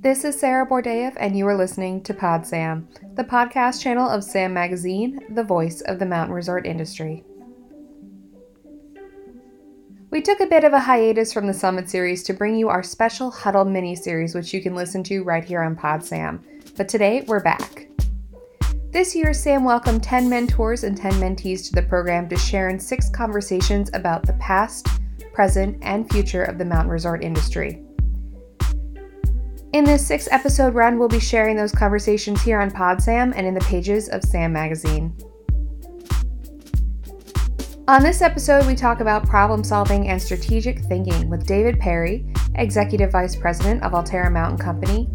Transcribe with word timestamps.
This 0.00 0.24
is 0.24 0.38
Sarah 0.38 0.64
Bordeev, 0.64 1.16
and 1.18 1.36
you 1.36 1.44
are 1.48 1.56
listening 1.56 2.04
to 2.04 2.14
Pod 2.14 2.46
Sam, 2.46 2.88
the 3.14 3.24
podcast 3.24 3.82
channel 3.82 4.08
of 4.08 4.22
Sam 4.22 4.54
Magazine, 4.54 5.18
the 5.30 5.42
voice 5.42 5.80
of 5.80 5.98
the 5.98 6.06
mountain 6.06 6.36
resort 6.36 6.66
industry. 6.66 7.24
We 10.10 10.22
took 10.22 10.38
a 10.38 10.46
bit 10.46 10.62
of 10.62 10.72
a 10.72 10.78
hiatus 10.78 11.32
from 11.32 11.48
the 11.48 11.52
Summit 11.52 11.90
series 11.90 12.22
to 12.22 12.32
bring 12.32 12.54
you 12.54 12.68
our 12.68 12.84
special 12.84 13.32
Huddle 13.32 13.64
mini 13.64 13.96
series, 13.96 14.36
which 14.36 14.54
you 14.54 14.62
can 14.62 14.76
listen 14.76 15.02
to 15.02 15.24
right 15.24 15.42
here 15.42 15.62
on 15.62 15.74
Pod 15.74 16.04
Sam. 16.04 16.44
But 16.76 16.88
today, 16.88 17.24
we're 17.26 17.42
back. 17.42 17.88
This 18.92 19.16
year, 19.16 19.34
Sam 19.34 19.64
welcomed 19.64 20.04
10 20.04 20.28
mentors 20.28 20.84
and 20.84 20.96
10 20.96 21.14
mentees 21.14 21.66
to 21.66 21.72
the 21.72 21.82
program 21.82 22.28
to 22.28 22.36
share 22.36 22.68
in 22.68 22.78
six 22.78 23.10
conversations 23.10 23.90
about 23.94 24.24
the 24.24 24.34
past, 24.34 24.86
present, 25.32 25.76
and 25.82 26.08
future 26.08 26.44
of 26.44 26.56
the 26.56 26.64
mountain 26.64 26.92
resort 26.92 27.24
industry. 27.24 27.82
In 29.74 29.84
this 29.84 30.06
six 30.06 30.28
episode 30.30 30.74
run, 30.74 30.98
we'll 30.98 31.08
be 31.08 31.20
sharing 31.20 31.54
those 31.54 31.72
conversations 31.72 32.40
here 32.40 32.58
on 32.58 32.70
PodSam 32.70 33.34
and 33.36 33.46
in 33.46 33.52
the 33.52 33.60
pages 33.60 34.08
of 34.08 34.24
Sam 34.24 34.50
Magazine. 34.50 35.14
On 37.86 38.02
this 38.02 38.22
episode, 38.22 38.66
we 38.66 38.74
talk 38.74 39.00
about 39.00 39.26
problem 39.26 39.62
solving 39.62 40.08
and 40.08 40.20
strategic 40.20 40.78
thinking 40.84 41.28
with 41.28 41.46
David 41.46 41.78
Perry, 41.78 42.24
Executive 42.54 43.12
Vice 43.12 43.36
President 43.36 43.82
of 43.82 43.92
Alterra 43.92 44.32
Mountain 44.32 44.58
Company, 44.58 45.06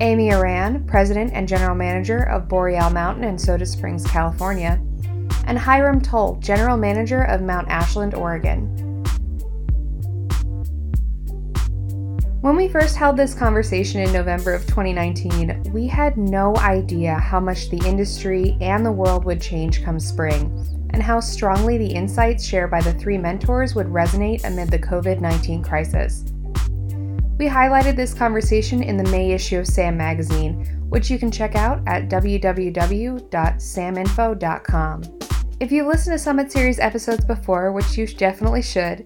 Amy 0.00 0.28
Ohran, 0.28 0.86
President 0.86 1.32
and 1.32 1.48
General 1.48 1.74
Manager 1.74 2.28
of 2.28 2.46
Boreal 2.46 2.90
Mountain 2.90 3.24
in 3.24 3.38
Soda 3.38 3.64
Springs, 3.64 4.06
California, 4.06 4.78
and 5.46 5.58
Hiram 5.58 6.02
Towle, 6.02 6.36
General 6.40 6.76
Manager 6.76 7.22
of 7.22 7.40
Mount 7.40 7.68
Ashland, 7.68 8.14
Oregon. 8.14 8.87
When 12.40 12.54
we 12.54 12.68
first 12.68 12.94
held 12.94 13.16
this 13.16 13.34
conversation 13.34 14.00
in 14.00 14.12
November 14.12 14.54
of 14.54 14.64
2019, 14.66 15.72
we 15.72 15.88
had 15.88 16.16
no 16.16 16.54
idea 16.58 17.18
how 17.18 17.40
much 17.40 17.68
the 17.68 17.84
industry 17.84 18.56
and 18.60 18.86
the 18.86 18.92
world 18.92 19.24
would 19.24 19.42
change 19.42 19.82
come 19.82 19.98
spring, 19.98 20.64
and 20.90 21.02
how 21.02 21.18
strongly 21.18 21.78
the 21.78 21.92
insights 21.92 22.44
shared 22.44 22.70
by 22.70 22.80
the 22.80 22.92
three 22.92 23.18
mentors 23.18 23.74
would 23.74 23.88
resonate 23.88 24.44
amid 24.44 24.70
the 24.70 24.78
COVID 24.78 25.20
19 25.20 25.64
crisis. 25.64 26.26
We 27.38 27.48
highlighted 27.48 27.96
this 27.96 28.14
conversation 28.14 28.84
in 28.84 28.96
the 28.96 29.10
May 29.10 29.32
issue 29.32 29.58
of 29.58 29.66
SAM 29.66 29.96
Magazine, 29.96 30.64
which 30.90 31.10
you 31.10 31.18
can 31.18 31.32
check 31.32 31.56
out 31.56 31.82
at 31.88 32.08
www.saminfo.com. 32.08 35.02
If 35.58 35.72
you 35.72 35.88
listened 35.88 36.14
to 36.14 36.20
Summit 36.20 36.52
Series 36.52 36.78
episodes 36.78 37.24
before, 37.24 37.72
which 37.72 37.98
you 37.98 38.06
definitely 38.06 38.62
should, 38.62 39.04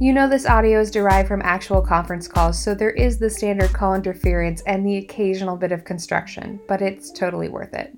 you 0.00 0.12
know 0.12 0.28
this 0.28 0.46
audio 0.46 0.80
is 0.80 0.90
derived 0.90 1.28
from 1.28 1.42
actual 1.42 1.82
conference 1.82 2.28
calls, 2.28 2.62
so 2.62 2.74
there 2.74 2.90
is 2.90 3.18
the 3.18 3.28
standard 3.28 3.72
call 3.72 3.94
interference 3.94 4.62
and 4.62 4.86
the 4.86 4.98
occasional 4.98 5.56
bit 5.56 5.72
of 5.72 5.84
construction, 5.84 6.60
but 6.68 6.80
it's 6.80 7.10
totally 7.10 7.48
worth 7.48 7.74
it. 7.74 7.96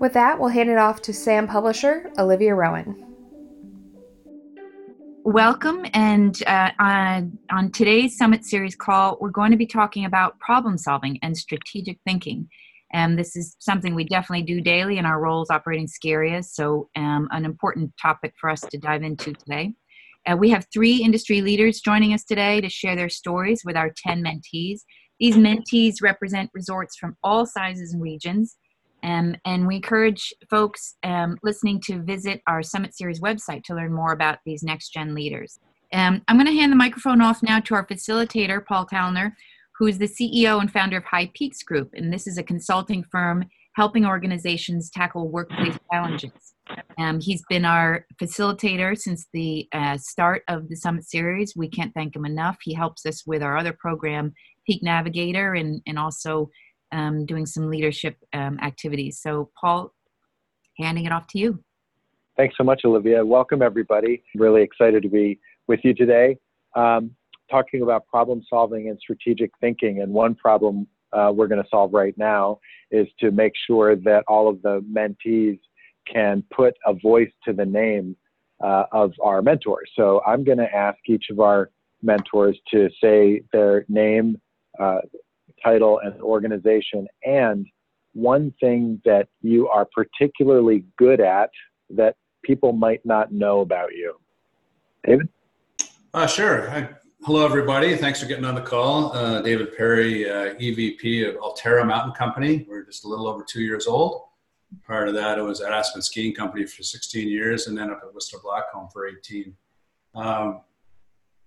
With 0.00 0.12
that, 0.12 0.38
we'll 0.38 0.50
hand 0.50 0.70
it 0.70 0.78
off 0.78 1.02
to 1.02 1.12
SAM 1.12 1.46
publisher 1.46 2.12
Olivia 2.18 2.54
Rowan. 2.54 3.04
Welcome, 5.24 5.86
and 5.94 6.42
uh, 6.46 6.70
on, 6.78 7.38
on 7.50 7.70
today's 7.70 8.16
Summit 8.16 8.44
Series 8.44 8.76
call, 8.76 9.16
we're 9.20 9.30
going 9.30 9.50
to 9.50 9.56
be 9.56 9.66
talking 9.66 10.04
about 10.04 10.38
problem 10.38 10.76
solving 10.76 11.18
and 11.22 11.36
strategic 11.36 11.98
thinking. 12.04 12.48
And 12.94 13.18
this 13.18 13.34
is 13.34 13.56
something 13.58 13.94
we 13.94 14.04
definitely 14.04 14.44
do 14.44 14.60
daily 14.60 14.98
in 14.98 15.04
our 15.04 15.20
roles 15.20 15.50
operating 15.50 15.88
ski 15.88 16.12
areas. 16.12 16.54
So, 16.54 16.88
um, 16.96 17.28
an 17.32 17.44
important 17.44 17.92
topic 18.00 18.32
for 18.40 18.48
us 18.48 18.60
to 18.60 18.78
dive 18.78 19.02
into 19.02 19.32
today. 19.32 19.74
Uh, 20.26 20.36
we 20.36 20.48
have 20.50 20.66
three 20.72 21.02
industry 21.02 21.42
leaders 21.42 21.80
joining 21.80 22.14
us 22.14 22.24
today 22.24 22.60
to 22.60 22.68
share 22.68 22.94
their 22.94 23.08
stories 23.08 23.62
with 23.64 23.76
our 23.76 23.92
10 24.06 24.22
mentees. 24.24 24.82
These 25.18 25.34
mentees 25.36 25.96
represent 26.02 26.50
resorts 26.54 26.96
from 26.96 27.16
all 27.24 27.44
sizes 27.46 27.92
and 27.92 28.00
regions. 28.00 28.56
Um, 29.02 29.34
and 29.44 29.66
we 29.66 29.76
encourage 29.76 30.32
folks 30.48 30.94
um, 31.02 31.36
listening 31.42 31.80
to 31.86 32.00
visit 32.00 32.42
our 32.46 32.62
Summit 32.62 32.96
Series 32.96 33.20
website 33.20 33.64
to 33.64 33.74
learn 33.74 33.92
more 33.92 34.12
about 34.12 34.38
these 34.46 34.62
next 34.62 34.90
gen 34.90 35.14
leaders. 35.14 35.58
Um, 35.92 36.22
I'm 36.28 36.36
going 36.36 36.46
to 36.46 36.52
hand 36.52 36.70
the 36.70 36.76
microphone 36.76 37.20
off 37.20 37.42
now 37.42 37.58
to 37.60 37.74
our 37.74 37.86
facilitator, 37.86 38.64
Paul 38.64 38.86
Kalner, 38.86 39.32
who 39.78 39.86
is 39.86 39.98
the 39.98 40.06
CEO 40.06 40.60
and 40.60 40.72
founder 40.72 40.98
of 40.98 41.04
High 41.04 41.30
Peaks 41.34 41.62
Group. 41.62 41.90
And 41.94 42.12
this 42.12 42.26
is 42.26 42.38
a 42.38 42.42
consulting 42.42 43.04
firm 43.04 43.46
helping 43.74 44.06
organizations 44.06 44.88
tackle 44.88 45.28
workplace 45.28 45.76
challenges. 45.92 46.30
Um, 46.96 47.20
he's 47.20 47.42
been 47.48 47.64
our 47.64 48.06
facilitator 48.22 48.96
since 48.96 49.26
the 49.32 49.68
uh, 49.72 49.98
start 49.98 50.42
of 50.48 50.68
the 50.68 50.76
Summit 50.76 51.04
Series. 51.04 51.54
We 51.56 51.68
can't 51.68 51.92
thank 51.92 52.14
him 52.14 52.24
enough. 52.24 52.56
He 52.62 52.72
helps 52.72 53.04
us 53.04 53.26
with 53.26 53.42
our 53.42 53.56
other 53.56 53.72
program, 53.72 54.32
Peak 54.66 54.82
Navigator, 54.82 55.54
and, 55.54 55.82
and 55.86 55.98
also 55.98 56.50
um, 56.92 57.26
doing 57.26 57.46
some 57.46 57.68
leadership 57.68 58.16
um, 58.32 58.58
activities. 58.62 59.20
So, 59.20 59.50
Paul, 59.60 59.92
handing 60.78 61.06
it 61.06 61.12
off 61.12 61.26
to 61.28 61.38
you. 61.38 61.62
Thanks 62.36 62.56
so 62.56 62.64
much, 62.64 62.82
Olivia. 62.84 63.24
Welcome, 63.24 63.60
everybody. 63.60 64.22
Really 64.36 64.62
excited 64.62 65.02
to 65.02 65.08
be 65.08 65.40
with 65.66 65.80
you 65.82 65.94
today. 65.94 66.38
Um, 66.76 67.10
talking 67.50 67.82
about 67.82 68.06
problem 68.06 68.42
solving 68.48 68.88
and 68.88 68.98
strategic 68.98 69.50
thinking. 69.60 70.00
And 70.00 70.12
one 70.12 70.34
problem 70.34 70.86
uh, 71.12 71.32
we're 71.34 71.46
going 71.46 71.62
to 71.62 71.68
solve 71.70 71.92
right 71.92 72.16
now 72.18 72.58
is 72.90 73.06
to 73.20 73.30
make 73.30 73.52
sure 73.66 73.96
that 73.96 74.24
all 74.28 74.48
of 74.48 74.60
the 74.62 74.84
mentees 74.92 75.58
can 76.12 76.42
put 76.54 76.74
a 76.86 76.94
voice 76.94 77.30
to 77.44 77.52
the 77.52 77.64
name 77.64 78.16
uh, 78.62 78.84
of 78.92 79.12
our 79.22 79.42
mentors. 79.42 79.90
So 79.96 80.20
I'm 80.26 80.44
going 80.44 80.58
to 80.58 80.74
ask 80.74 80.98
each 81.06 81.26
of 81.30 81.40
our 81.40 81.70
mentors 82.02 82.58
to 82.72 82.88
say 83.02 83.42
their 83.52 83.84
name, 83.88 84.40
uh, 84.78 84.98
title, 85.62 86.00
and 86.04 86.20
organization, 86.20 87.06
and 87.24 87.66
one 88.12 88.54
thing 88.60 89.00
that 89.04 89.28
you 89.42 89.68
are 89.68 89.86
particularly 89.92 90.84
good 90.96 91.20
at 91.20 91.50
that 91.90 92.16
people 92.42 92.72
might 92.72 93.04
not 93.04 93.32
know 93.32 93.60
about 93.60 93.92
you. 93.92 94.14
David? 95.04 95.28
Uh, 96.12 96.26
sure. 96.26 96.70
Hi. 96.70 96.90
Hello, 97.26 97.42
everybody. 97.42 97.96
Thanks 97.96 98.20
for 98.20 98.26
getting 98.26 98.44
on 98.44 98.54
the 98.54 98.60
call. 98.60 99.10
Uh, 99.16 99.40
David 99.40 99.74
Perry, 99.74 100.28
uh, 100.28 100.56
EVP 100.56 101.26
of 101.26 101.36
Alterra 101.36 101.86
Mountain 101.86 102.12
Company. 102.12 102.66
We're 102.68 102.84
just 102.84 103.06
a 103.06 103.08
little 103.08 103.26
over 103.26 103.42
two 103.42 103.62
years 103.62 103.86
old. 103.86 104.24
Prior 104.82 105.06
to 105.06 105.12
that, 105.12 105.38
I 105.38 105.40
was 105.40 105.62
at 105.62 105.72
Aspen 105.72 106.02
Skiing 106.02 106.34
Company 106.34 106.66
for 106.66 106.82
16 106.82 107.26
years 107.26 107.66
and 107.66 107.78
then 107.78 107.90
up 107.90 108.02
at 108.06 108.12
Whistler 108.12 108.40
Blackcomb 108.40 108.92
for 108.92 109.08
18. 109.08 109.56
Um, 110.14 110.60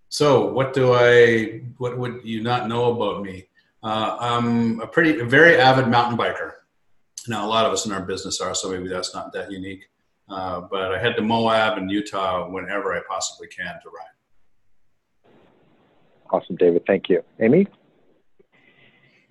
so, 0.09 0.51
what 0.51 0.73
do 0.73 0.93
I, 0.95 1.61
what 1.77 1.95
would 1.95 2.21
you 2.23 2.41
not 2.41 2.67
know 2.67 2.95
about 2.95 3.21
me? 3.21 3.47
Uh, 3.83 4.17
I'm 4.19 4.79
a 4.79 4.87
pretty, 4.87 5.19
a 5.19 5.25
very 5.25 5.57
avid 5.57 5.89
mountain 5.89 6.17
biker. 6.17 6.53
Now, 7.27 7.45
a 7.45 7.49
lot 7.49 7.67
of 7.67 7.71
us 7.71 7.85
in 7.85 7.91
our 7.91 8.01
business 8.01 8.41
are, 8.41 8.55
so 8.55 8.71
maybe 8.71 8.87
that's 8.87 9.13
not 9.13 9.31
that 9.33 9.51
unique. 9.51 9.87
Uh, 10.27 10.61
but 10.61 10.95
I 10.95 10.97
head 10.97 11.15
to 11.17 11.21
Moab 11.21 11.77
and 11.77 11.91
Utah 11.91 12.49
whenever 12.49 12.95
I 12.95 13.01
possibly 13.07 13.47
can 13.47 13.79
to 13.83 13.89
ride. 13.89 14.16
Awesome, 16.31 16.55
David. 16.55 16.83
Thank 16.85 17.09
you. 17.09 17.23
Amy? 17.39 17.67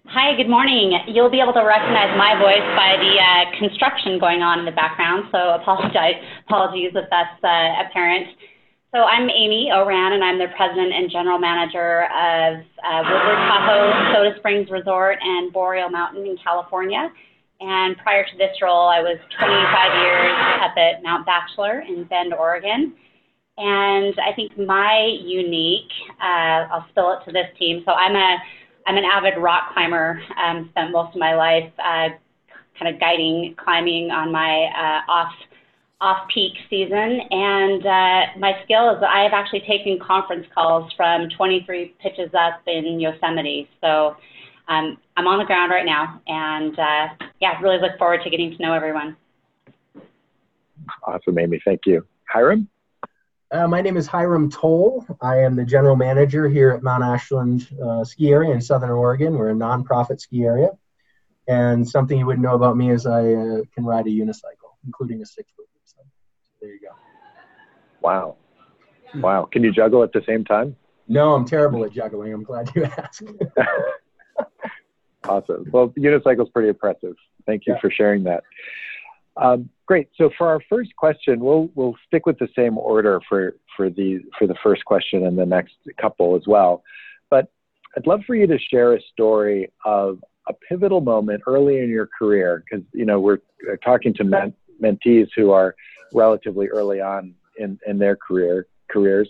Hi, 0.06 0.36
good 0.36 0.48
morning. 0.48 0.96
You'll 1.08 1.30
be 1.30 1.40
able 1.40 1.52
to 1.54 1.66
recognize 1.66 2.16
my 2.16 2.38
voice 2.38 2.62
by 2.78 2.94
the 2.94 3.18
uh, 3.18 3.58
construction 3.58 4.20
going 4.20 4.40
on 4.40 4.60
in 4.60 4.64
the 4.64 4.70
background, 4.70 5.26
so 5.32 5.58
apologize, 5.58 6.14
apologies 6.46 6.92
if 6.94 7.10
that's 7.10 7.42
uh, 7.42 7.82
apparent. 7.82 8.28
So 8.94 9.02
I'm 9.02 9.28
Amy 9.28 9.68
Ohran, 9.74 10.14
and 10.14 10.22
I'm 10.22 10.38
the 10.38 10.46
president 10.56 10.94
and 10.94 11.10
general 11.10 11.38
manager 11.38 12.06
of 12.06 12.62
uh, 12.86 13.02
Woodward 13.02 13.40
Tahoe 13.50 14.14
Soda 14.14 14.30
Springs 14.38 14.70
Resort 14.70 15.18
and 15.20 15.52
Boreal 15.52 15.90
Mountain 15.90 16.24
in 16.24 16.38
California. 16.38 17.10
And 17.58 17.96
prior 17.98 18.24
to 18.24 18.36
this 18.38 18.54
role, 18.62 18.86
I 18.88 19.00
was 19.00 19.18
25 19.36 19.50
years 20.06 20.32
up 20.62 20.76
at 20.78 21.02
Mount 21.02 21.26
Bachelor 21.26 21.82
in 21.82 22.04
Bend, 22.04 22.32
Oregon. 22.32 22.94
And 23.58 24.14
I 24.20 24.34
think 24.34 24.58
my 24.58 25.18
unique, 25.22 25.90
uh, 26.20 26.68
I'll 26.70 26.86
spill 26.90 27.12
it 27.12 27.24
to 27.24 27.32
this 27.32 27.46
team. 27.58 27.82
So 27.86 27.92
I'm 27.92 28.14
a, 28.14 28.36
I'm 28.86 28.96
an 28.96 29.04
avid 29.04 29.38
rock 29.38 29.72
climber. 29.72 30.20
Um, 30.42 30.68
spent 30.72 30.92
most 30.92 31.14
of 31.14 31.20
my 31.20 31.34
life 31.34 31.72
uh, 31.78 32.08
kind 32.78 32.94
of 32.94 33.00
guiding 33.00 33.54
climbing 33.58 34.10
on 34.10 34.30
my 34.30 34.64
uh, 34.64 35.10
off 35.10 35.32
off 36.00 36.28
peak 36.32 36.52
season. 36.68 37.20
And 37.30 37.86
uh, 37.86 38.38
my 38.38 38.52
skill 38.64 38.90
is 38.90 39.00
that 39.00 39.08
I 39.08 39.22
have 39.22 39.32
actually 39.32 39.60
taken 39.60 39.98
conference 39.98 40.46
calls 40.54 40.92
from 40.96 41.28
23 41.36 41.94
pitches 42.00 42.30
up 42.34 42.60
in 42.66 43.00
Yosemite. 43.00 43.68
So 43.80 44.16
um, 44.68 44.98
I'm 45.16 45.26
on 45.26 45.38
the 45.38 45.44
ground 45.44 45.70
right 45.70 45.86
now, 45.86 46.20
and 46.26 46.78
uh, 46.78 47.26
yeah, 47.40 47.58
really 47.60 47.78
look 47.80 47.96
forward 47.98 48.20
to 48.24 48.30
getting 48.30 48.54
to 48.56 48.62
know 48.62 48.74
everyone. 48.74 49.16
Awesome, 51.06 51.38
Amy. 51.38 51.60
Thank 51.64 51.82
you. 51.86 52.04
Hiram? 52.28 52.68
Uh, 53.52 53.68
my 53.68 53.80
name 53.80 53.96
is 53.96 54.08
Hiram 54.08 54.50
Towle. 54.50 55.06
I 55.20 55.38
am 55.38 55.54
the 55.54 55.64
general 55.64 55.94
manager 55.94 56.48
here 56.48 56.70
at 56.70 56.82
Mount 56.82 57.04
Ashland 57.04 57.68
uh, 57.80 58.02
Ski 58.02 58.30
Area 58.30 58.52
in 58.52 58.60
Southern 58.60 58.90
Oregon. 58.90 59.34
We're 59.34 59.50
a 59.50 59.54
nonprofit 59.54 60.20
ski 60.20 60.44
area. 60.44 60.70
And 61.46 61.88
something 61.88 62.18
you 62.18 62.26
wouldn't 62.26 62.44
know 62.44 62.56
about 62.56 62.76
me 62.76 62.90
is 62.90 63.06
I 63.06 63.20
uh, 63.20 63.60
can 63.72 63.84
ride 63.84 64.06
a 64.08 64.10
unicycle, 64.10 64.74
including 64.84 65.22
a 65.22 65.26
six 65.26 65.52
foot. 65.56 65.66
So 65.84 65.98
there 66.60 66.70
you 66.70 66.80
go. 66.80 66.88
Wow. 68.00 68.36
Wow. 69.14 69.44
Can 69.44 69.62
you 69.62 69.70
juggle 69.70 70.02
at 70.02 70.12
the 70.12 70.22
same 70.26 70.44
time? 70.44 70.74
No, 71.06 71.34
I'm 71.34 71.44
terrible 71.44 71.84
at 71.84 71.92
juggling. 71.92 72.32
I'm 72.32 72.42
glad 72.42 72.72
you 72.74 72.84
asked. 72.84 73.22
awesome. 75.28 75.66
Well, 75.70 75.90
unicycle 75.90 76.42
is 76.42 76.48
pretty 76.48 76.68
impressive. 76.68 77.14
Thank 77.46 77.64
you 77.66 77.74
yeah. 77.74 77.80
for 77.80 77.92
sharing 77.92 78.24
that. 78.24 78.42
Um, 79.36 79.68
great. 79.86 80.08
So 80.16 80.30
for 80.36 80.48
our 80.48 80.60
first 80.68 80.94
question, 80.96 81.40
we'll 81.40 81.70
we'll 81.74 81.96
stick 82.06 82.26
with 82.26 82.38
the 82.38 82.48
same 82.56 82.78
order 82.78 83.20
for 83.28 83.56
for 83.76 83.90
the 83.90 84.20
for 84.38 84.46
the 84.46 84.56
first 84.62 84.84
question 84.84 85.26
and 85.26 85.38
the 85.38 85.46
next 85.46 85.74
couple 86.00 86.36
as 86.36 86.46
well. 86.46 86.82
But 87.30 87.50
I'd 87.96 88.06
love 88.06 88.22
for 88.26 88.34
you 88.34 88.46
to 88.46 88.58
share 88.58 88.94
a 88.94 89.00
story 89.12 89.70
of 89.84 90.22
a 90.48 90.54
pivotal 90.68 91.00
moment 91.00 91.42
early 91.46 91.78
in 91.80 91.88
your 91.88 92.08
career, 92.18 92.64
because 92.64 92.84
you 92.92 93.04
know 93.04 93.20
we're 93.20 93.38
talking 93.84 94.14
to 94.14 94.24
men, 94.24 94.54
mentees 94.82 95.28
who 95.36 95.50
are 95.50 95.74
relatively 96.12 96.68
early 96.68 97.00
on 97.00 97.34
in, 97.58 97.78
in 97.86 97.98
their 97.98 98.16
career 98.16 98.66
careers. 98.90 99.28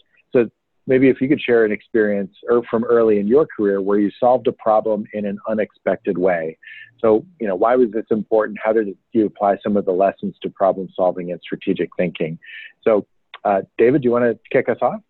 Maybe 0.87 1.09
if 1.09 1.21
you 1.21 1.29
could 1.29 1.41
share 1.41 1.65
an 1.65 1.73
experience 1.73 2.35
or 2.49 2.63
from 2.71 2.85
early 2.85 3.19
in 3.19 3.27
your 3.27 3.47
career 3.47 3.83
where 3.83 3.99
you 3.99 4.11
solved 4.21 4.47
a 4.47 4.53
problem 4.53 5.05
in 5.13 5.27
an 5.27 5.39
unexpected 5.49 6.17
way. 6.17 6.59
So, 7.01 7.27
you 7.41 7.47
know, 7.47 7.57
why 7.57 7.77
was 7.77 7.91
this 7.91 8.07
important? 8.11 8.59
How 8.63 8.73
did 8.73 8.97
you 9.13 9.27
apply 9.27 9.59
some 9.63 9.77
of 9.77 9.85
the 9.85 9.93
lessons 9.93 10.37
to 10.43 10.51
problem 10.51 10.89
solving 10.95 11.33
and 11.33 11.41
strategic 11.43 11.91
thinking? 11.97 12.39
So, 12.83 13.07
uh, 13.45 13.63
David, 13.79 14.03
do 14.03 14.07
you 14.07 14.13
want 14.13 14.25
to 14.25 14.39
kick 14.51 14.69
us 14.69 14.79
off? 14.81 15.01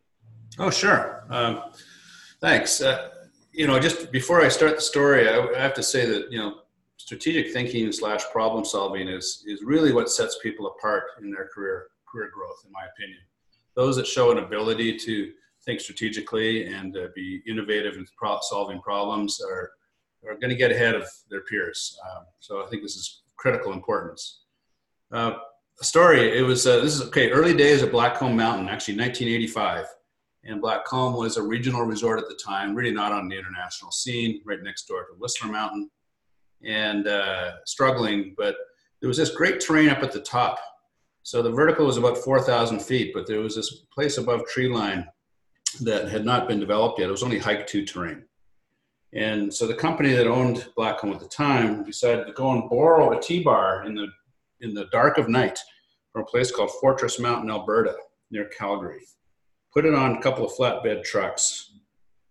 Oh, 0.59 0.71
sure. 0.71 1.25
Um, 1.31 1.63
thanks. 2.41 2.81
Uh, 2.81 3.11
you 3.53 3.67
know, 3.67 3.79
just 3.79 4.11
before 4.11 4.43
I 4.43 4.49
start 4.49 4.77
the 4.77 4.83
story, 4.83 5.29
I, 5.29 5.47
I 5.57 5.59
have 5.59 5.75
to 5.75 5.83
say 5.83 6.07
that, 6.07 6.33
you 6.33 6.39
know, 6.39 6.61
strategic 6.97 7.53
thinking 7.53 7.93
slash 7.93 8.23
problem 8.33 8.65
solving 8.65 9.09
is, 9.09 9.45
is 9.47 9.63
really 9.63 9.93
what 9.93 10.11
sets 10.11 10.39
people 10.43 10.67
apart 10.67 11.05
in 11.21 11.31
their 11.31 11.49
career, 11.49 11.89
career 12.11 12.31
growth, 12.35 12.63
in 12.67 12.73
my 12.73 12.87
opinion. 12.95 13.21
Those 13.75 13.97
that 13.97 14.07
show 14.07 14.33
an 14.33 14.39
ability 14.39 14.97
to 14.99 15.33
think 15.67 15.81
strategically 15.81 16.67
and 16.67 16.97
uh, 16.97 17.09
be 17.15 17.43
innovative 17.47 17.97
in 17.97 18.07
pro- 18.17 18.39
solving 18.41 18.81
problems 18.81 19.41
are, 19.41 19.73
are 20.27 20.37
going 20.37 20.49
to 20.49 20.57
get 20.57 20.71
ahead 20.71 20.95
of 20.95 21.05
their 21.29 21.43
peers. 21.43 21.99
Um, 22.09 22.25
so 22.39 22.65
I 22.65 22.69
think 22.69 22.83
this 22.83 22.97
is 22.97 23.25
critical 23.37 23.73
importance. 23.73 24.45
Uh, 25.13 25.35
a 25.81 25.85
story, 25.85 26.39
it 26.39 26.43
was, 26.43 26.67
uh, 26.67 26.81
this 26.81 26.95
is, 26.95 27.03
okay, 27.03 27.31
early 27.31 27.55
days 27.55 27.83
at 27.83 27.93
Blackcomb 27.93 28.35
Mountain, 28.35 28.69
actually 28.69 28.97
1985. 28.97 29.87
And 30.45 30.63
Blackcomb 30.63 31.19
was 31.19 31.37
a 31.37 31.43
regional 31.43 31.83
resort 31.83 32.21
at 32.21 32.29
the 32.29 32.39
time, 32.43 32.75
really 32.75 32.93
not 32.95 33.13
on 33.13 33.29
the 33.29 33.37
international 33.37 33.91
scene, 33.91 34.41
right 34.47 34.63
next 34.63 34.87
door 34.87 35.01
to 35.01 35.19
Whistler 35.19 35.51
Mountain, 35.51 35.91
and 36.65 37.07
uh, 37.09 37.53
struggling. 37.67 38.35
But 38.39 38.55
there 39.01 39.09
was 39.09 39.19
this 39.19 39.31
great 39.31 39.61
terrain 39.61 39.89
up 39.89 40.03
at 40.03 40.13
the 40.13 40.21
top. 40.21 40.59
So 41.25 41.43
the 41.43 41.51
vertical 41.51 41.85
was 41.85 41.97
about 41.97 42.19
4,000 42.19 42.81
feet, 42.81 43.13
but 43.13 43.27
there 43.27 43.41
was 43.41 43.57
this 43.57 43.85
place 43.93 44.17
above 44.17 44.47
tree 44.47 44.69
line 44.69 45.07
that 45.81 46.09
had 46.09 46.25
not 46.25 46.49
been 46.49 46.61
developed 46.61 46.99
yet. 46.99 47.09
It 47.09 47.13
was 47.13 47.23
only 47.23 47.39
hike 47.39 47.67
to 47.67 47.85
terrain. 47.85 48.25
And 49.13 49.53
so 49.53 49.67
the 49.67 49.75
company 49.75 50.13
that 50.13 50.27
owned 50.27 50.69
Blackcomb 50.77 51.15
at 51.15 51.21
the 51.21 51.29
time 51.29 51.85
decided 51.85 52.27
to 52.27 52.33
go 52.33 52.51
and 52.53 52.69
borrow 52.69 53.17
a 53.17 53.21
T-bar 53.21 53.85
in 53.87 53.95
the 53.95 54.09
in 54.61 54.75
the 54.75 54.87
dark 54.87 55.19
of 55.19 55.29
night 55.29 55.59
from 56.13 56.23
a 56.23 56.27
place 56.27 56.51
called 56.51 56.71
Fortress 56.81 57.19
Mountain, 57.19 57.51
Alberta, 57.51 57.95
near 58.31 58.47
Calgary. 58.47 59.03
Put 59.73 59.85
it 59.85 59.95
on 59.95 60.17
a 60.17 60.23
couple 60.23 60.47
of 60.47 60.53
flatbed 60.53 61.05
trucks, 61.05 61.79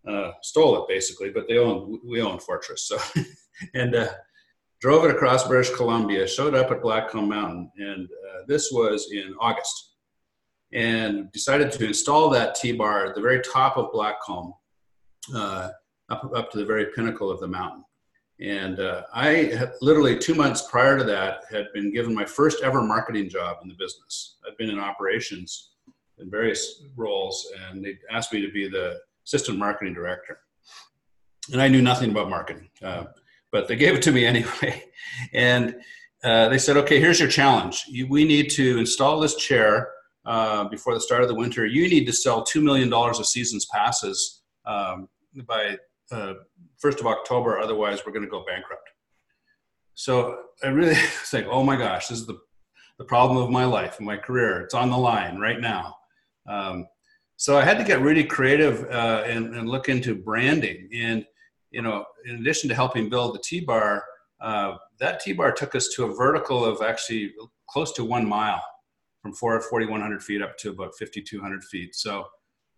uh, 0.08 0.32
stole 0.42 0.82
it 0.82 0.88
basically, 0.88 1.30
but 1.30 1.48
they 1.48 1.58
owned 1.58 2.00
we 2.06 2.22
owned 2.22 2.42
Fortress, 2.42 2.84
so 2.84 2.98
and 3.74 3.96
uh, 3.96 4.08
drove 4.82 5.06
it 5.06 5.12
across 5.12 5.48
British 5.48 5.76
Columbia. 5.76 6.28
Showed 6.28 6.56
up 6.56 6.72
at 6.72 6.82
Blackcomb 6.82 7.28
Mountain, 7.28 7.72
and 7.78 8.08
uh, 8.08 8.44
this 8.48 8.72
was 8.72 9.12
in 9.12 9.34
August 9.40 9.95
and 10.76 11.32
decided 11.32 11.72
to 11.72 11.88
install 11.88 12.30
that 12.30 12.54
T-bar 12.54 13.06
at 13.06 13.16
the 13.16 13.22
very 13.22 13.42
top 13.42 13.78
of 13.78 13.94
Blackcomb, 13.94 14.54
uh, 15.34 15.70
up, 16.10 16.30
up 16.36 16.52
to 16.52 16.58
the 16.58 16.66
very 16.66 16.88
pinnacle 16.94 17.32
of 17.32 17.40
the 17.40 17.48
mountain. 17.48 17.84
And 18.42 18.82
uh, 18.82 19.04
I 19.14 19.70
literally 19.82 20.20
two 20.20 20.36
months 20.36 20.68
prior 20.70 20.98
to 20.98 21.06
that 21.06 21.46
had 21.50 21.68
been 21.74 21.94
given 21.94 22.14
my 22.14 22.26
first 22.26 22.62
ever 22.62 22.84
marketing 22.84 23.30
job 23.30 23.60
in 23.64 23.70
the 23.70 23.76
business. 23.76 24.36
I'd 24.46 24.58
been 24.58 24.70
in 24.70 24.78
operations 24.78 25.72
in 26.18 26.30
various 26.30 26.84
roles, 26.98 27.50
and 27.70 27.84
they 27.84 27.98
asked 28.12 28.34
me 28.34 28.42
to 28.46 28.52
be 28.52 28.68
the 28.68 29.00
assistant 29.26 29.58
marketing 29.58 29.94
director. 29.94 30.40
And 31.54 31.62
I 31.62 31.70
knew 31.70 31.82
nothing 31.82 32.12
about 32.12 32.30
marketing, 32.30 32.70
uh, 32.84 33.06
but 33.54 33.70
they 33.70 33.78
gave 33.78 33.96
it 33.96 34.02
to 34.02 34.12
me 34.12 34.26
anyway. 34.34 34.84
And 35.32 35.78
uh, 36.22 36.50
they 36.50 36.58
said, 36.58 36.76
"Okay, 36.76 37.00
here's 37.00 37.22
your 37.22 37.30
challenge. 37.30 37.86
You, 37.88 38.08
we 38.08 38.26
need 38.26 38.50
to 38.52 38.78
install 38.78 39.22
this 39.22 39.36
chair 39.36 39.92
uh, 40.26 40.64
before 40.66 40.94
the 40.94 41.00
start 41.00 41.22
of 41.22 41.28
the 41.28 41.36
winter, 41.36 41.66
you 41.66 41.88
need 41.88 42.06
to 42.06 42.14
sell 42.14 42.44
$2 42.44 42.62
million 42.62 42.92
of 42.92 43.26
seasons 43.26 43.66
passes 43.72 44.42
um, 44.66 45.08
by 45.48 45.78
uh, 46.12 46.34
1st 46.84 47.00
of 47.02 47.08
October, 47.08 47.60
otherwise 47.60 48.02
we're 48.06 48.12
going 48.12 48.26
to 48.26 48.30
go 48.30 48.44
bankrupt. 48.46 48.90
So 49.94 50.38
I 50.64 50.68
really 50.68 50.92
it's 50.96 51.34
like, 51.34 51.48
oh 51.50 51.64
my 51.64 51.76
gosh, 51.76 52.08
this 52.08 52.20
is 52.20 52.26
the, 52.26 52.40
the 52.98 53.06
problem 53.06 53.38
of 53.38 53.50
my 53.50 53.66
life 53.66 54.00
my 54.00 54.18
career. 54.18 54.62
It's 54.62 54.74
on 54.74 54.90
the 54.90 54.98
line 54.98 55.40
right 55.40 55.60
now. 55.60 55.96
Um, 56.48 56.88
so 57.38 57.58
I 57.58 57.64
had 57.64 57.78
to 57.78 57.84
get 57.84 58.02
really 58.02 58.24
creative 58.24 58.86
uh, 58.90 59.24
and, 59.26 59.56
and, 59.56 59.68
look 59.68 59.90
into 59.90 60.16
branding. 60.16 60.90
And, 60.94 61.26
you 61.70 61.82
know, 61.82 62.06
in 62.26 62.36
addition 62.36 62.70
to 62.70 62.76
helping 62.76 63.10
build 63.10 63.36
the 63.36 63.40
T-bar, 63.44 64.06
uh, 64.40 64.76
that 65.00 65.20
T-bar 65.20 65.52
took 65.52 65.76
us 65.76 65.90
to 65.96 66.06
a 66.06 66.16
vertical 66.16 66.64
of 66.64 66.82
actually 66.82 67.34
close 67.68 67.92
to 67.94 68.06
one 68.06 68.26
mile 68.26 68.64
from 69.26 69.34
4,100 69.34 70.22
feet 70.22 70.44
up 70.44 70.56
to 70.60 70.70
about 70.70 70.94
5,200 71.00 71.64
feet. 71.64 71.96
So 71.96 72.28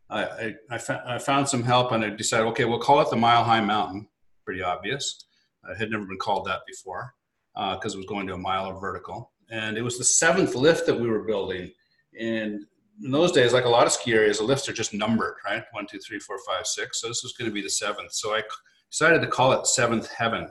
I, 0.10 0.24
I, 0.24 0.56
I, 0.72 0.78
fa- 0.78 1.04
I, 1.06 1.18
found 1.18 1.50
some 1.50 1.62
help 1.62 1.92
and 1.92 2.06
I 2.06 2.10
decided, 2.10 2.46
okay, 2.48 2.64
we'll 2.64 2.80
call 2.80 3.02
it 3.02 3.10
the 3.10 3.18
Mile 3.18 3.44
High 3.44 3.60
Mountain. 3.60 4.08
Pretty 4.46 4.62
obvious. 4.62 5.26
It 5.70 5.78
had 5.78 5.92
never 5.92 6.06
been 6.06 6.18
called 6.18 6.46
that 6.46 6.62
before 6.66 7.14
because 7.54 7.94
uh, 7.94 7.98
it 7.98 7.98
was 7.98 8.06
going 8.06 8.28
to 8.28 8.36
a 8.36 8.38
mile 8.38 8.68
of 8.68 8.80
vertical. 8.80 9.34
And 9.52 9.78
it 9.78 9.82
was 9.82 9.98
the 9.98 10.06
seventh 10.06 10.56
lift 10.56 10.86
that 10.86 10.98
we 10.98 11.10
were 11.10 11.26
building. 11.26 11.70
And 12.18 12.62
in 13.04 13.12
those 13.12 13.34
days, 13.34 13.52
like 13.52 13.66
a 13.66 13.70
lot 13.70 13.86
of 13.86 13.92
ski 13.92 14.14
areas, 14.14 14.38
the 14.38 14.46
lifts 14.46 14.70
are 14.70 14.74
just 14.74 14.94
numbered, 14.94 15.36
right? 15.44 15.66
One, 15.74 15.86
two, 15.86 16.00
three, 16.00 16.20
four, 16.20 16.38
five, 16.48 16.66
six. 16.66 17.02
So 17.02 17.10
this 17.10 17.24
was 17.24 17.34
going 17.34 17.52
to 17.52 17.54
be 17.54 17.62
the 17.62 17.70
seventh. 17.70 18.14
So 18.14 18.34
I 18.34 18.42
decided 18.90 19.22
to 19.22 19.28
call 19.28 19.52
it 19.52 19.68
Seventh 19.68 20.10
Heaven. 20.14 20.48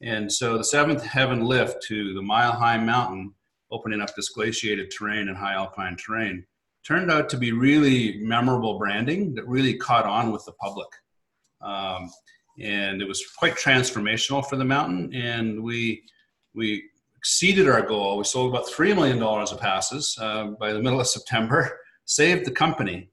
And 0.00 0.32
so 0.32 0.56
the 0.56 0.62
Seventh 0.62 1.02
Heaven 1.04 1.44
lift 1.44 1.82
to 1.88 2.14
the 2.14 2.22
Mile 2.22 2.52
High 2.52 2.78
Mountain 2.78 3.34
opening 3.70 4.00
up 4.00 4.14
this 4.14 4.30
glaciated 4.30 4.90
terrain 4.90 5.28
and 5.28 5.36
high 5.36 5.54
alpine 5.54 5.96
terrain 5.96 6.44
turned 6.86 7.10
out 7.10 7.28
to 7.28 7.36
be 7.36 7.52
really 7.52 8.18
memorable 8.22 8.78
branding 8.78 9.34
that 9.34 9.46
really 9.46 9.76
caught 9.76 10.06
on 10.06 10.32
with 10.32 10.44
the 10.46 10.52
public. 10.52 10.88
Um, 11.60 12.10
and 12.60 13.02
it 13.02 13.08
was 13.08 13.24
quite 13.36 13.56
transformational 13.56 14.44
for 14.44 14.56
the 14.56 14.64
mountain. 14.64 15.14
And 15.14 15.62
we, 15.62 16.02
we 16.54 16.84
exceeded 17.16 17.68
our 17.68 17.82
goal. 17.82 18.16
We 18.16 18.24
sold 18.24 18.50
about 18.50 18.68
$3 18.68 18.94
million 18.94 19.22
of 19.22 19.60
passes 19.60 20.16
uh, 20.20 20.48
by 20.58 20.72
the 20.72 20.80
middle 20.80 21.00
of 21.00 21.06
September, 21.06 21.78
saved 22.04 22.46
the 22.46 22.52
company. 22.52 23.10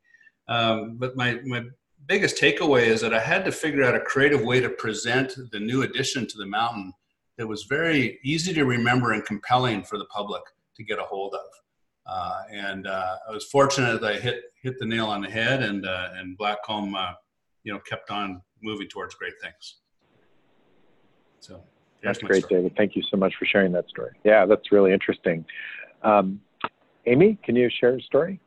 Um, 0.48 0.96
but 0.98 1.16
my, 1.16 1.40
my 1.44 1.64
biggest 2.08 2.42
takeaway 2.42 2.84
is 2.84 3.02
that 3.02 3.14
I 3.14 3.20
had 3.20 3.44
to 3.46 3.52
figure 3.52 3.84
out 3.84 3.96
a 3.96 4.00
creative 4.00 4.42
way 4.42 4.62
to 4.62 4.70
present 4.70 5.36
the 5.52 5.60
new 5.60 5.82
addition 5.82 6.28
to 6.28 6.38
the 6.38 6.46
mountain 6.46 6.94
that 7.38 7.48
was 7.48 7.64
very 7.64 8.20
easy 8.24 8.54
to 8.54 8.66
remember 8.66 9.12
and 9.12 9.26
compelling 9.26 9.84
for 9.84 9.98
the 9.98 10.06
public 10.06 10.42
to 10.76 10.84
get 10.84 11.00
a 11.00 11.04
hold 11.04 11.34
of. 11.34 11.48
Uh, 12.08 12.42
and 12.52 12.88
uh, 12.88 13.16
I 13.28 13.32
was 13.32 13.46
fortunate 13.46 14.00
that 14.02 14.14
I 14.14 14.20
hit 14.20 14.44
hit 14.62 14.78
the 14.80 14.86
nail 14.86 15.08
on 15.08 15.22
the 15.22 15.30
head, 15.30 15.64
and 15.64 15.86
uh, 15.86 16.10
and 16.16 16.38
Blackcomb, 16.38 16.96
uh, 16.96 17.14
you 17.64 17.74
know, 17.74 17.80
kept 17.80 18.12
on 18.12 18.42
moving 18.62 18.88
towards 18.88 19.16
great 19.16 19.34
things. 19.42 19.78
So 21.40 21.64
that's 22.04 22.20
great, 22.20 22.46
story. 22.46 22.62
David. 22.62 22.78
Thank 22.78 22.96
you 22.96 23.02
so 23.10 23.18
much 23.18 23.34
for 23.40 23.46
sharing 23.46 23.72
that 23.72 23.90
story. 23.90 24.12
Yeah, 24.24 24.46
that's 24.46 24.72
really 24.72 24.94
interesting. 24.94 25.46
Um, 26.04 26.42
Amy, 27.08 27.40
can 27.44 27.56
you 27.56 27.70
share 27.70 27.96
a 27.96 28.02
story? 28.02 28.40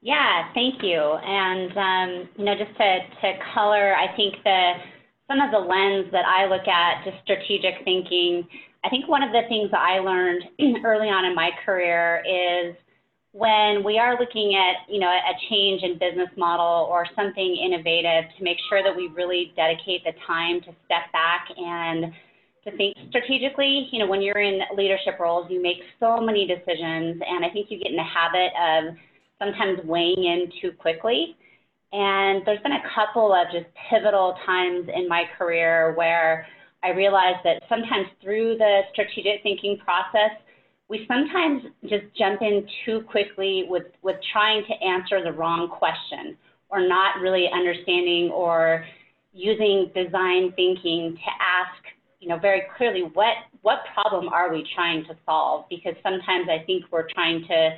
Yeah, 0.00 0.52
thank 0.54 0.82
you. 0.82 1.00
And 1.00 1.76
um, 1.76 2.28
you 2.36 2.44
know, 2.44 2.54
just 2.54 2.76
to 2.76 2.98
to 3.22 3.38
color, 3.54 3.94
I 3.94 4.14
think 4.16 4.36
the 4.44 4.74
some 5.28 5.40
of 5.40 5.50
the 5.50 5.58
lens 5.58 6.10
that 6.12 6.24
I 6.26 6.46
look 6.46 6.66
at, 6.68 7.04
just 7.04 7.22
strategic 7.24 7.84
thinking, 7.84 8.46
I 8.84 8.88
think 8.88 9.08
one 9.08 9.22
of 9.22 9.30
the 9.30 9.42
things 9.48 9.70
that 9.70 9.80
I 9.80 10.00
learned 10.00 10.42
early 10.84 11.08
on 11.08 11.24
in 11.24 11.34
my 11.34 11.50
career 11.64 12.22
is 12.26 12.76
when 13.32 13.82
we 13.82 13.98
are 13.98 14.18
looking 14.18 14.54
at, 14.54 14.92
you 14.92 15.00
know, 15.00 15.08
a 15.08 15.34
change 15.48 15.82
in 15.82 15.98
business 15.98 16.28
model 16.36 16.86
or 16.90 17.06
something 17.16 17.56
innovative 17.64 18.24
to 18.36 18.44
make 18.44 18.58
sure 18.68 18.82
that 18.82 18.94
we 18.94 19.08
really 19.08 19.52
dedicate 19.56 20.04
the 20.04 20.12
time 20.26 20.60
to 20.60 20.74
step 20.84 21.10
back 21.12 21.48
and 21.56 22.12
to 22.64 22.76
think 22.76 22.94
strategically. 23.08 23.88
You 23.90 24.00
know, 24.00 24.06
when 24.06 24.20
you're 24.20 24.40
in 24.40 24.60
leadership 24.76 25.18
roles, 25.18 25.50
you 25.50 25.62
make 25.62 25.78
so 25.98 26.20
many 26.20 26.46
decisions, 26.46 27.22
and 27.26 27.44
I 27.44 27.48
think 27.50 27.70
you 27.70 27.78
get 27.78 27.90
in 27.90 27.96
the 27.96 28.02
habit 28.02 28.52
of 28.60 28.94
sometimes 29.38 29.80
weighing 29.86 30.24
in 30.24 30.52
too 30.60 30.72
quickly. 30.76 31.36
And 31.92 32.42
there's 32.46 32.62
been 32.62 32.72
a 32.72 32.82
couple 32.94 33.32
of 33.32 33.46
just 33.52 33.66
pivotal 33.90 34.34
times 34.46 34.88
in 34.94 35.08
my 35.08 35.24
career 35.36 35.92
where 35.94 36.46
I 36.82 36.90
realized 36.90 37.40
that 37.44 37.62
sometimes 37.68 38.06
through 38.22 38.56
the 38.58 38.80
strategic 38.92 39.42
thinking 39.42 39.78
process, 39.84 40.30
we 40.88 41.06
sometimes 41.06 41.64
just 41.82 42.04
jump 42.18 42.42
in 42.42 42.66
too 42.84 43.02
quickly 43.02 43.66
with, 43.68 43.84
with 44.02 44.16
trying 44.32 44.64
to 44.64 44.84
answer 44.84 45.22
the 45.22 45.32
wrong 45.32 45.68
question 45.68 46.36
or 46.70 46.86
not 46.86 47.20
really 47.20 47.46
understanding 47.52 48.30
or 48.30 48.84
using 49.32 49.90
design 49.94 50.52
thinking 50.56 51.16
to 51.16 51.30
ask 51.40 51.82
you 52.20 52.28
know 52.28 52.38
very 52.38 52.62
clearly 52.76 53.02
what 53.14 53.34
what 53.62 53.80
problem 53.92 54.28
are 54.28 54.52
we 54.52 54.66
trying 54.74 55.04
to 55.04 55.16
solve? 55.26 55.64
Because 55.68 55.94
sometimes 56.02 56.48
i 56.48 56.64
think 56.64 56.84
we're 56.90 57.08
trying 57.12 57.44
to 57.48 57.70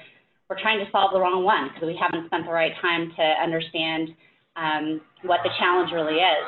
we're 0.48 0.60
trying 0.60 0.84
to 0.84 0.90
solve 0.90 1.12
the 1.12 1.20
wrong 1.20 1.44
one 1.44 1.70
because 1.72 1.86
we 1.86 1.98
haven't 2.00 2.26
spent 2.26 2.46
the 2.46 2.52
right 2.52 2.72
time 2.80 3.12
to 3.16 3.22
understand 3.42 4.10
um, 4.56 5.00
what 5.22 5.40
the 5.42 5.50
challenge 5.58 5.90
really 5.92 6.20
is 6.20 6.44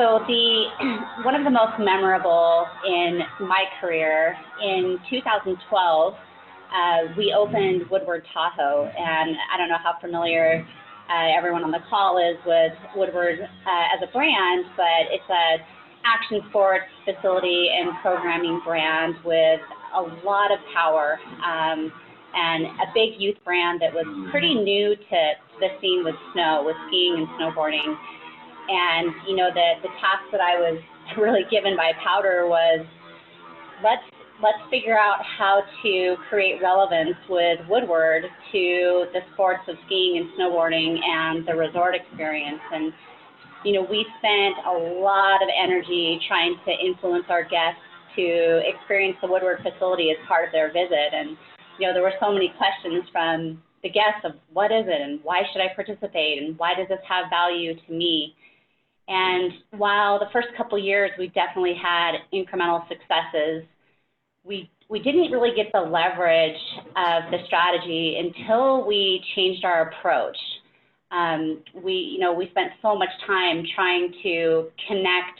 so 0.00 0.24
the 0.26 0.64
one 1.24 1.34
of 1.34 1.44
the 1.44 1.50
most 1.50 1.78
memorable 1.78 2.66
in 2.88 3.20
my 3.40 3.64
career 3.80 4.34
in 4.64 4.98
2012, 5.10 6.14
uh, 6.14 6.16
we 7.18 7.34
opened 7.36 7.84
Woodward 7.90 8.24
Tahoe, 8.32 8.86
and 8.86 9.36
I 9.52 9.58
don't 9.58 9.68
know 9.68 9.82
how 9.82 10.00
familiar 10.00 10.66
uh, 11.10 11.36
everyone 11.36 11.64
on 11.64 11.70
the 11.70 11.84
call 11.90 12.16
is 12.16 12.38
with 12.46 12.72
Woodward 12.96 13.40
uh, 13.40 13.94
as 13.94 14.00
a 14.08 14.10
brand, 14.12 14.64
but 14.76 15.10
it's 15.10 15.28
a 15.28 15.60
action 16.00 16.40
sports 16.48 16.88
facility 17.04 17.68
and 17.76 17.90
programming 18.00 18.58
brand 18.64 19.16
with 19.22 19.60
a 19.94 20.00
lot 20.24 20.50
of 20.50 20.58
power. 20.72 21.18
Um, 21.44 21.92
and 22.34 22.66
a 22.66 22.88
big 22.94 23.20
youth 23.20 23.36
brand 23.44 23.80
that 23.82 23.92
was 23.92 24.06
pretty 24.30 24.54
new 24.54 24.94
to 24.94 25.18
the 25.58 25.68
scene 25.80 26.04
with 26.04 26.14
snow, 26.32 26.62
with 26.64 26.76
skiing 26.88 27.14
and 27.18 27.28
snowboarding. 27.38 27.90
And 28.68 29.12
you 29.26 29.36
know, 29.36 29.50
the 29.52 29.82
the 29.82 29.92
task 30.00 30.30
that 30.32 30.40
I 30.40 30.58
was 30.58 30.80
really 31.18 31.42
given 31.50 31.76
by 31.76 31.92
POWDR 31.98 32.48
was 32.48 32.86
let's 33.82 34.06
let's 34.42 34.62
figure 34.70 34.98
out 34.98 35.20
how 35.22 35.62
to 35.82 36.16
create 36.28 36.62
relevance 36.62 37.16
with 37.28 37.60
Woodward 37.68 38.24
to 38.52 39.04
the 39.12 39.20
sports 39.34 39.62
of 39.68 39.76
skiing 39.86 40.16
and 40.18 40.28
snowboarding 40.38 40.96
and 41.02 41.46
the 41.46 41.54
resort 41.54 41.94
experience. 41.94 42.60
And 42.72 42.92
you 43.64 43.74
know, 43.74 43.86
we 43.88 44.06
spent 44.18 44.56
a 44.66 45.00
lot 45.00 45.42
of 45.42 45.48
energy 45.52 46.18
trying 46.26 46.56
to 46.64 46.72
influence 46.72 47.26
our 47.28 47.42
guests 47.42 47.84
to 48.16 48.62
experience 48.64 49.16
the 49.20 49.28
Woodward 49.28 49.60
facility 49.62 50.10
as 50.10 50.16
part 50.26 50.46
of 50.46 50.52
their 50.52 50.72
visit. 50.72 51.12
And 51.12 51.36
you 51.80 51.86
know, 51.86 51.94
there 51.94 52.02
were 52.02 52.12
so 52.20 52.32
many 52.32 52.52
questions 52.58 53.04
from 53.10 53.62
the 53.82 53.88
guests 53.88 54.20
of 54.24 54.32
what 54.52 54.70
is 54.70 54.84
it 54.86 55.00
and 55.00 55.20
why 55.22 55.42
should 55.50 55.62
I 55.62 55.74
participate 55.74 56.42
and 56.42 56.58
why 56.58 56.74
does 56.74 56.88
this 56.88 57.00
have 57.08 57.30
value 57.30 57.74
to 57.74 57.92
me? 57.92 58.34
And 59.08 59.52
while 59.70 60.18
the 60.18 60.28
first 60.32 60.48
couple 60.56 60.78
years 60.78 61.10
we 61.18 61.28
definitely 61.28 61.74
had 61.74 62.12
incremental 62.32 62.86
successes, 62.88 63.64
we 64.44 64.70
we 64.88 65.00
didn't 65.00 65.30
really 65.30 65.54
get 65.54 65.70
the 65.72 65.80
leverage 65.80 66.60
of 66.96 67.30
the 67.30 67.38
strategy 67.46 68.18
until 68.18 68.84
we 68.84 69.22
changed 69.36 69.64
our 69.64 69.88
approach. 69.88 70.36
Um, 71.12 71.62
we, 71.74 71.92
you 71.92 72.18
know, 72.18 72.32
we 72.32 72.48
spent 72.50 72.72
so 72.82 72.96
much 72.96 73.08
time 73.24 73.64
trying 73.74 74.12
to 74.24 74.68
connect, 74.88 75.38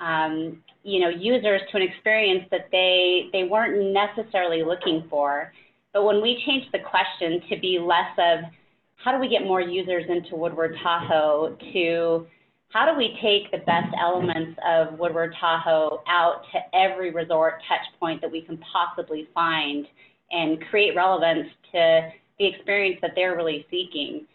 um, 0.00 0.62
you 0.82 1.00
know, 1.00 1.08
users 1.08 1.60
to 1.70 1.76
an 1.76 1.82
experience 1.82 2.44
that 2.50 2.68
they 2.72 3.28
they 3.32 3.44
weren't 3.44 3.92
necessarily 3.92 4.64
looking 4.64 5.04
for. 5.08 5.52
But 5.92 6.04
when 6.04 6.22
we 6.22 6.42
changed 6.46 6.68
the 6.72 6.78
question 6.78 7.42
to 7.50 7.60
be 7.60 7.78
less 7.78 8.10
of 8.18 8.50
how 8.96 9.12
do 9.12 9.18
we 9.18 9.28
get 9.28 9.42
more 9.42 9.60
users 9.60 10.04
into 10.08 10.36
Woodward 10.36 10.76
Tahoe 10.82 11.56
to 11.72 12.26
how 12.70 12.90
do 12.90 12.96
we 12.96 13.18
take 13.20 13.50
the 13.50 13.58
best 13.66 13.94
elements 14.00 14.58
of 14.66 14.98
Woodward 14.98 15.34
Tahoe 15.38 16.02
out 16.08 16.42
to 16.52 16.76
every 16.76 17.10
resort 17.10 17.60
touch 17.68 17.86
point 18.00 18.22
that 18.22 18.32
we 18.32 18.40
can 18.40 18.58
possibly 18.72 19.28
find 19.34 19.86
and 20.30 20.58
create 20.70 20.96
relevance 20.96 21.48
to 21.72 22.10
the 22.38 22.46
experience 22.46 22.98
that 23.02 23.10
they're 23.14 23.36
really 23.36 23.66
seeking? 23.70 24.26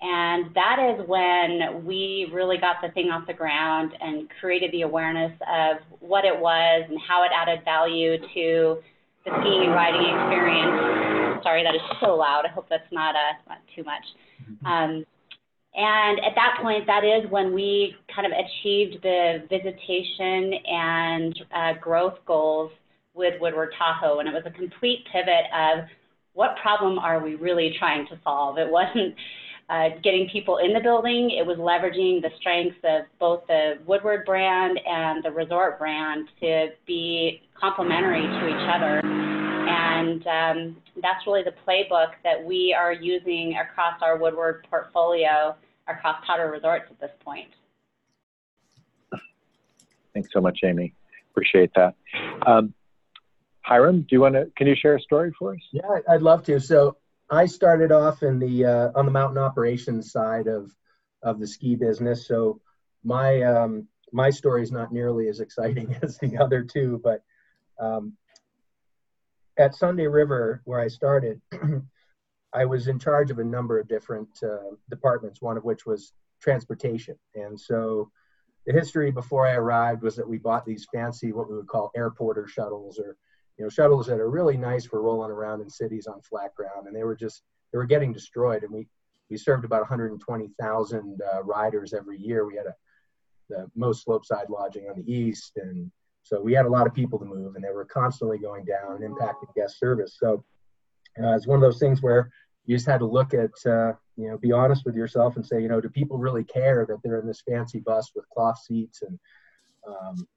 And 0.00 0.54
that 0.54 0.76
is 0.78 1.08
when 1.08 1.84
we 1.84 2.30
really 2.32 2.58
got 2.58 2.76
the 2.82 2.90
thing 2.90 3.08
off 3.10 3.26
the 3.26 3.32
ground 3.32 3.92
and 4.00 4.28
created 4.40 4.70
the 4.72 4.82
awareness 4.82 5.32
of 5.50 5.78
what 6.00 6.24
it 6.24 6.38
was 6.38 6.84
and 6.88 6.98
how 7.08 7.24
it 7.24 7.30
added 7.34 7.64
value 7.64 8.18
to 8.34 8.78
the 9.28 9.36
skiing 9.40 9.68
and 9.68 9.74
riding 9.74 10.02
experience. 10.02 11.42
Sorry, 11.42 11.62
that 11.62 11.74
is 11.74 11.80
so 12.00 12.16
loud. 12.16 12.44
I 12.48 12.52
hope 12.52 12.66
that's 12.68 12.90
not, 12.90 13.14
uh, 13.14 13.36
not 13.48 13.58
too 13.76 13.84
much. 13.84 14.04
Mm-hmm. 14.42 14.66
Um, 14.66 15.04
and 15.74 16.18
at 16.20 16.34
that 16.34 16.58
point, 16.60 16.86
that 16.86 17.04
is 17.04 17.30
when 17.30 17.52
we 17.54 17.94
kind 18.14 18.26
of 18.26 18.32
achieved 18.32 19.02
the 19.02 19.46
visitation 19.48 20.54
and 20.66 21.38
uh, 21.54 21.72
growth 21.80 22.18
goals 22.26 22.72
with 23.14 23.34
Woodward 23.40 23.70
Tahoe. 23.78 24.18
And 24.18 24.28
it 24.28 24.32
was 24.32 24.44
a 24.46 24.50
complete 24.50 25.04
pivot 25.12 25.46
of 25.54 25.84
what 26.32 26.56
problem 26.62 26.98
are 26.98 27.22
we 27.22 27.34
really 27.34 27.74
trying 27.78 28.06
to 28.08 28.18
solve? 28.24 28.58
It 28.58 28.70
wasn't 28.70 29.14
uh, 29.68 29.90
getting 30.02 30.28
people 30.32 30.58
in 30.58 30.72
the 30.72 30.80
building, 30.80 31.30
it 31.30 31.46
was 31.46 31.58
leveraging 31.58 32.22
the 32.22 32.30
strengths 32.40 32.78
of 32.84 33.02
both 33.20 33.46
the 33.48 33.74
Woodward 33.86 34.24
brand 34.24 34.80
and 34.86 35.22
the 35.22 35.30
resort 35.30 35.78
brand 35.78 36.26
to 36.40 36.68
be 36.86 37.42
complementary 37.60 38.22
to 38.22 38.48
each 38.48 38.68
other. 38.74 39.17
And 40.08 40.26
um, 40.26 40.76
that's 41.02 41.26
really 41.26 41.42
the 41.42 41.54
playbook 41.66 42.12
that 42.24 42.42
we 42.42 42.74
are 42.76 42.92
using 42.92 43.56
across 43.56 44.00
our 44.02 44.16
Woodward 44.16 44.66
portfolio 44.70 45.54
across 45.86 46.24
POWDR 46.26 46.50
Resorts 46.50 46.86
at 46.90 47.00
this 47.00 47.10
point. 47.24 47.48
Thanks 50.14 50.30
so 50.32 50.40
much, 50.40 50.60
Amy. 50.64 50.94
Appreciate 51.30 51.70
that. 51.76 51.94
Um, 52.46 52.74
Hiram, 53.60 54.00
do 54.02 54.08
you 54.12 54.20
want 54.20 54.34
to? 54.34 54.50
Can 54.56 54.66
you 54.66 54.74
share 54.74 54.96
a 54.96 55.00
story 55.00 55.32
for 55.38 55.52
us? 55.52 55.60
Yeah, 55.72 55.82
I'd 56.08 56.22
love 56.22 56.42
to. 56.44 56.58
So 56.58 56.96
I 57.30 57.46
started 57.46 57.92
off 57.92 58.22
in 58.22 58.38
the 58.38 58.64
uh, 58.64 58.90
on 58.94 59.04
the 59.04 59.12
mountain 59.12 59.38
operations 59.38 60.10
side 60.10 60.46
of 60.46 60.72
of 61.22 61.38
the 61.38 61.46
ski 61.46 61.76
business. 61.76 62.26
So 62.26 62.60
my 63.04 63.42
um, 63.42 63.86
my 64.12 64.30
story 64.30 64.62
is 64.62 64.72
not 64.72 64.90
nearly 64.90 65.28
as 65.28 65.40
exciting 65.40 65.94
as 66.02 66.16
the 66.18 66.38
other 66.38 66.62
two, 66.62 67.00
but 67.04 67.22
um, 67.78 68.14
at 69.58 69.74
Sunday 69.74 70.06
River, 70.06 70.62
where 70.64 70.80
I 70.80 70.88
started, 70.88 71.40
I 72.54 72.64
was 72.64 72.86
in 72.88 72.98
charge 72.98 73.30
of 73.30 73.40
a 73.40 73.44
number 73.44 73.78
of 73.78 73.88
different 73.88 74.28
uh, 74.42 74.74
departments, 74.88 75.42
one 75.42 75.56
of 75.56 75.64
which 75.64 75.84
was 75.84 76.12
transportation. 76.40 77.16
And 77.34 77.58
so 77.58 78.10
the 78.66 78.72
history 78.72 79.10
before 79.10 79.46
I 79.46 79.54
arrived 79.54 80.02
was 80.02 80.16
that 80.16 80.28
we 80.28 80.38
bought 80.38 80.64
these 80.64 80.86
fancy, 80.92 81.32
what 81.32 81.50
we 81.50 81.56
would 81.56 81.66
call 81.66 81.90
airporter 81.96 82.48
shuttles 82.48 82.98
or, 82.98 83.16
you 83.58 83.64
know, 83.64 83.68
shuttles 83.68 84.06
that 84.06 84.20
are 84.20 84.30
really 84.30 84.56
nice 84.56 84.86
for 84.86 85.02
rolling 85.02 85.30
around 85.30 85.60
in 85.60 85.68
cities 85.68 86.06
on 86.06 86.20
flat 86.22 86.54
ground. 86.54 86.86
And 86.86 86.94
they 86.94 87.04
were 87.04 87.16
just, 87.16 87.42
they 87.72 87.78
were 87.78 87.86
getting 87.86 88.12
destroyed. 88.12 88.62
And 88.62 88.72
we, 88.72 88.86
we 89.28 89.36
served 89.36 89.64
about 89.64 89.80
120,000 89.80 91.20
uh, 91.20 91.42
riders 91.42 91.92
every 91.92 92.18
year. 92.18 92.46
We 92.46 92.56
had 92.56 92.66
a, 92.66 92.74
the 93.48 93.70
most 93.74 94.04
slopeside 94.04 94.46
lodging 94.48 94.88
on 94.88 95.02
the 95.02 95.12
east. 95.12 95.52
And 95.56 95.90
so 96.28 96.42
we 96.42 96.52
had 96.52 96.66
a 96.66 96.68
lot 96.68 96.86
of 96.86 96.92
people 96.92 97.18
to 97.18 97.24
move 97.24 97.54
and 97.54 97.64
they 97.64 97.72
were 97.72 97.86
constantly 97.86 98.38
going 98.38 98.64
down 98.64 99.02
and 99.02 99.16
impacting 99.16 99.54
guest 99.56 99.78
service. 99.78 100.18
So 100.20 100.44
it's 101.16 101.46
one 101.46 101.56
of 101.56 101.62
those 101.62 101.78
things 101.78 102.02
where 102.02 102.30
you 102.66 102.76
just 102.76 102.86
had 102.86 102.98
to 102.98 103.06
look 103.06 103.32
at, 103.32 103.50
uh, 103.66 103.94
you 104.16 104.28
know, 104.28 104.36
be 104.36 104.52
honest 104.52 104.84
with 104.84 104.94
yourself 104.94 105.36
and 105.36 105.46
say, 105.46 105.62
you 105.62 105.68
know, 105.68 105.80
do 105.80 105.88
people 105.88 106.18
really 106.18 106.44
care 106.44 106.84
that 106.86 106.98
they're 107.02 107.18
in 107.18 107.26
this 107.26 107.42
fancy 107.48 107.80
bus 107.80 108.12
with 108.14 108.28
cloth 108.28 108.58
seats 108.58 109.00
and, 109.00 109.18
um, 109.88 110.28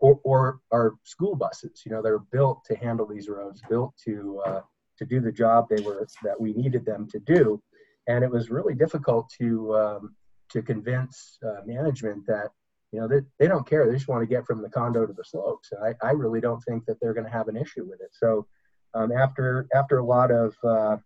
or, 0.00 0.18
or 0.24 0.58
are 0.72 0.94
school 1.04 1.36
buses, 1.36 1.82
you 1.86 1.92
know, 1.92 2.02
they're 2.02 2.18
built 2.18 2.64
to 2.64 2.76
handle 2.76 3.06
these 3.06 3.28
roads, 3.28 3.62
built 3.70 3.94
to, 4.04 4.42
uh, 4.44 4.60
to 4.98 5.06
do 5.06 5.20
the 5.20 5.30
job 5.32 5.68
they 5.70 5.82
were, 5.82 6.06
that 6.24 6.38
we 6.40 6.52
needed 6.54 6.84
them 6.84 7.06
to 7.08 7.20
do. 7.20 7.62
And 8.08 8.24
it 8.24 8.30
was 8.30 8.50
really 8.50 8.74
difficult 8.74 9.32
to, 9.38 9.76
um, 9.76 10.16
to 10.50 10.62
convince 10.62 11.38
uh, 11.46 11.60
management 11.64 12.26
that, 12.26 12.50
you 12.96 13.02
know, 13.02 13.08
they, 13.08 13.20
they 13.38 13.46
don't 13.46 13.68
care. 13.68 13.86
They 13.86 13.92
just 13.92 14.08
want 14.08 14.22
to 14.22 14.26
get 14.26 14.46
from 14.46 14.62
the 14.62 14.70
condo 14.70 15.04
to 15.04 15.12
the 15.12 15.22
slopes. 15.22 15.70
And 15.70 15.84
I, 15.84 16.06
I 16.06 16.12
really 16.12 16.40
don't 16.40 16.62
think 16.62 16.86
that 16.86 16.96
they're 16.98 17.12
going 17.12 17.26
to 17.26 17.32
have 17.32 17.48
an 17.48 17.56
issue 17.56 17.84
with 17.86 18.00
it. 18.00 18.08
So 18.12 18.46
um, 18.94 19.12
after, 19.12 19.66
after 19.74 19.98
a 19.98 20.04
lot 20.04 20.30
of, 20.30 20.56
uh, 20.64 20.96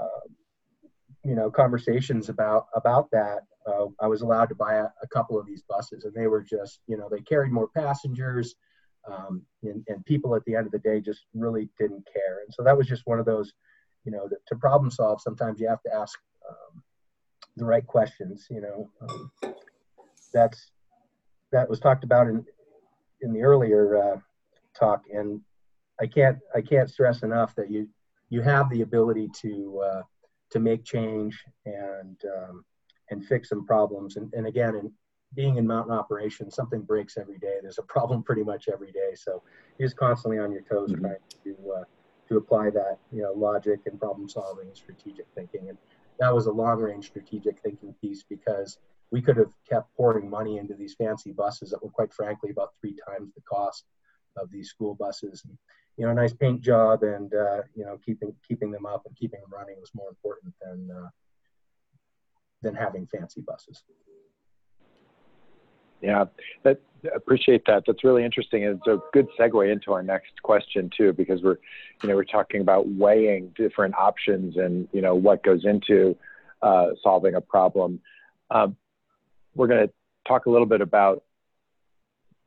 uh, 0.00 0.20
you 1.22 1.34
know 1.34 1.50
conversations 1.50 2.28
about 2.28 2.66
about 2.76 3.10
that 3.10 3.40
uh, 3.66 3.86
i 4.00 4.06
was 4.06 4.22
allowed 4.22 4.48
to 4.48 4.54
buy 4.54 4.74
a, 4.74 4.84
a, 5.02 5.08
couple 5.12 5.38
of 5.38 5.44
these 5.44 5.62
buses 5.68 6.04
and 6.04 6.14
they 6.14 6.28
were 6.28 6.42
just 6.42 6.78
you 6.86 6.96
know 6.96 7.08
they 7.10 7.20
carried 7.20 7.50
more 7.50 7.68
passengers 7.68 8.54
um, 9.10 9.42
and, 9.64 9.84
and, 9.88 10.04
people 10.04 10.34
at 10.36 10.44
the 10.44 10.54
end 10.54 10.66
of 10.66 10.72
the 10.72 10.78
day 10.78 11.00
just 11.00 11.22
really 11.34 11.68
didn't 11.80 12.06
care 12.12 12.42
and 12.44 12.54
so 12.54 12.62
that 12.62 12.76
was 12.76 12.86
just 12.86 13.06
one 13.06 13.18
of 13.18 13.26
those 13.26 13.52
you 14.04 14.12
know 14.12 14.28
to, 14.28 14.36
to 14.46 14.54
problem 14.54 14.88
solve 14.88 15.20
sometimes 15.20 15.58
you 15.58 15.68
have 15.68 15.82
to 15.82 15.92
ask 15.92 16.16
um, 16.48 16.82
the 17.56 17.64
right 17.64 17.86
questions 17.86 18.46
you 18.48 18.60
know 18.60 18.88
um, 19.02 19.54
that's 20.32 20.70
that 21.56 21.68
was 21.68 21.80
talked 21.80 22.04
about 22.04 22.26
in 22.28 22.44
in 23.22 23.32
the 23.32 23.42
earlier 23.42 23.96
uh, 23.96 24.16
talk 24.78 25.02
and 25.12 25.40
i 26.00 26.06
can't 26.06 26.38
i 26.54 26.60
can't 26.60 26.90
stress 26.90 27.22
enough 27.22 27.54
that 27.54 27.70
you 27.70 27.88
you 28.28 28.42
have 28.42 28.68
the 28.70 28.82
ability 28.82 29.28
to 29.34 29.82
uh, 29.84 30.02
to 30.50 30.58
make 30.58 30.84
change 30.84 31.42
and 31.64 32.20
um, 32.36 32.64
and 33.10 33.24
fix 33.24 33.48
some 33.48 33.64
problems. 33.66 34.16
And, 34.16 34.32
and 34.34 34.46
again, 34.46 34.74
in 34.74 34.92
being 35.34 35.56
in 35.56 35.66
mountain 35.66 35.94
operations, 35.94 36.54
something 36.54 36.82
breaks 36.82 37.16
every 37.16 37.38
day. 37.38 37.56
There's 37.62 37.78
a 37.78 37.82
problem 37.82 38.22
pretty 38.22 38.42
much 38.42 38.68
every 38.72 38.90
day. 38.92 39.14
So 39.14 39.42
you're 39.78 39.88
just 39.88 39.98
constantly 39.98 40.38
on 40.38 40.50
your 40.50 40.62
toes 40.62 40.92
mm-hmm. 40.92 41.02
trying 41.02 41.16
to 41.44 41.72
uh, 41.72 41.84
to 42.28 42.36
apply 42.36 42.70
that, 42.70 42.98
you 43.12 43.22
know, 43.22 43.32
logic 43.32 43.80
and 43.86 44.00
problem 44.00 44.28
solving 44.28 44.66
and 44.66 44.76
strategic 44.76 45.26
thinking. 45.34 45.68
And 45.68 45.78
that 46.18 46.34
was 46.34 46.46
a 46.46 46.52
long 46.52 46.80
range 46.80 47.06
strategic 47.06 47.60
thinking 47.62 47.94
piece 48.00 48.24
because 48.28 48.78
we 49.10 49.22
could 49.22 49.36
have 49.36 49.52
kept 49.68 49.94
pouring 49.96 50.28
money 50.28 50.58
into 50.58 50.74
these 50.74 50.94
fancy 50.94 51.32
buses 51.32 51.70
that 51.70 51.82
were 51.82 51.90
quite 51.90 52.12
frankly 52.12 52.50
about 52.50 52.70
three 52.80 52.96
times 53.08 53.32
the 53.34 53.42
cost 53.42 53.84
of 54.36 54.50
these 54.50 54.68
school 54.68 54.94
buses. 54.94 55.42
And, 55.44 55.56
you 55.96 56.04
know, 56.04 56.12
a 56.12 56.14
nice 56.14 56.34
paint 56.34 56.60
job 56.60 57.02
and 57.02 57.32
uh, 57.32 57.62
you 57.74 57.84
know 57.84 57.98
keeping 58.04 58.34
keeping 58.46 58.70
them 58.70 58.84
up 58.84 59.02
and 59.06 59.16
keeping 59.16 59.40
them 59.40 59.50
running 59.50 59.76
was 59.80 59.90
more 59.94 60.08
important 60.08 60.52
than 60.60 60.90
uh, 60.94 61.08
than 62.62 62.74
having 62.74 63.06
fancy 63.06 63.40
buses. 63.40 63.82
Yeah, 66.02 66.24
that 66.64 66.80
appreciate 67.14 67.62
that. 67.66 67.84
That's 67.86 68.04
really 68.04 68.24
interesting, 68.24 68.62
it's 68.62 68.86
a 68.86 68.98
good 69.12 69.26
segue 69.38 69.70
into 69.70 69.92
our 69.92 70.02
next 70.02 70.42
question 70.42 70.90
too, 70.96 71.12
because 71.12 71.42
we're, 71.42 71.56
you 72.02 72.08
know, 72.08 72.14
we're 72.14 72.24
talking 72.24 72.60
about 72.60 72.86
weighing 72.88 73.52
different 73.56 73.94
options 73.94 74.56
and 74.56 74.88
you 74.92 75.00
know 75.00 75.14
what 75.14 75.42
goes 75.42 75.64
into 75.64 76.16
uh, 76.62 76.88
solving 77.02 77.34
a 77.34 77.40
problem. 77.40 78.00
Um, 78.50 78.76
we're 79.56 79.66
going 79.66 79.86
to 79.86 79.92
talk 80.28 80.46
a 80.46 80.50
little 80.50 80.66
bit 80.66 80.80
about 80.80 81.22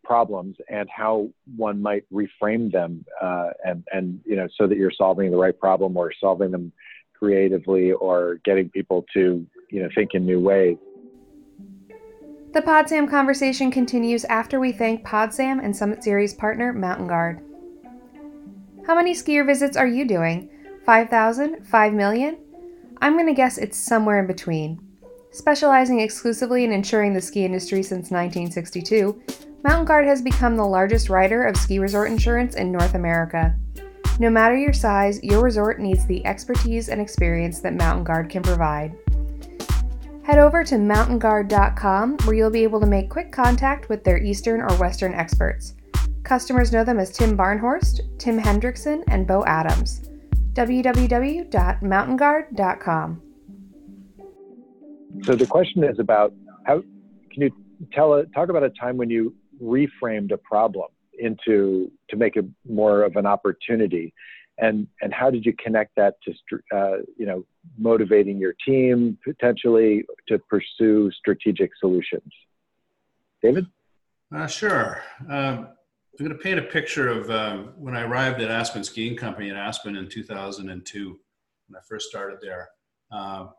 problems 0.04 0.56
and 0.70 0.90
how 0.90 1.30
one 1.56 1.82
might 1.82 2.04
reframe 2.12 2.72
them, 2.72 3.06
uh, 3.22 3.50
and 3.66 3.84
and 3.92 4.20
you 4.26 4.36
know, 4.36 4.48
so 4.58 4.68
that 4.68 4.78
you're 4.78 4.92
solving 4.96 5.32
the 5.32 5.38
right 5.38 5.58
problem 5.60 5.98
or 5.98 6.12
solving 6.20 6.52
them 6.52 6.72
creatively 7.14 7.92
or 7.92 8.40
getting 8.46 8.70
people 8.70 9.06
to 9.14 9.46
you 9.70 9.84
know 9.84 9.90
think 9.96 10.12
in 10.14 10.26
new 10.26 10.40
ways. 10.40 10.78
The 12.52 12.62
PodSam 12.62 13.08
conversation 13.08 13.70
continues 13.70 14.26
after 14.26 14.60
we 14.60 14.72
thank 14.72 15.06
PodSam 15.06 15.64
and 15.64 15.76
Summit 15.76 16.04
Series 16.04 16.34
partner 16.34 16.74
Mountain 16.74 17.06
Guard. 17.08 17.42
How 18.88 18.96
many 18.96 19.14
skier 19.14 19.46
visits 19.46 19.78
are 19.78 19.86
you 19.86 20.04
doing? 20.04 20.50
5,000? 20.84 21.68
5 21.68 21.94
million? 21.94 22.40
I'm 23.00 23.14
going 23.14 23.28
to 23.28 23.36
guess 23.36 23.60
it's 23.60 23.78
somewhere 23.78 24.20
in 24.20 24.26
between. 24.26 24.89
Specializing 25.32 26.00
exclusively 26.00 26.64
in 26.64 26.72
insuring 26.72 27.14
the 27.14 27.22
ski 27.22 27.46
industry 27.46 27.84
since 27.84 28.10
1962, 28.10 29.22
Mountain 29.64 29.86
Guard 29.86 30.06
has 30.06 30.22
become 30.22 30.56
the 30.56 30.66
largest 30.66 31.10
writer 31.10 31.44
of 31.44 31.56
ski 31.56 31.80
resort 31.80 32.10
insurance 32.10 32.56
in 32.56 32.72
North 32.72 32.96
America. 32.96 33.56
No 34.20 34.30
matter 34.30 34.58
your 34.58 34.74
size, 34.74 35.24
your 35.24 35.42
resort 35.42 35.80
needs 35.80 36.06
the 36.06 36.26
expertise 36.26 36.90
and 36.90 37.00
experience 37.00 37.60
that 37.62 37.76
Mountain 37.76 38.06
Guard 38.06 38.30
can 38.30 38.42
provide. 38.42 38.96
Head 40.24 40.40
over 40.40 40.64
to 40.64 40.76
mountainguard.com 40.76 42.18
where 42.26 42.36
you'll 42.36 42.50
be 42.50 42.64
able 42.64 42.80
to 42.80 42.86
make 42.86 43.10
quick 43.10 43.32
contact 43.32 43.90
with 43.90 44.04
their 44.04 44.22
Eastern 44.22 44.62
or 44.62 44.72
Western 44.78 45.14
experts. 45.14 45.76
Customers 46.24 46.72
know 46.72 46.84
them 46.84 47.00
as 47.00 47.12
Tim 47.12 47.38
Barnhorst, 47.38 48.02
Tim 48.20 48.40
Hendrickson, 48.40 49.04
and 49.08 49.26
Bo 49.26 49.44
Adams. 49.46 50.10
www.mountainguard.com. 50.54 53.29
So 55.24 55.36
the 55.36 55.46
question 55.46 55.84
is 55.84 56.00
about 56.00 56.34
how 56.66 56.82
can 57.32 57.42
you 57.44 57.52
tell 57.94 58.14
a 58.14 58.26
talk 58.28 58.50
about 58.50 58.64
a 58.64 58.70
time 58.70 58.98
when 58.98 59.10
you 59.10 59.36
reframed 59.62 60.32
a 60.32 60.38
problem 60.38 60.88
into 61.18 61.92
to 62.10 62.16
make 62.16 62.36
it 62.36 62.46
more 62.68 63.04
of 63.04 63.16
an 63.16 63.26
opportunity? 63.26 64.14
And 64.58 64.88
and 65.02 65.14
how 65.14 65.30
did 65.30 65.46
you 65.46 65.54
connect 65.54 65.96
that 65.96 66.16
to 66.24 66.34
uh, 66.76 66.98
you 67.18 67.26
know 67.26 67.46
motivating 67.78 68.38
your 68.38 68.54
team 68.66 69.18
potentially 69.24 70.06
to 70.28 70.40
pursue 70.40 71.12
strategic 71.12 71.72
solutions? 71.80 72.32
David? 73.42 73.66
Uh, 74.34 74.48
sure. 74.48 75.02
Um, 75.30 75.70
i'm 76.20 76.26
going 76.26 76.38
to 76.38 76.44
paint 76.44 76.60
a 76.60 76.64
picture 76.64 77.08
of 77.08 77.32
um, 77.32 77.74
when 77.78 77.96
i 77.96 78.02
arrived 78.02 78.42
at 78.42 78.52
aspen 78.52 78.84
skiing 78.84 79.16
company 79.16 79.48
in 79.50 79.56
aspen 79.56 79.96
in 79.96 80.08
2002 80.08 81.20
when 81.68 81.78
i 81.78 81.82
first 81.88 82.10
started 82.10 82.40
there. 82.42 82.70
Um, 83.12 83.52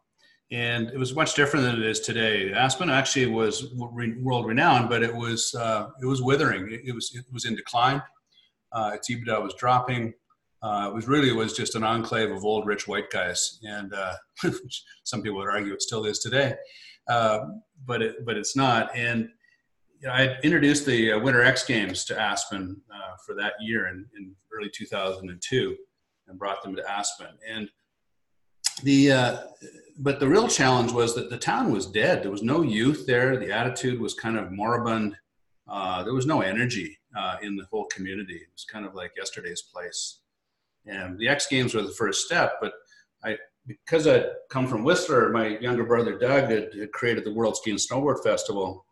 and 0.52 0.88
it 0.88 0.98
was 0.98 1.14
much 1.14 1.34
different 1.34 1.64
than 1.64 1.76
it 1.76 1.86
is 1.86 2.00
today. 2.00 2.52
Aspen 2.52 2.90
actually 2.90 3.26
was 3.26 3.72
world 3.74 4.46
renowned, 4.46 4.88
but 4.88 5.02
it 5.02 5.14
was 5.14 5.54
uh, 5.54 5.88
it 6.02 6.06
was 6.06 6.22
withering. 6.22 6.72
It, 6.72 6.80
it, 6.86 6.94
was 6.94 7.14
it 7.14 7.24
was 7.32 7.44
in 7.44 7.54
decline. 7.54 8.02
Uh, 8.72 8.92
its 8.94 9.10
EBITDA 9.10 9.42
was 9.42 9.54
dropping 9.54 10.14
uh, 10.62 10.88
it 10.88 10.94
was 10.94 11.08
really 11.08 11.32
was 11.32 11.54
just 11.54 11.74
an 11.74 11.82
enclave 11.82 12.30
of 12.30 12.44
old 12.44 12.66
rich 12.66 12.86
white 12.86 13.10
guys, 13.10 13.58
and 13.62 13.94
uh, 13.94 14.14
some 15.04 15.22
people 15.22 15.38
would 15.38 15.48
argue 15.48 15.72
it 15.72 15.80
still 15.80 16.04
is 16.04 16.18
today, 16.18 16.54
uh, 17.08 17.40
but 17.86 18.02
it 18.02 18.26
but 18.26 18.36
it's 18.36 18.54
not. 18.54 18.94
And 18.94 19.30
you 20.00 20.08
know, 20.08 20.12
I 20.12 20.36
introduced 20.42 20.84
the 20.84 21.12
uh, 21.12 21.18
Winter 21.18 21.42
X 21.42 21.64
Games 21.64 22.04
to 22.06 22.20
Aspen 22.20 22.80
for 23.26 23.34
that 23.34 23.54
year 23.60 23.88
in, 23.88 24.06
in 24.16 24.34
early 24.54 24.70
2002, 24.74 25.76
and 26.28 26.38
brought 26.38 26.62
them 26.62 26.76
to 26.76 26.90
Aspen. 26.90 27.38
And 27.48 27.70
the 28.82 29.12
uh, 29.12 29.36
but 29.98 30.20
the 30.20 30.28
real 30.28 30.48
challenge 30.48 30.92
was 30.92 31.14
that 31.14 31.30
the 31.30 31.38
town 31.38 31.72
was 31.72 31.86
dead. 31.86 32.22
There 32.22 32.30
was 32.30 32.42
no 32.42 32.62
youth 32.62 33.06
there. 33.06 33.36
The 33.36 33.52
attitude 33.52 34.00
was 34.00 34.14
kind 34.14 34.36
of 34.36 34.52
moribund. 34.52 35.16
Uh, 35.68 36.02
there 36.02 36.14
was 36.14 36.26
no 36.26 36.40
energy 36.40 36.98
uh, 37.16 37.36
in 37.42 37.56
the 37.56 37.66
whole 37.70 37.86
community. 37.86 38.36
It 38.36 38.48
was 38.52 38.64
kind 38.64 38.84
of 38.84 38.94
like 38.94 39.12
yesterday's 39.16 39.62
place. 39.62 40.20
And 40.86 41.18
the 41.18 41.28
X 41.28 41.46
Games 41.46 41.74
were 41.74 41.82
the 41.82 41.92
first 41.92 42.26
step, 42.26 42.54
but 42.60 42.72
I 43.24 43.38
because 43.66 44.06
I'd 44.06 44.26
come 44.48 44.66
from 44.66 44.84
Whistler, 44.84 45.28
my 45.30 45.58
younger 45.58 45.84
brother 45.84 46.18
Doug 46.18 46.50
had, 46.50 46.74
had 46.74 46.92
created 46.92 47.24
the 47.24 47.34
World 47.34 47.56
Ski 47.56 47.70
and 47.70 47.78
Snowboard 47.78 48.22
Festival. 48.22 48.86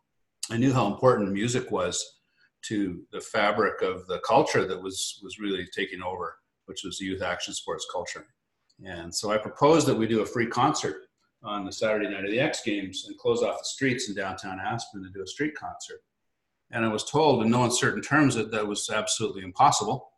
I 0.51 0.57
knew 0.57 0.71
how 0.71 0.87
important 0.87 1.31
music 1.31 1.71
was 1.71 2.19
to 2.65 3.01
the 3.11 3.19
fabric 3.19 3.81
of 3.81 4.05
the 4.07 4.19
culture 4.19 4.65
that 4.65 4.81
was 4.81 5.19
was 5.23 5.39
really 5.39 5.67
taking 5.75 6.01
over, 6.01 6.37
which 6.65 6.83
was 6.83 6.99
youth 6.99 7.21
action 7.21 7.53
sports 7.53 7.85
culture. 7.91 8.27
And 8.85 9.13
so 9.13 9.31
I 9.31 9.37
proposed 9.37 9.87
that 9.87 9.95
we 9.95 10.07
do 10.07 10.21
a 10.21 10.25
free 10.25 10.47
concert 10.47 11.07
on 11.43 11.65
the 11.65 11.71
Saturday 11.71 12.09
night 12.09 12.25
of 12.25 12.31
the 12.31 12.39
X 12.39 12.61
Games 12.63 13.05
and 13.07 13.17
close 13.17 13.43
off 13.43 13.59
the 13.59 13.65
streets 13.65 14.09
in 14.09 14.15
downtown 14.15 14.59
Aspen 14.59 15.03
to 15.03 15.09
do 15.09 15.23
a 15.23 15.27
street 15.27 15.55
concert. 15.55 16.01
And 16.71 16.85
I 16.85 16.89
was 16.89 17.09
told 17.09 17.43
in 17.43 17.49
no 17.49 17.63
uncertain 17.63 18.01
terms 18.01 18.35
that 18.35 18.51
that 18.51 18.67
was 18.67 18.89
absolutely 18.89 19.43
impossible. 19.43 20.11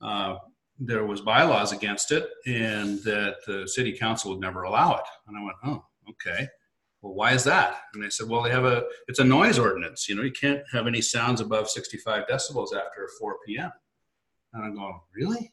Uh, 0.00 0.36
there 0.78 1.04
was 1.04 1.20
bylaws 1.20 1.72
against 1.72 2.10
it 2.10 2.30
and 2.46 3.00
that 3.00 3.36
the 3.46 3.68
city 3.68 3.92
council 3.92 4.30
would 4.30 4.40
never 4.40 4.62
allow 4.62 4.94
it. 4.94 5.04
And 5.26 5.36
I 5.36 5.42
went, 5.42 5.56
oh, 5.64 5.84
okay. 6.08 6.48
Well, 7.02 7.14
why 7.14 7.32
is 7.32 7.44
that? 7.44 7.82
And 7.92 8.02
they 8.02 8.10
said, 8.10 8.28
well, 8.28 8.42
they 8.42 8.50
have 8.50 8.64
a, 8.64 8.84
it's 9.08 9.18
a 9.18 9.24
noise 9.24 9.58
ordinance. 9.58 10.08
You 10.08 10.16
know, 10.16 10.22
you 10.22 10.32
can't 10.32 10.62
have 10.72 10.86
any 10.86 11.00
sounds 11.00 11.40
above 11.40 11.68
65 11.68 12.26
decibels 12.26 12.74
after 12.74 13.08
4 13.18 13.36
p.m. 13.46 13.70
And 14.52 14.64
I'm 14.64 14.74
going, 14.74 15.00
really? 15.14 15.52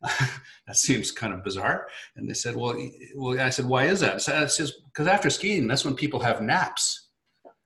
that 0.66 0.76
seems 0.76 1.10
kind 1.10 1.32
of 1.32 1.44
bizarre. 1.44 1.88
And 2.16 2.28
they 2.28 2.34
said, 2.34 2.54
well, 2.56 2.76
well, 3.16 3.40
I 3.40 3.50
said, 3.50 3.66
why 3.66 3.84
is 3.84 4.00
that? 4.00 4.28
I 4.28 4.46
because 4.86 5.06
after 5.06 5.30
skiing, 5.30 5.66
that's 5.66 5.84
when 5.84 5.94
people 5.94 6.20
have 6.20 6.40
naps. 6.40 7.08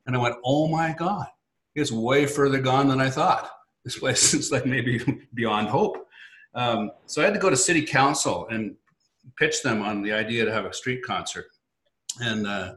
And 0.07 0.17
I 0.17 0.19
went, 0.19 0.37
oh 0.45 0.67
my 0.67 0.95
God, 0.99 1.27
it's 1.75 1.93
way 1.93 2.27
further 2.27 2.61
gone 2.61 2.89
than 2.89 3.01
I 3.01 3.11
thought. 3.11 3.51
This 3.85 3.99
place 3.99 4.35
is 4.35 4.51
like 4.51 4.67
maybe 4.67 5.01
beyond 5.35 5.69
hope. 5.69 6.07
Um, 6.55 6.91
so 7.07 7.23
I 7.23 7.25
had 7.25 7.35
to 7.35 7.41
go 7.41 7.51
to 7.51 7.57
city 7.57 7.83
council 7.83 8.47
and 8.51 8.77
pitch 9.39 9.63
them 9.63 9.83
on 9.83 10.03
the 10.03 10.13
idea 10.13 10.45
to 10.45 10.53
have 10.53 10.65
a 10.65 10.73
street 10.73 11.03
concert 11.05 11.47
and 12.21 12.47
uh, 12.47 12.75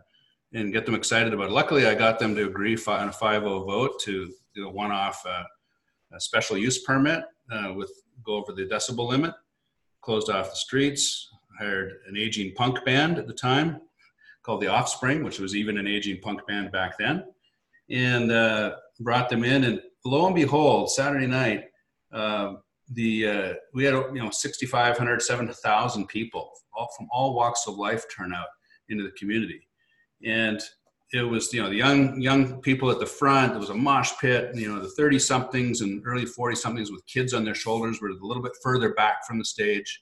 and 0.53 0.71
get 0.71 0.85
them 0.85 0.95
excited 0.95 1.33
about 1.33 1.47
it. 1.47 1.51
Luckily, 1.51 1.85
I 1.85 1.95
got 1.95 2.17
them 2.17 2.33
to 2.35 2.45
agree 2.45 2.77
on 2.87 3.09
a 3.09 3.11
5-0 3.11 3.65
vote 3.65 3.99
to 4.03 4.31
do 4.55 4.69
a 4.69 4.71
one-off 4.71 5.21
uh, 5.25 5.43
special 6.17 6.57
use 6.57 6.83
permit 6.83 7.25
uh, 7.51 7.73
with 7.75 7.91
go 8.23 8.35
over 8.35 8.53
the 8.53 8.65
decibel 8.65 9.07
limit, 9.07 9.33
closed 10.05 10.29
off 10.29 10.51
the 10.51 10.55
streets, 10.55 11.29
hired 11.59 11.93
an 12.07 12.15
aging 12.15 12.53
punk 12.53 12.85
band 12.85 13.17
at 13.17 13.27
the 13.27 13.33
time 13.33 13.81
called 14.43 14.61
The 14.61 14.67
Offspring, 14.67 15.23
which 15.23 15.39
was 15.39 15.55
even 15.55 15.79
an 15.79 15.87
aging 15.87 16.21
punk 16.21 16.45
band 16.47 16.71
back 16.71 16.97
then, 16.99 17.25
and 17.89 18.31
uh, 18.31 18.75
brought 18.99 19.27
them 19.27 19.43
in. 19.43 19.63
And 19.63 19.81
lo 20.05 20.27
and 20.27 20.35
behold, 20.35 20.91
Saturday 20.91 21.25
night, 21.25 21.65
um, 22.13 22.59
the 22.91 23.27
uh, 23.27 23.53
we 23.73 23.83
had 23.83 23.95
you 24.13 24.21
know 24.21 24.29
6,500, 24.29 25.21
7,000 25.21 26.07
people 26.07 26.51
all 26.77 26.87
from 26.95 27.07
all 27.11 27.33
walks 27.33 27.65
of 27.67 27.75
life 27.75 28.05
turn 28.15 28.33
out 28.33 28.47
into 28.89 29.03
the 29.03 29.11
community, 29.11 29.67
and 30.23 30.61
it 31.13 31.21
was 31.21 31.53
you 31.53 31.61
know 31.61 31.69
the 31.69 31.75
young 31.75 32.19
young 32.19 32.61
people 32.61 32.89
at 32.89 32.99
the 32.99 33.05
front. 33.05 33.51
There 33.51 33.59
was 33.59 33.69
a 33.69 33.75
mosh 33.75 34.11
pit. 34.19 34.55
You 34.55 34.73
know 34.73 34.81
the 34.81 34.89
30 34.89 35.19
somethings 35.19 35.81
and 35.81 36.01
early 36.05 36.25
40 36.25 36.55
somethings 36.55 36.91
with 36.91 37.05
kids 37.05 37.33
on 37.33 37.45
their 37.45 37.55
shoulders 37.55 38.01
were 38.01 38.09
a 38.09 38.25
little 38.25 38.43
bit 38.43 38.57
further 38.61 38.93
back 38.93 39.25
from 39.27 39.37
the 39.37 39.45
stage, 39.45 40.01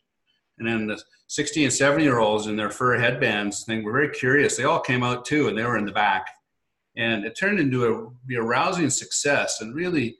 and 0.60 0.68
then 0.68 0.88
the 0.88 1.02
60 1.28 1.66
and 1.66 1.74
70 1.74 2.04
year 2.04 2.20
olds 2.20 2.48
in 2.48 2.56
their 2.56 2.70
fur 2.70 2.98
headbands. 2.98 3.66
They 3.66 3.82
were 3.82 3.92
very 3.92 4.10
curious. 4.10 4.56
They 4.56 4.64
all 4.64 4.80
came 4.80 5.04
out 5.04 5.26
too, 5.26 5.48
and 5.48 5.58
they 5.58 5.64
were 5.64 5.78
in 5.78 5.86
the 5.86 5.92
back, 5.92 6.28
and 6.96 7.26
it 7.26 7.38
turned 7.38 7.60
into 7.60 7.86
a, 7.86 8.10
be 8.26 8.36
a 8.36 8.42
rousing 8.42 8.90
success 8.90 9.62
and 9.62 9.76
really 9.76 10.18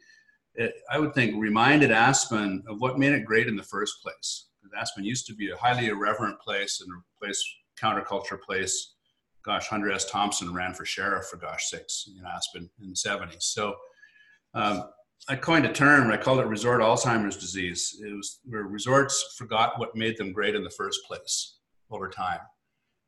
it, 0.56 0.74
I 0.92 1.00
would 1.00 1.14
think, 1.14 1.36
reminded 1.42 1.92
Aspen 1.92 2.64
of 2.68 2.80
what 2.80 3.00
made 3.00 3.14
it 3.14 3.26
great 3.26 3.48
in 3.48 3.56
the 3.56 3.64
first 3.64 4.02
place. 4.02 4.48
Aspen 4.80 5.04
used 5.04 5.28
to 5.28 5.36
be 5.36 5.52
a 5.52 5.58
highly 5.58 5.88
irreverent 5.88 6.40
place 6.40 6.82
and 6.82 6.90
a 6.92 7.24
place, 7.24 7.44
counterculture 7.80 8.42
place. 8.42 8.96
Gosh, 9.44 9.68
Hunter 9.68 9.92
S. 9.92 10.10
Thompson 10.10 10.54
ran 10.54 10.74
for 10.74 10.86
sheriff 10.86 11.26
for 11.28 11.38
gosh 11.38 11.70
sakes 11.70 12.08
in 12.08 12.26
Aspen 12.26 12.70
in 12.82 12.90
the 12.90 12.96
70s. 12.96 13.44
So 13.44 13.76
um, 14.54 14.86
I 15.28 15.36
coined 15.36 15.66
a 15.66 15.72
term. 15.72 16.12
I 16.12 16.18
called 16.18 16.40
it 16.40 16.46
resort 16.46 16.82
Alzheimer's 16.82 17.38
disease. 17.38 18.02
It 18.02 18.16
was 18.16 18.40
where 18.46 18.64
resorts 18.64 19.36
forgot 19.38 19.80
what 19.80 19.96
made 19.96 20.18
them 20.18 20.34
great 20.34 20.56
in 20.56 20.64
the 20.64 20.70
first 20.70 21.00
place 21.08 21.58
over 21.92 22.10
time. 22.10 22.40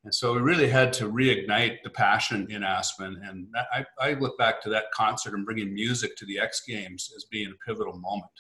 And 0.06 0.14
so 0.14 0.34
we 0.34 0.40
really 0.40 0.70
had 0.70 0.94
to 0.94 1.12
reignite 1.12 1.82
the 1.84 1.90
passion 1.90 2.48
in 2.52 2.64
Aspen. 2.64 3.20
And 3.26 3.48
I, 3.74 3.86
I 4.00 4.14
look 4.14 4.38
back 4.38 4.62
to 4.62 4.70
that 4.70 4.92
concert 4.94 5.34
and 5.34 5.46
bringing 5.46 5.74
music 5.74 6.16
to 6.18 6.26
the 6.26 6.40
X 6.40 6.62
Games 6.66 7.12
as 7.16 7.26
being 7.26 7.52
a 7.52 7.66
pivotal 7.66 7.98
moment. 7.98 8.32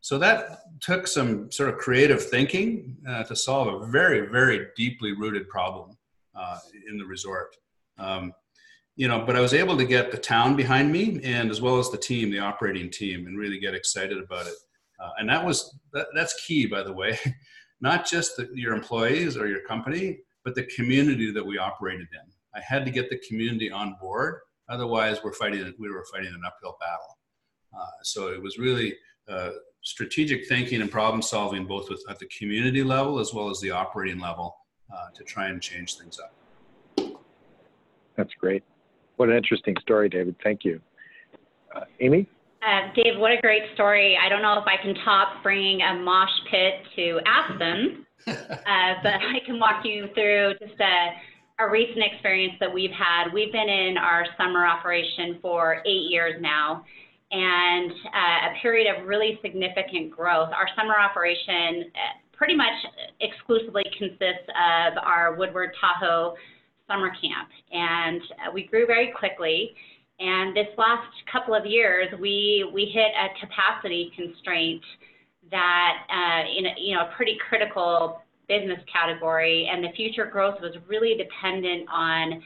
So 0.00 0.18
that 0.18 0.60
took 0.80 1.08
some 1.08 1.50
sort 1.50 1.68
of 1.68 1.78
creative 1.78 2.24
thinking 2.24 2.96
uh, 3.06 3.24
to 3.24 3.34
solve 3.34 3.82
a 3.82 3.86
very, 3.86 4.30
very 4.30 4.68
deeply 4.76 5.12
rooted 5.12 5.48
problem 5.48 5.97
uh, 6.38 6.58
in 6.88 6.98
the 6.98 7.04
resort. 7.04 7.56
Um, 7.98 8.32
you 8.96 9.06
know, 9.06 9.24
but 9.24 9.36
I 9.36 9.40
was 9.40 9.54
able 9.54 9.76
to 9.76 9.84
get 9.84 10.10
the 10.10 10.18
town 10.18 10.56
behind 10.56 10.90
me 10.90 11.20
and 11.22 11.50
as 11.50 11.60
well 11.60 11.78
as 11.78 11.90
the 11.90 11.98
team, 11.98 12.30
the 12.30 12.40
operating 12.40 12.90
team, 12.90 13.26
and 13.26 13.38
really 13.38 13.60
get 13.60 13.74
excited 13.74 14.18
about 14.18 14.46
it. 14.46 14.54
Uh, 15.00 15.10
and 15.18 15.28
that 15.28 15.44
was 15.44 15.78
that, 15.92 16.06
that's 16.14 16.44
key, 16.46 16.66
by 16.66 16.82
the 16.82 16.92
way, 16.92 17.18
not 17.80 18.06
just 18.06 18.36
the, 18.36 18.48
your 18.52 18.74
employees 18.74 19.36
or 19.36 19.46
your 19.46 19.62
company, 19.62 20.18
but 20.44 20.54
the 20.54 20.64
community 20.64 21.30
that 21.30 21.44
we 21.44 21.58
operated 21.58 22.08
in. 22.12 22.32
I 22.54 22.60
had 22.60 22.84
to 22.86 22.90
get 22.90 23.08
the 23.08 23.20
community 23.28 23.70
on 23.70 23.96
board. 24.00 24.40
Otherwise, 24.68 25.20
we're 25.22 25.32
fighting, 25.32 25.72
we 25.78 25.90
were 25.90 26.04
fighting 26.12 26.34
an 26.34 26.42
uphill 26.44 26.76
battle. 26.80 27.18
Uh, 27.78 28.02
so 28.02 28.28
it 28.28 28.42
was 28.42 28.58
really 28.58 28.96
uh, 29.28 29.50
strategic 29.82 30.48
thinking 30.48 30.80
and 30.80 30.90
problem 30.90 31.22
solving, 31.22 31.66
both 31.66 31.88
with, 31.88 32.02
at 32.08 32.18
the 32.18 32.28
community 32.36 32.82
level 32.82 33.18
as 33.18 33.32
well 33.32 33.48
as 33.48 33.60
the 33.60 33.70
operating 33.70 34.18
level, 34.18 34.56
uh, 34.92 35.10
to 35.14 35.24
try 35.24 35.48
and 35.48 35.60
change 35.60 35.96
things 35.96 36.18
up. 36.18 36.34
That's 38.16 38.34
great. 38.34 38.64
What 39.16 39.28
an 39.28 39.36
interesting 39.36 39.76
story, 39.80 40.08
David. 40.08 40.36
Thank 40.42 40.64
you. 40.64 40.80
Uh, 41.74 41.84
Amy? 42.00 42.28
Uh, 42.62 42.92
Dave, 42.94 43.18
what 43.18 43.30
a 43.32 43.40
great 43.40 43.62
story. 43.74 44.18
I 44.20 44.28
don't 44.28 44.42
know 44.42 44.58
if 44.58 44.66
I 44.66 44.82
can 44.82 44.94
top 45.04 45.42
bringing 45.42 45.80
a 45.82 45.94
mosh 45.94 46.30
pit 46.50 46.74
to 46.96 47.20
Aspen, 47.24 48.06
uh, 48.26 48.94
but 49.02 49.14
I 49.14 49.38
can 49.46 49.60
walk 49.60 49.84
you 49.84 50.08
through 50.14 50.54
just 50.60 50.80
a, 50.80 51.64
a 51.64 51.70
recent 51.70 52.02
experience 52.12 52.54
that 52.58 52.72
we've 52.72 52.90
had. 52.90 53.32
We've 53.32 53.52
been 53.52 53.68
in 53.68 53.96
our 53.96 54.26
summer 54.36 54.66
operation 54.66 55.38
for 55.40 55.82
eight 55.86 56.10
years 56.10 56.34
now 56.40 56.84
and 57.30 57.90
uh, 57.92 58.50
a 58.50 58.62
period 58.62 58.86
of 58.94 59.06
really 59.06 59.38
significant 59.42 60.10
growth. 60.10 60.48
Our 60.48 60.68
summer 60.76 60.94
operation 60.98 61.92
uh, 61.94 62.27
pretty 62.38 62.56
much 62.56 62.72
exclusively 63.20 63.82
consists 63.98 64.46
of 64.48 64.96
our 65.04 65.34
Woodward 65.34 65.70
Tahoe 65.80 66.36
summer 66.86 67.10
camp, 67.10 67.50
and 67.72 68.22
uh, 68.22 68.52
we 68.54 68.66
grew 68.66 68.86
very 68.86 69.12
quickly. 69.18 69.74
And 70.20 70.56
this 70.56 70.66
last 70.78 71.06
couple 71.30 71.54
of 71.54 71.66
years, 71.66 72.08
we 72.20 72.70
we 72.72 72.86
hit 72.86 73.10
a 73.12 73.28
capacity 73.44 74.12
constraint 74.16 74.82
that 75.50 75.94
uh, 76.08 76.58
in 76.58 76.66
a, 76.66 76.70
you 76.78 76.94
know 76.94 77.02
a 77.02 77.16
pretty 77.16 77.36
critical 77.48 78.22
business 78.48 78.78
category, 78.90 79.68
and 79.70 79.84
the 79.84 79.90
future 79.96 80.24
growth 80.24 80.60
was 80.62 80.74
really 80.86 81.14
dependent 81.18 81.88
on 81.92 82.42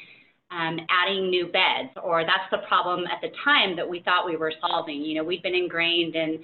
um, 0.50 0.78
adding 0.90 1.30
new 1.30 1.46
beds, 1.46 1.90
or 2.02 2.24
that's 2.24 2.50
the 2.50 2.66
problem 2.66 3.04
at 3.06 3.20
the 3.22 3.28
time 3.44 3.76
that 3.76 3.88
we 3.88 4.00
thought 4.00 4.26
we 4.26 4.36
were 4.36 4.52
solving. 4.60 5.02
You 5.02 5.16
know, 5.16 5.24
we've 5.24 5.42
been 5.42 5.54
ingrained 5.54 6.16
in 6.16 6.42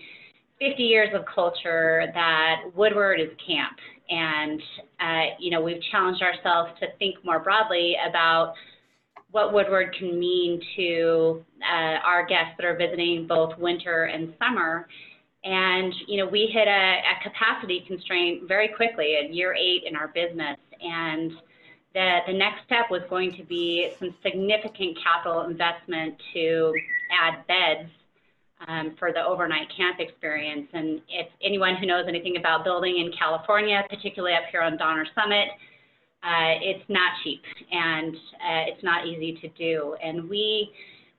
50 0.60 0.82
years 0.82 1.10
of 1.14 1.24
culture 1.32 2.10
that 2.14 2.62
Woodward 2.74 3.20
is 3.20 3.28
camp, 3.46 3.76
and 4.10 4.60
uh, 5.00 5.34
you 5.38 5.50
know 5.50 5.60
we've 5.60 5.82
challenged 5.90 6.22
ourselves 6.22 6.72
to 6.80 6.86
think 6.98 7.24
more 7.24 7.40
broadly 7.40 7.96
about 8.08 8.54
what 9.30 9.52
Woodward 9.52 9.94
can 9.98 10.18
mean 10.18 10.60
to 10.76 11.44
uh, 11.62 11.98
our 12.04 12.26
guests 12.26 12.54
that 12.58 12.64
are 12.64 12.76
visiting 12.76 13.26
both 13.26 13.56
winter 13.58 14.04
and 14.04 14.34
summer. 14.38 14.88
And 15.44 15.94
you 16.06 16.18
know, 16.18 16.28
we 16.28 16.50
hit 16.52 16.66
a, 16.66 16.70
a 16.70 17.22
capacity 17.22 17.84
constraint 17.86 18.48
very 18.48 18.68
quickly 18.68 19.16
at 19.22 19.32
year 19.32 19.54
eight 19.54 19.84
in 19.86 19.94
our 19.94 20.08
business, 20.08 20.58
and 20.80 21.32
the 21.94 22.18
the 22.26 22.32
next 22.32 22.64
step 22.66 22.90
was 22.90 23.02
going 23.08 23.36
to 23.36 23.44
be 23.44 23.92
some 23.98 24.14
significant 24.22 24.98
capital 25.02 25.42
investment 25.42 26.16
to 26.34 26.72
add 27.12 27.46
beds 27.46 27.90
um, 28.66 28.96
for 28.98 29.12
the 29.12 29.22
overnight 29.22 29.68
camp 29.76 30.00
experience. 30.00 30.68
And 30.72 31.00
if 31.08 31.28
anyone 31.42 31.76
who 31.76 31.86
knows 31.86 32.06
anything 32.08 32.36
about 32.36 32.64
building 32.64 32.98
in 32.98 33.12
California, 33.16 33.82
particularly 33.88 34.34
up 34.34 34.44
here 34.50 34.62
on 34.62 34.76
Donner 34.76 35.06
Summit, 35.14 35.48
uh, 36.22 36.58
it's 36.60 36.84
not 36.88 37.12
cheap 37.22 37.42
and 37.70 38.14
uh, 38.14 38.64
it's 38.66 38.82
not 38.82 39.06
easy 39.06 39.38
to 39.40 39.48
do. 39.50 39.96
And 40.02 40.28
we 40.28 40.72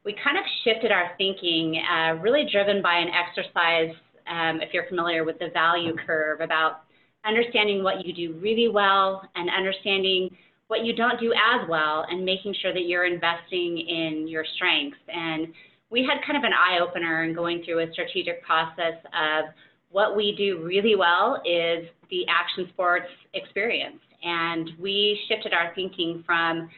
we 0.05 0.15
kind 0.23 0.37
of 0.37 0.43
shifted 0.63 0.91
our 0.91 1.11
thinking, 1.17 1.81
uh, 1.91 2.13
really 2.21 2.47
driven 2.51 2.81
by 2.81 2.95
an 2.95 3.09
exercise, 3.09 3.93
um, 4.29 4.61
if 4.61 4.73
you're 4.73 4.87
familiar 4.87 5.25
with 5.25 5.37
the 5.39 5.49
value 5.53 5.93
curve, 6.05 6.39
about 6.39 6.83
understanding 7.25 7.83
what 7.83 8.05
you 8.05 8.13
do 8.13 8.39
really 8.39 8.69
well 8.69 9.21
and 9.35 9.49
understanding 9.49 10.29
what 10.67 10.85
you 10.85 10.95
don't 10.95 11.19
do 11.19 11.33
as 11.33 11.67
well 11.67 12.05
and 12.09 12.23
making 12.23 12.55
sure 12.61 12.73
that 12.73 12.85
you're 12.85 13.05
investing 13.05 13.77
in 13.77 14.27
your 14.27 14.45
strengths. 14.55 14.97
And 15.09 15.47
we 15.91 16.01
had 16.01 16.25
kind 16.25 16.37
of 16.37 16.43
an 16.43 16.53
eye 16.53 16.79
opener 16.79 17.23
in 17.23 17.33
going 17.33 17.63
through 17.63 17.79
a 17.79 17.91
strategic 17.91 18.43
process 18.43 18.95
of 19.05 19.45
what 19.91 20.15
we 20.15 20.35
do 20.37 20.63
really 20.63 20.95
well 20.95 21.41
is 21.45 21.87
the 22.09 22.25
action 22.27 22.67
sports 22.73 23.07
experience. 23.33 23.99
And 24.23 24.71
we 24.79 25.19
shifted 25.27 25.53
our 25.53 25.73
thinking 25.73 26.23
from, 26.25 26.69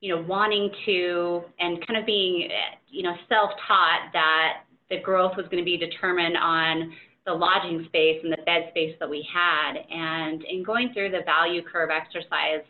you 0.00 0.14
know, 0.14 0.22
wanting 0.22 0.70
to 0.86 1.42
and 1.58 1.86
kind 1.86 1.98
of 1.98 2.06
being, 2.06 2.48
you 2.88 3.02
know, 3.02 3.14
self-taught 3.28 4.12
that 4.12 4.62
the 4.88 5.00
growth 5.00 5.32
was 5.36 5.46
going 5.50 5.58
to 5.58 5.64
be 5.64 5.76
determined 5.76 6.36
on 6.36 6.92
the 7.26 7.32
lodging 7.32 7.84
space 7.86 8.20
and 8.22 8.32
the 8.32 8.42
bed 8.44 8.68
space 8.70 8.94
that 9.00 9.08
we 9.08 9.26
had. 9.32 9.74
And 9.90 10.42
in 10.44 10.62
going 10.62 10.92
through 10.92 11.10
the 11.10 11.20
value 11.24 11.62
curve 11.62 11.90
exercise, 11.90 12.64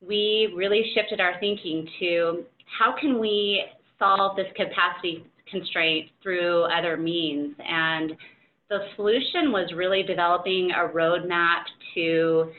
we 0.00 0.52
really 0.56 0.92
shifted 0.94 1.20
our 1.20 1.38
thinking 1.40 1.88
to 1.98 2.44
how 2.78 2.94
can 2.98 3.18
we 3.18 3.64
solve 4.00 4.34
this 4.34 4.48
capacity 4.56 5.24
constraint 5.48 6.10
through 6.22 6.64
other 6.64 6.96
means. 6.96 7.54
And 7.64 8.16
the 8.68 8.78
solution 8.96 9.52
was 9.52 9.72
really 9.74 10.02
developing 10.02 10.70
a 10.72 10.88
roadmap 10.88 11.62
to, 11.94 12.50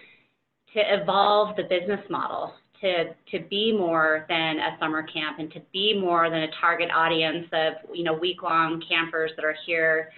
to 0.73 0.80
evolve 0.80 1.56
the 1.58 1.63
business 1.63 2.01
model, 2.10 2.54
to, 2.82 3.15
to 3.32 3.45
be 3.49 3.75
more 3.77 4.25
than 4.30 4.60
a 4.60 4.77
summer 4.80 5.04
camp 5.04 5.39
and 5.39 5.51
to 5.54 5.62
be 5.73 5.97
more 5.99 6.30
than 6.30 6.43
a 6.43 6.51
target 6.60 6.89
audience 6.93 7.47
of, 7.51 7.73
you 7.93 8.04
know, 8.04 8.13
week-long 8.13 8.82
campers 8.88 9.32
that 9.36 9.45
are 9.45 9.56
here, 9.65 10.10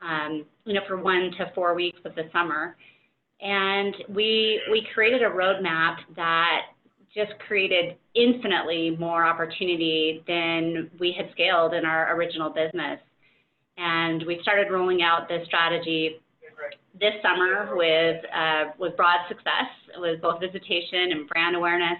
um, 0.00 0.44
you 0.64 0.74
know, 0.74 0.82
for 0.86 0.96
one 0.96 1.32
to 1.38 1.50
four 1.54 1.74
weeks 1.74 1.98
of 2.04 2.14
the 2.14 2.24
summer. 2.32 2.76
And 3.40 3.94
we, 4.08 4.60
we 4.70 4.86
created 4.94 5.22
a 5.22 5.30
roadmap 5.30 5.96
that 6.14 6.60
just 7.14 7.32
created 7.46 7.96
infinitely 8.14 8.96
more 8.98 9.24
opportunity 9.24 10.22
than 10.26 10.90
we 10.98 11.12
had 11.12 11.30
scaled 11.32 11.74
in 11.74 11.84
our 11.84 12.14
original 12.16 12.50
business. 12.50 12.98
And 13.76 14.24
we 14.26 14.40
started 14.42 14.70
rolling 14.70 15.02
out 15.02 15.28
this 15.28 15.46
strategy 15.46 16.20
this 17.00 17.14
summer 17.22 17.74
with, 17.74 18.22
uh, 18.34 18.64
with 18.78 18.96
broad 18.96 19.20
success, 19.28 19.68
with 19.96 20.20
both 20.20 20.40
visitation 20.40 21.12
and 21.12 21.28
brand 21.28 21.56
awareness, 21.56 21.98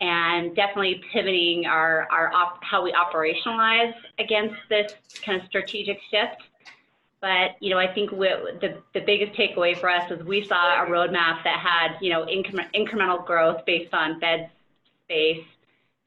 and 0.00 0.54
definitely 0.54 1.00
pivoting 1.12 1.66
our, 1.66 2.06
our 2.10 2.32
op- 2.32 2.60
how 2.62 2.82
we 2.82 2.92
operationalize 2.92 3.92
against 4.18 4.54
this 4.68 4.94
kind 5.24 5.40
of 5.40 5.46
strategic 5.48 5.98
shift. 6.10 6.42
But 7.26 7.56
you 7.58 7.70
know, 7.70 7.78
I 7.78 7.92
think 7.92 8.10
the 8.10 8.78
the 8.94 9.00
biggest 9.00 9.32
takeaway 9.32 9.76
for 9.76 9.90
us 9.90 10.08
is 10.12 10.24
we 10.24 10.44
saw 10.44 10.84
a 10.84 10.86
roadmap 10.86 11.42
that 11.42 11.58
had 11.58 11.98
you 12.00 12.10
know 12.10 12.24
incre- 12.24 12.72
incremental 12.72 13.26
growth 13.26 13.66
based 13.66 13.92
on 13.92 14.20
bed 14.20 14.48
space 15.02 15.44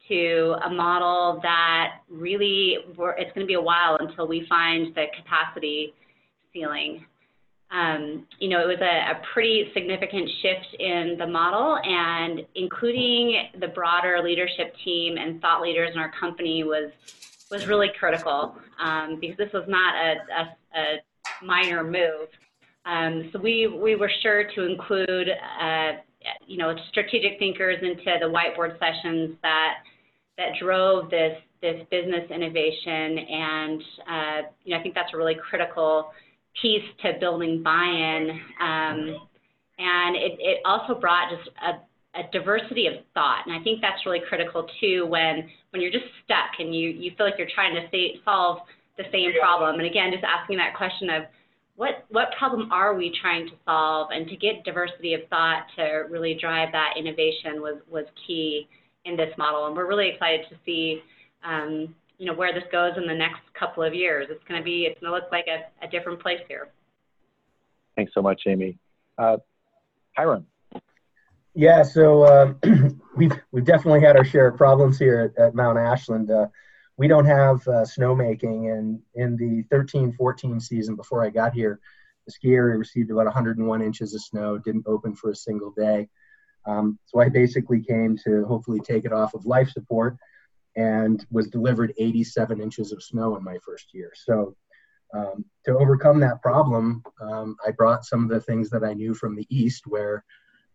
to 0.08 0.56
a 0.64 0.70
model 0.70 1.38
that 1.42 1.98
really 2.08 2.78
it's 3.18 3.32
going 3.34 3.40
to 3.40 3.46
be 3.46 3.52
a 3.52 3.60
while 3.60 3.98
until 4.00 4.26
we 4.26 4.46
find 4.48 4.94
the 4.94 5.08
capacity 5.14 5.92
ceiling. 6.54 7.04
Um, 7.70 8.26
you 8.38 8.48
know, 8.48 8.62
it 8.62 8.66
was 8.66 8.80
a, 8.80 9.12
a, 9.12 9.22
pretty 9.34 9.70
significant 9.74 10.28
shift 10.40 10.74
in 10.80 11.16
the 11.18 11.26
model, 11.26 11.78
and 11.84 12.46
including 12.54 13.50
the 13.60 13.68
broader 13.68 14.20
leadership 14.24 14.74
team 14.82 15.18
and 15.18 15.40
thought 15.42 15.60
leaders 15.60 15.90
in 15.92 16.00
our 16.00 16.10
company 16.18 16.64
was 16.64 16.90
was 17.50 17.66
really 17.66 17.90
critical 17.98 18.56
um, 18.78 19.18
because 19.20 19.36
this 19.36 19.52
was 19.52 19.64
not 19.68 19.94
a, 19.96 20.14
a, 20.40 20.80
a 20.80 20.98
minor 21.42 21.84
move. 21.84 22.28
Um, 22.86 23.30
so 23.32 23.38
we, 23.38 23.66
we 23.66 23.94
were 23.94 24.10
sure 24.22 24.44
to 24.54 24.66
include, 24.66 25.28
uh, 25.60 25.92
you 26.46 26.56
know, 26.56 26.74
strategic 26.90 27.38
thinkers 27.38 27.76
into 27.82 28.16
the 28.20 28.26
whiteboard 28.26 28.78
sessions 28.78 29.36
that, 29.42 29.74
that 30.38 30.52
drove 30.60 31.10
this, 31.10 31.36
this 31.60 31.82
business 31.90 32.30
innovation. 32.30 33.18
And, 33.18 33.82
uh, 34.08 34.48
you 34.64 34.74
know, 34.74 34.80
I 34.80 34.82
think 34.82 34.94
that's 34.94 35.12
a 35.12 35.16
really 35.16 35.36
critical 35.48 36.10
piece 36.60 36.84
to 37.02 37.12
building 37.20 37.62
buy-in. 37.62 38.30
Um, 38.60 39.28
and 39.78 40.16
it, 40.16 40.38
it 40.38 40.60
also 40.64 40.94
brought 40.94 41.30
just 41.30 41.50
a, 41.62 42.18
a 42.18 42.22
diversity 42.32 42.86
of 42.86 42.94
thought. 43.14 43.46
And 43.46 43.54
I 43.54 43.62
think 43.62 43.80
that's 43.80 44.04
really 44.04 44.20
critical 44.28 44.66
too 44.80 45.06
when, 45.06 45.48
when 45.70 45.80
you're 45.80 45.92
just 45.92 46.06
stuck 46.24 46.58
and 46.58 46.74
you, 46.74 46.88
you 46.90 47.12
feel 47.16 47.26
like 47.26 47.36
you're 47.38 47.48
trying 47.54 47.74
to 47.74 48.08
solve 48.24 48.58
the 49.02 49.10
same 49.12 49.32
problem. 49.40 49.76
And 49.76 49.86
again, 49.86 50.10
just 50.12 50.24
asking 50.24 50.58
that 50.58 50.76
question 50.76 51.10
of 51.10 51.24
what, 51.76 52.04
what 52.10 52.28
problem 52.38 52.70
are 52.70 52.94
we 52.94 53.14
trying 53.20 53.46
to 53.46 53.54
solve 53.64 54.10
and 54.12 54.28
to 54.28 54.36
get 54.36 54.64
diversity 54.64 55.14
of 55.14 55.20
thought 55.28 55.66
to 55.76 56.04
really 56.10 56.34
drive 56.34 56.72
that 56.72 56.94
innovation 56.98 57.62
was, 57.62 57.80
was 57.90 58.04
key 58.26 58.68
in 59.04 59.16
this 59.16 59.32
model. 59.38 59.66
And 59.66 59.76
we're 59.76 59.88
really 59.88 60.08
excited 60.08 60.46
to 60.50 60.56
see 60.66 61.02
um, 61.42 61.94
you 62.18 62.26
know, 62.26 62.34
where 62.34 62.52
this 62.52 62.64
goes 62.70 62.92
in 62.98 63.06
the 63.06 63.14
next 63.14 63.40
couple 63.58 63.82
of 63.82 63.94
years. 63.94 64.26
It's 64.30 64.44
going 64.46 64.60
to 64.60 64.64
be, 64.64 64.82
it's 64.82 65.00
going 65.00 65.10
to 65.10 65.16
look 65.18 65.32
like 65.32 65.46
a, 65.46 65.64
a 65.84 65.88
different 65.88 66.20
place 66.20 66.40
here. 66.48 66.68
Thanks 67.96 68.12
so 68.14 68.20
much, 68.20 68.42
Amy. 68.46 68.76
Uh, 69.16 69.38
Hiram. 70.16 70.46
Yeah, 71.54 71.82
so 71.82 72.22
uh, 72.22 72.54
we've 73.16 73.32
we've 73.50 73.64
definitely 73.64 74.00
had 74.00 74.16
our 74.16 74.24
share 74.24 74.48
of 74.48 74.56
problems 74.56 74.98
here 74.98 75.32
at, 75.36 75.42
at 75.42 75.54
Mount 75.54 75.78
Ashland. 75.78 76.30
Uh, 76.30 76.46
we 77.00 77.08
don't 77.08 77.24
have 77.24 77.66
uh, 77.66 77.86
snowmaking, 77.96 78.70
and 78.76 79.00
in 79.14 79.34
the 79.34 79.64
13-14 79.74 80.60
season 80.60 80.96
before 80.96 81.24
I 81.24 81.30
got 81.30 81.54
here, 81.54 81.80
the 82.26 82.32
ski 82.32 82.52
area 82.52 82.76
received 82.76 83.10
about 83.10 83.24
101 83.24 83.80
inches 83.80 84.14
of 84.14 84.20
snow. 84.20 84.58
Didn't 84.58 84.84
open 84.86 85.14
for 85.14 85.30
a 85.30 85.34
single 85.34 85.70
day, 85.70 86.10
um, 86.66 86.98
so 87.06 87.18
I 87.18 87.30
basically 87.30 87.80
came 87.82 88.18
to 88.24 88.44
hopefully 88.44 88.80
take 88.80 89.06
it 89.06 89.14
off 89.14 89.32
of 89.32 89.46
life 89.46 89.70
support, 89.70 90.18
and 90.76 91.24
was 91.30 91.48
delivered 91.48 91.94
87 91.96 92.60
inches 92.60 92.92
of 92.92 93.02
snow 93.02 93.34
in 93.34 93.42
my 93.42 93.56
first 93.64 93.94
year. 93.94 94.12
So 94.14 94.54
um, 95.14 95.46
to 95.64 95.78
overcome 95.78 96.20
that 96.20 96.42
problem, 96.42 97.02
um, 97.22 97.56
I 97.66 97.70
brought 97.70 98.04
some 98.04 98.24
of 98.24 98.28
the 98.28 98.42
things 98.42 98.68
that 98.68 98.84
I 98.84 98.92
knew 98.92 99.14
from 99.14 99.34
the 99.36 99.46
east, 99.48 99.84
where 99.86 100.22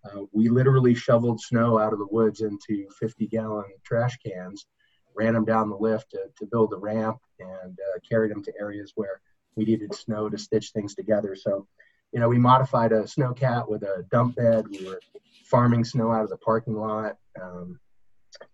uh, 0.04 0.22
we 0.32 0.50
literally 0.50 0.96
shoveled 0.96 1.40
snow 1.40 1.78
out 1.78 1.94
of 1.94 2.00
the 2.00 2.08
woods 2.10 2.42
into 2.42 2.88
50 3.00 3.28
gallon 3.28 3.66
trash 3.84 4.18
cans, 4.26 4.66
ran 5.16 5.34
them 5.34 5.46
down 5.46 5.70
the 5.70 5.76
lift 5.76 6.12
to, 6.12 6.20
to 6.40 6.46
build 6.46 6.72
the 6.72 6.78
ramp, 6.78 7.20
and 7.40 7.80
uh, 7.80 8.00
carried 8.08 8.32
them 8.32 8.44
to 8.44 8.54
areas 8.60 8.92
where 8.96 9.22
we 9.56 9.66
needed 9.66 9.94
snow 9.94 10.30
to 10.30 10.38
stitch 10.38 10.72
things 10.72 10.96
together. 10.96 11.36
So, 11.36 11.68
you 12.12 12.20
know, 12.20 12.30
we 12.30 12.38
modified 12.38 12.92
a 12.92 13.04
snowcat 13.04 13.70
with 13.70 13.84
a 13.84 14.06
dump 14.12 14.36
bed. 14.36 14.68
We 14.70 14.86
were 14.86 15.00
farming 15.46 15.86
snow 15.86 16.12
out 16.12 16.24
of 16.24 16.30
the 16.30 16.38
parking 16.38 16.76
lot. 16.76 17.18
Um, 17.42 17.80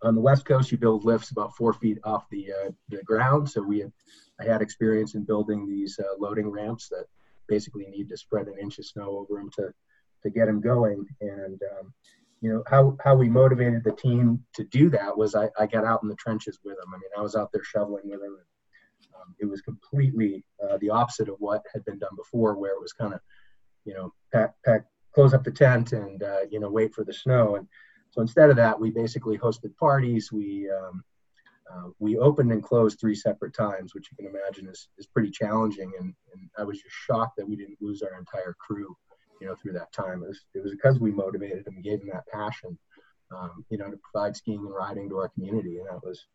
on 0.03 0.15
the 0.15 0.21
west 0.21 0.45
coast, 0.45 0.71
you 0.71 0.77
build 0.77 1.05
lifts 1.05 1.31
about 1.31 1.55
four 1.55 1.73
feet 1.73 1.97
off 2.03 2.29
the 2.29 2.51
uh, 2.51 2.71
the 2.89 3.03
ground. 3.03 3.49
So 3.49 3.61
we 3.61 3.79
had, 3.79 3.91
I 4.39 4.45
had 4.45 4.61
experience 4.61 5.15
in 5.15 5.23
building 5.23 5.67
these 5.67 5.99
uh, 5.99 6.15
loading 6.19 6.49
ramps 6.49 6.87
that 6.89 7.05
basically 7.47 7.85
need 7.87 8.09
to 8.09 8.17
spread 8.17 8.47
an 8.47 8.59
inch 8.61 8.77
of 8.79 8.85
snow 8.85 9.09
over 9.17 9.39
them 9.39 9.49
to 9.57 9.73
to 10.23 10.29
get 10.29 10.45
them 10.45 10.61
going. 10.61 11.05
And 11.19 11.59
um, 11.79 11.93
you 12.41 12.51
know 12.51 12.63
how 12.67 12.97
how 13.03 13.15
we 13.15 13.29
motivated 13.29 13.83
the 13.83 13.91
team 13.91 14.43
to 14.55 14.63
do 14.65 14.89
that 14.89 15.17
was 15.17 15.35
I, 15.35 15.49
I 15.57 15.67
got 15.67 15.85
out 15.85 16.01
in 16.03 16.09
the 16.09 16.15
trenches 16.15 16.59
with 16.63 16.75
them. 16.77 16.93
I 16.93 16.97
mean, 16.97 17.11
I 17.17 17.21
was 17.21 17.35
out 17.35 17.51
there 17.53 17.63
shoveling 17.63 18.09
with 18.09 18.19
them. 18.19 18.37
And, 18.37 19.15
um, 19.15 19.35
it 19.39 19.45
was 19.45 19.61
completely 19.61 20.43
uh, 20.63 20.77
the 20.77 20.89
opposite 20.89 21.29
of 21.29 21.35
what 21.39 21.63
had 21.73 21.85
been 21.85 21.99
done 21.99 22.15
before, 22.17 22.57
where 22.57 22.73
it 22.73 22.81
was 22.81 22.93
kind 22.93 23.13
of 23.13 23.19
you 23.85 23.93
know 23.93 24.13
pack 24.33 24.53
pack 24.65 24.85
close 25.13 25.33
up 25.33 25.43
the 25.43 25.51
tent 25.51 25.93
and 25.93 26.23
uh, 26.23 26.41
you 26.49 26.59
know 26.59 26.69
wait 26.69 26.93
for 26.93 27.03
the 27.03 27.13
snow 27.13 27.55
and 27.55 27.67
so 28.11 28.21
instead 28.21 28.49
of 28.49 28.57
that, 28.57 28.79
we 28.79 28.91
basically 28.91 29.37
hosted 29.37 29.75
parties. 29.77 30.31
We 30.31 30.69
um, 30.69 31.03
uh, 31.71 31.89
we 31.99 32.17
opened 32.17 32.51
and 32.51 32.61
closed 32.61 32.99
three 32.99 33.15
separate 33.15 33.53
times, 33.53 33.93
which 33.93 34.09
you 34.11 34.17
can 34.17 34.25
imagine 34.25 34.67
is, 34.67 34.89
is 34.97 35.07
pretty 35.07 35.31
challenging. 35.31 35.91
And, 35.97 36.13
and 36.33 36.49
I 36.57 36.63
was 36.63 36.81
just 36.81 36.93
shocked 36.93 37.37
that 37.37 37.47
we 37.47 37.55
didn't 37.55 37.77
lose 37.79 38.01
our 38.01 38.19
entire 38.19 38.55
crew, 38.59 38.95
you 39.41 39.47
know, 39.47 39.55
through 39.55 39.73
that 39.73 39.91
time. 39.91 40.23
It 40.23 40.27
was, 40.27 40.41
it 40.53 40.63
was 40.63 40.71
because 40.71 40.99
we 40.99 41.11
motivated 41.11 41.65
them, 41.65 41.81
gave 41.81 41.99
them 41.99 42.09
that 42.13 42.27
passion, 42.31 42.77
um, 43.35 43.65
you 43.69 43.77
know, 43.77 43.89
to 43.89 43.99
provide 44.11 44.35
skiing 44.35 44.59
and 44.59 44.73
riding 44.73 45.09
to 45.09 45.17
our 45.17 45.29
community. 45.29 45.79
And 45.79 45.87
that 45.87 46.05
was, 46.05 46.25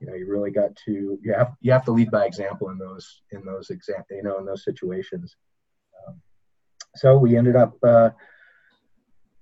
you 0.00 0.06
know, 0.06 0.14
you 0.14 0.28
really 0.28 0.50
got 0.50 0.74
to 0.86 1.18
you 1.22 1.34
have 1.34 1.52
you 1.60 1.72
have 1.72 1.84
to 1.84 1.92
lead 1.92 2.10
by 2.10 2.26
example 2.26 2.70
in 2.70 2.78
those 2.78 3.22
in 3.30 3.44
those 3.44 3.70
exact 3.70 4.10
you 4.10 4.22
know 4.22 4.38
in 4.38 4.46
those 4.46 4.64
situations. 4.64 5.36
Um, 6.06 6.20
so 6.96 7.16
we 7.18 7.36
ended 7.36 7.56
up. 7.56 7.76
Uh, 7.82 8.10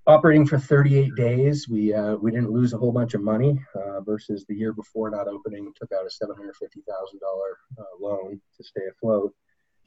operating 0.07 0.45
for 0.45 0.59
38 0.59 1.15
days. 1.15 1.67
We 1.67 1.93
uh, 1.93 2.15
we 2.15 2.31
didn't 2.31 2.51
lose 2.51 2.73
a 2.73 2.77
whole 2.77 2.91
bunch 2.91 3.13
of 3.13 3.21
money 3.21 3.59
uh, 3.75 4.01
versus 4.01 4.45
the 4.47 4.55
year 4.55 4.73
before 4.73 5.09
not 5.09 5.27
opening. 5.27 5.71
Took 5.75 5.91
out 5.91 6.05
a 6.05 6.25
$750,000 6.25 6.43
uh, 7.79 7.83
loan 7.99 8.39
to 8.57 8.63
stay 8.63 8.81
afloat, 8.91 9.33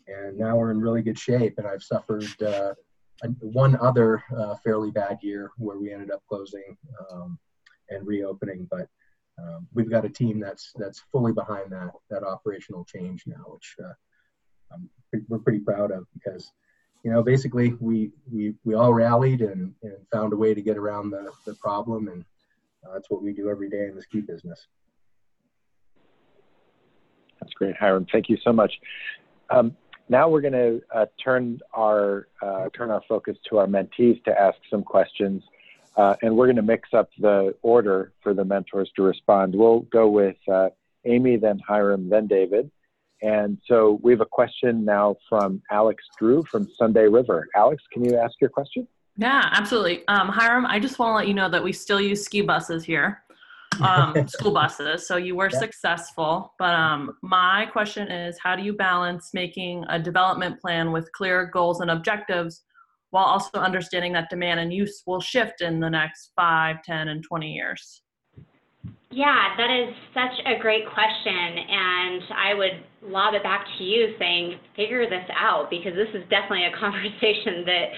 and 0.07 0.37
now 0.37 0.57
we're 0.57 0.71
in 0.71 0.81
really 0.81 1.03
good 1.03 1.19
shape. 1.19 1.55
And 1.59 1.67
I've 1.67 1.83
suffered 1.83 2.43
uh, 2.43 2.75
one 3.41 3.77
other 3.81 4.23
uh, 4.37 4.55
fairly 4.65 4.91
bad 4.91 5.19
year 5.23 5.51
where 5.59 5.79
we 5.79 5.93
ended 5.93 6.11
up 6.11 6.23
closing 6.29 6.77
um, 7.13 7.39
and 7.91 8.07
reopening, 8.07 8.67
but. 8.71 8.89
Um, 9.41 9.69
we've 9.73 9.89
got 9.89 10.05
a 10.05 10.09
team 10.09 10.41
that's 10.41 10.73
that's 10.75 11.01
fully 11.13 11.33
behind 11.33 11.71
that 11.71 11.91
that 12.11 12.25
operational 12.25 12.85
change 12.85 13.23
now, 13.25 13.45
which 13.47 13.77
uh, 13.79 13.93
we're 15.29 15.39
pretty 15.39 15.61
proud 15.61 15.93
of 15.93 16.07
because 16.13 16.51
you 17.05 17.13
know, 17.13 17.23
basically 17.23 17.75
we, 17.81 18.11
we, 18.31 18.55
we 18.65 18.75
all 18.75 18.93
rallied 18.93 19.41
and, 19.41 19.73
and 19.83 19.97
found 20.13 20.33
a 20.33 20.37
way 20.37 20.55
to 20.55 20.61
get 20.61 20.77
around 20.77 21.11
the, 21.11 21.31
the 21.47 21.55
problem. 21.55 22.09
And 22.09 22.25
uh, 22.85 22.95
that's 22.95 23.11
what 23.11 23.23
we 23.23 23.33
do 23.33 23.49
every 23.49 23.71
day 23.71 23.87
in 23.87 23.95
the 23.95 24.03
ski 24.03 24.21
business. 24.21 24.67
That's 27.41 27.53
great, 27.55 27.77
Hiram. 27.77 28.07
Thank 28.11 28.29
you 28.29 28.37
so 28.43 28.53
much. 28.53 28.73
Um, 29.51 29.77
now 30.09 30.29
we're 30.29 30.41
going 30.41 30.53
to 30.53 30.83
uh, 30.95 31.07
turn 31.23 31.61
our 31.75 32.29
uh, 32.43 32.69
turn 32.77 32.91
our 32.91 33.03
focus 33.09 33.37
to 33.49 33.59
our 33.59 33.67
mentees 33.67 34.23
to 34.25 34.41
ask 34.41 34.59
some 34.71 34.83
questions, 34.83 35.43
uh, 35.97 36.15
and 36.23 36.37
we're 36.37 36.47
going 36.47 36.57
to 36.57 36.63
mix 36.63 36.91
up 36.93 37.11
the 37.19 37.55
order 37.63 38.13
for 38.23 38.35
the 38.35 38.45
mentors 38.45 38.91
to 38.97 39.03
respond. 39.03 39.55
We'll 39.55 39.81
go 39.81 40.09
with 40.09 40.37
uh, 40.51 40.71
Amy, 41.05 41.37
then 41.37 41.61
Hiram, 41.67 42.09
then 42.09 42.27
David, 42.27 42.71
and 43.23 43.59
so 43.67 43.99
we 44.03 44.13
have 44.13 44.21
a 44.21 44.27
question 44.27 44.85
now 44.85 45.17
from 45.29 45.63
Alex 45.71 46.05
Drew 46.19 46.45
from 46.45 46.69
Sunday 46.77 47.07
River. 47.09 47.49
Alex, 47.55 47.83
can 47.93 48.05
you 48.05 48.17
ask 48.17 48.35
your 48.41 48.51
question? 48.51 48.87
Yeah, 49.17 49.49
absolutely. 49.53 50.07
Um, 50.07 50.29
Hiram, 50.29 50.65
I 50.65 50.79
just 50.79 51.01
want 51.01 51.11
to 51.11 51.15
let 51.17 51.27
you 51.27 51.35
know 51.35 51.49
that 51.49 51.63
we 51.63 51.73
still 51.73 52.01
use 52.01 52.25
ski 52.25 52.41
buses 52.41 52.85
here, 52.85 53.23
um, 53.83 54.29
school 54.29 54.53
buses. 54.53 55.07
So 55.07 55.17
you 55.17 55.37
were 55.37 55.51
yeah. 55.53 55.59
successful. 55.59 56.55
But 56.59 56.75
um, 56.75 57.17
my 57.23 57.67
question 57.73 58.11
is 58.11 58.39
how 58.43 58.57
do 58.57 58.63
you 58.63 58.73
balance 58.73 59.31
making 59.35 59.85
a 59.89 59.99
development 59.99 60.61
plan 60.61 60.93
with 60.93 61.11
clear 61.13 61.47
goals 61.47 61.81
and 61.81 61.91
objectives 61.91 62.63
while 63.11 63.25
also 63.25 63.59
understanding 63.59 64.13
that 64.13 64.29
demand 64.29 64.61
and 64.61 64.73
use 64.73 65.03
will 65.07 65.21
shift 65.21 65.63
in 65.63 65.81
the 65.81 65.89
next 65.89 66.33
5, 66.37 66.83
10, 66.85 67.09
and 67.09 67.25
20 67.25 67.53
years? 67.53 68.03
Yeah, 69.11 69.57
that 69.57 69.71
is 69.71 69.95
such 70.13 70.45
a 70.45 70.61
great 70.61 70.85
question. 70.93 71.33
And 71.33 72.23
I 72.37 72.55
would 72.55 72.85
lob 73.03 73.35
it 73.35 73.43
back 73.43 73.67
to 73.79 73.85
you 73.85 74.15
saying, 74.19 74.59
figure 74.77 75.09
this 75.09 75.25
out 75.35 75.71
because 75.71 75.95
this 75.95 76.09
is 76.13 76.29
definitely 76.29 76.67
a 76.67 76.77
conversation 76.79 77.65
that 77.65 77.89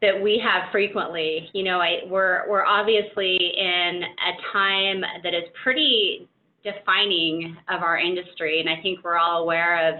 that 0.00 0.20
we 0.20 0.42
have 0.44 0.70
frequently. 0.70 1.48
You 1.52 1.64
know, 1.64 1.80
I, 1.80 2.00
we're 2.06 2.48
we're 2.48 2.64
obviously 2.64 3.36
in 3.36 4.02
a 4.02 4.52
time 4.52 5.02
that 5.22 5.34
is 5.34 5.44
pretty 5.62 6.28
defining 6.64 7.56
of 7.68 7.82
our 7.82 7.98
industry, 7.98 8.60
and 8.60 8.68
I 8.68 8.80
think 8.82 9.04
we're 9.04 9.18
all 9.18 9.42
aware 9.42 9.88
of, 9.88 9.94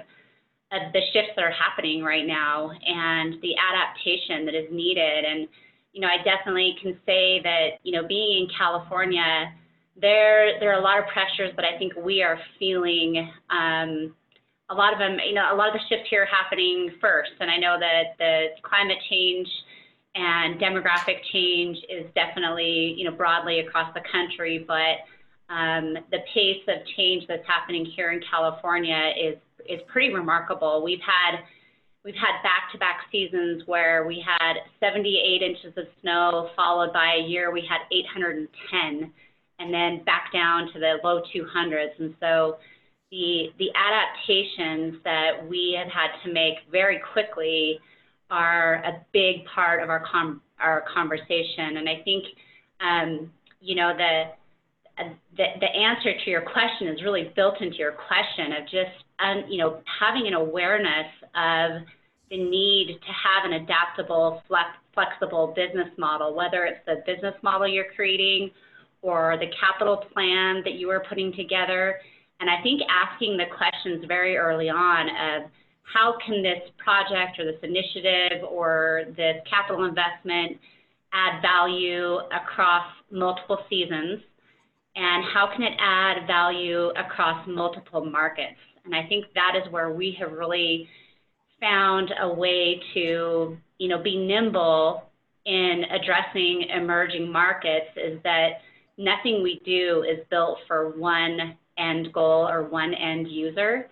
of 0.73 0.93
the 0.93 1.01
shifts 1.13 1.33
that 1.37 1.45
are 1.45 1.53
happening 1.53 2.03
right 2.03 2.27
now 2.27 2.71
and 2.71 3.35
the 3.43 3.55
adaptation 3.57 4.45
that 4.47 4.55
is 4.55 4.67
needed. 4.71 5.25
And 5.25 5.49
you 5.93 6.01
know, 6.01 6.09
I 6.09 6.23
definitely 6.23 6.77
can 6.83 6.95
say 7.07 7.41
that 7.43 7.79
you 7.83 7.93
know, 7.93 8.07
being 8.07 8.45
in 8.45 8.49
California 8.57 9.53
there 10.01 10.59
there 10.61 10.73
are 10.73 10.81
a 10.81 10.83
lot 10.83 10.99
of 10.99 11.07
pressures, 11.13 11.53
but 11.57 11.65
I 11.65 11.77
think 11.79 11.95
we 11.97 12.23
are 12.23 12.39
feeling 12.59 13.31
um, 13.51 14.15
a 14.71 14.75
lot 14.75 14.93
of 14.93 14.99
them. 14.99 15.19
You 15.27 15.35
know, 15.35 15.53
a 15.53 15.57
lot 15.57 15.69
of 15.69 15.75
the 15.75 15.81
shifts 15.89 16.09
here 16.11 16.23
are 16.23 16.27
happening 16.27 16.91
first, 17.01 17.33
and 17.41 17.51
I 17.51 17.57
know 17.57 17.77
that 17.79 18.17
the 18.19 18.47
climate 18.63 18.99
change 19.11 19.49
and 20.19 20.61
demographic 20.61 21.23
change 21.33 21.77
is 21.89 22.07
definitely 22.15 22.95
you 22.97 23.05
know 23.05 23.17
broadly 23.17 23.61
across 23.61 23.93
the 23.95 24.03
country, 24.11 24.65
but 24.67 25.07
um, 25.53 25.95
the 26.11 26.19
pace 26.35 26.63
of 26.69 26.85
change 26.97 27.25
that's 27.29 27.47
happening 27.47 27.87
here 27.97 28.11
in 28.13 28.21
California 28.29 29.13
is 29.17 29.39
is 29.69 29.81
pretty 29.87 30.13
remarkable. 30.13 30.83
We've 30.83 31.01
had 31.01 31.41
we've 32.05 32.15
had 32.15 32.43
back-to-back 32.43 33.03
seasons 33.13 33.63
where 33.67 34.07
we 34.07 34.25
had 34.27 34.55
78 34.81 35.43
inches 35.43 35.77
of 35.77 35.85
snow, 36.01 36.51
followed 36.57 36.93
by 36.93 37.19
a 37.21 37.29
year 37.29 37.53
we 37.53 37.61
had 37.69 37.81
810 37.93 39.13
and 39.59 39.75
then 39.75 40.05
back 40.05 40.33
down 40.33 40.73
to 40.73 40.79
the 40.79 40.99
low 41.03 41.21
200s. 41.35 41.99
And 41.99 42.15
so 42.21 42.57
the, 43.11 43.49
the 43.59 43.71
adaptations 43.75 45.03
that 45.05 45.47
we 45.49 45.77
have 45.79 45.93
had 45.93 46.11
to 46.25 46.33
make 46.33 46.55
very 46.71 47.01
quickly 47.13 47.81
are 48.31 48.75
a 48.85 49.05
big 49.13 49.45
part 49.55 49.83
of 49.83 49.91
our, 49.91 50.05
com- 50.11 50.43
our 50.61 50.85
conversation. 50.93 51.79
And 51.79 51.89
I 51.89 52.03
think, 52.05 52.25
um, 52.81 53.31
you 53.61 53.75
know, 53.75 53.93
the, 53.97 54.25
the, 55.37 55.45
the 55.61 55.67
answer 55.67 56.13
to 56.25 56.31
your 56.31 56.43
question 56.43 56.89
is 56.89 57.03
really 57.03 57.33
built 57.35 57.61
into 57.61 57.77
your 57.77 57.93
question 57.93 58.53
of 58.53 58.65
just, 58.65 59.05
um, 59.21 59.45
you 59.49 59.59
know, 59.59 59.81
having 60.01 60.27
an 60.27 60.35
awareness 60.35 61.07
of 61.35 61.83
the 62.31 62.37
need 62.37 62.99
to 63.01 63.13
have 63.13 63.51
an 63.51 63.63
adaptable, 63.63 64.43
flex, 64.49 64.69
flexible 64.93 65.55
business 65.57 65.89
model, 65.97 66.35
whether 66.35 66.65
it's 66.65 66.81
the 66.87 67.03
business 67.07 67.35
model 67.43 67.67
you're 67.67 67.93
creating 67.97 68.51
or 69.01 69.37
the 69.39 69.47
capital 69.59 69.97
plan 70.13 70.61
that 70.65 70.75
you 70.75 70.91
are 70.91 71.05
putting 71.09 71.33
together, 71.33 72.01
And 72.41 72.49
I 72.49 72.63
think 72.63 72.83
asking 72.89 73.37
the 73.37 73.47
questions 73.57 74.05
very 74.07 74.37
early 74.37 74.69
on 74.69 75.09
of 75.09 75.51
how 75.93 76.15
can 76.25 76.43
this 76.43 76.63
project 76.83 77.39
or 77.39 77.45
this 77.45 77.61
initiative 77.63 78.45
or 78.49 79.05
this 79.17 79.37
capital 79.49 79.85
investment 79.85 80.59
add 81.13 81.41
value 81.41 82.19
across 82.33 82.85
multiple 83.11 83.59
seasons? 83.71 84.21
And 84.97 85.25
how 85.33 85.49
can 85.53 85.63
it 85.63 85.75
add 85.79 86.27
value 86.27 86.89
across 86.91 87.47
multiple 87.47 88.05
markets? 88.05 88.59
And 88.85 88.95
i 88.95 89.07
think 89.07 89.27
that 89.35 89.53
is 89.55 89.71
where 89.71 89.93
we 89.93 90.17
have 90.19 90.33
really 90.33 90.89
found 91.61 92.11
a 92.23 92.33
way 92.33 92.81
to 92.95 93.57
you 93.79 93.89
know 93.89 94.03
be 94.03 94.17
nimble 94.17 95.03
in 95.45 95.83
addressing 95.91 96.69
emerging 96.75 97.31
markets 97.31 97.91
is 97.97 98.19
that 98.23 98.61
nothing 98.97 99.43
we 99.43 99.61
do 99.65 100.05
is 100.09 100.25
built 100.31 100.59
for 100.67 100.91
one 100.91 101.57
end 101.79 102.13
goal 102.13 102.47
or 102.49 102.65
one 102.65 102.93
end 102.95 103.29
user. 103.29 103.89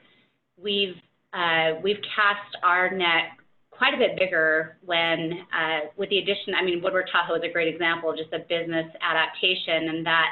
We've 0.63 0.97
uh, 1.37 1.79
we've 1.83 2.01
cast 2.15 2.57
our 2.63 2.91
net 2.91 3.37
quite 3.71 3.93
a 3.93 3.99
bit 3.99 4.19
bigger 4.19 4.79
when, 4.87 5.45
uh, 5.53 5.81
with 5.97 6.09
the 6.09 6.19
addition, 6.19 6.55
I 6.55 6.65
mean, 6.65 6.81
Woodward 6.83 7.11
Tahoe 7.13 7.35
is 7.35 7.43
a 7.45 7.53
great 7.53 7.73
example, 7.73 8.15
just 8.17 8.33
a 8.33 8.39
business 8.39 8.87
adaptation, 9.03 9.91
and 9.91 10.07
that, 10.07 10.29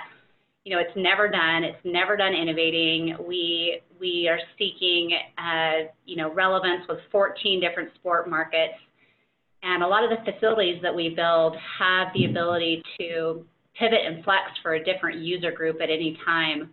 you 0.65 0.75
know, 0.75 0.81
it's 0.81 0.97
never 0.97 1.29
done. 1.29 1.63
It's 1.63 1.85
never 1.85 2.17
done 2.17 2.33
innovating. 2.33 3.17
We 3.29 3.81
we 4.01 4.29
are 4.29 4.39
seeking, 4.59 5.11
uh, 5.37 5.91
you 6.07 6.17
know, 6.17 6.33
relevance 6.33 6.89
with 6.89 6.99
14 7.13 7.61
different 7.61 7.95
sport 7.97 8.31
markets, 8.31 8.75
and 9.63 9.83
a 9.83 9.87
lot 9.87 10.05
of 10.05 10.11
the 10.11 10.33
facilities 10.33 10.81
that 10.81 10.95
we 10.95 11.11
build 11.11 11.55
have 11.79 12.09
the 12.15 12.25
ability 12.25 12.83
to 12.99 13.45
pivot 13.79 14.01
and 14.07 14.25
flex 14.25 14.45
for 14.63 14.75
a 14.75 14.85
different 14.85 15.21
user 15.21 15.53
group 15.53 15.83
at 15.83 15.91
any 15.91 16.19
time. 16.25 16.71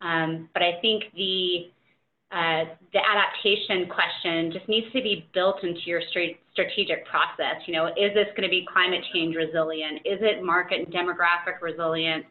Um, 0.00 0.48
but 0.54 0.62
I 0.62 0.78
think 0.80 1.04
the 1.16 1.70
uh, 2.30 2.64
the 2.92 3.00
adaptation 3.00 3.88
question 3.88 4.52
just 4.52 4.68
needs 4.68 4.86
to 4.92 5.00
be 5.00 5.26
built 5.32 5.64
into 5.64 5.80
your 5.86 6.02
strategic 6.52 7.06
process. 7.06 7.56
You 7.66 7.72
know, 7.74 7.86
is 7.86 8.12
this 8.12 8.26
going 8.36 8.42
to 8.42 8.50
be 8.50 8.66
climate 8.70 9.02
change 9.14 9.34
resilient? 9.34 10.00
Is 10.04 10.18
it 10.20 10.44
market 10.44 10.80
and 10.80 10.88
demographic 10.88 11.62
resilient? 11.62 12.26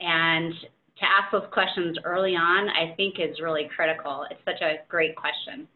And 0.00 0.52
to 0.98 1.04
ask 1.06 1.32
those 1.32 1.48
questions 1.52 1.96
early 2.04 2.36
on, 2.36 2.68
I 2.68 2.94
think 2.96 3.16
is 3.18 3.40
really 3.40 3.68
critical. 3.74 4.26
It's 4.30 4.40
such 4.44 4.60
a 4.60 4.86
great 4.88 5.16
question. 5.16 5.66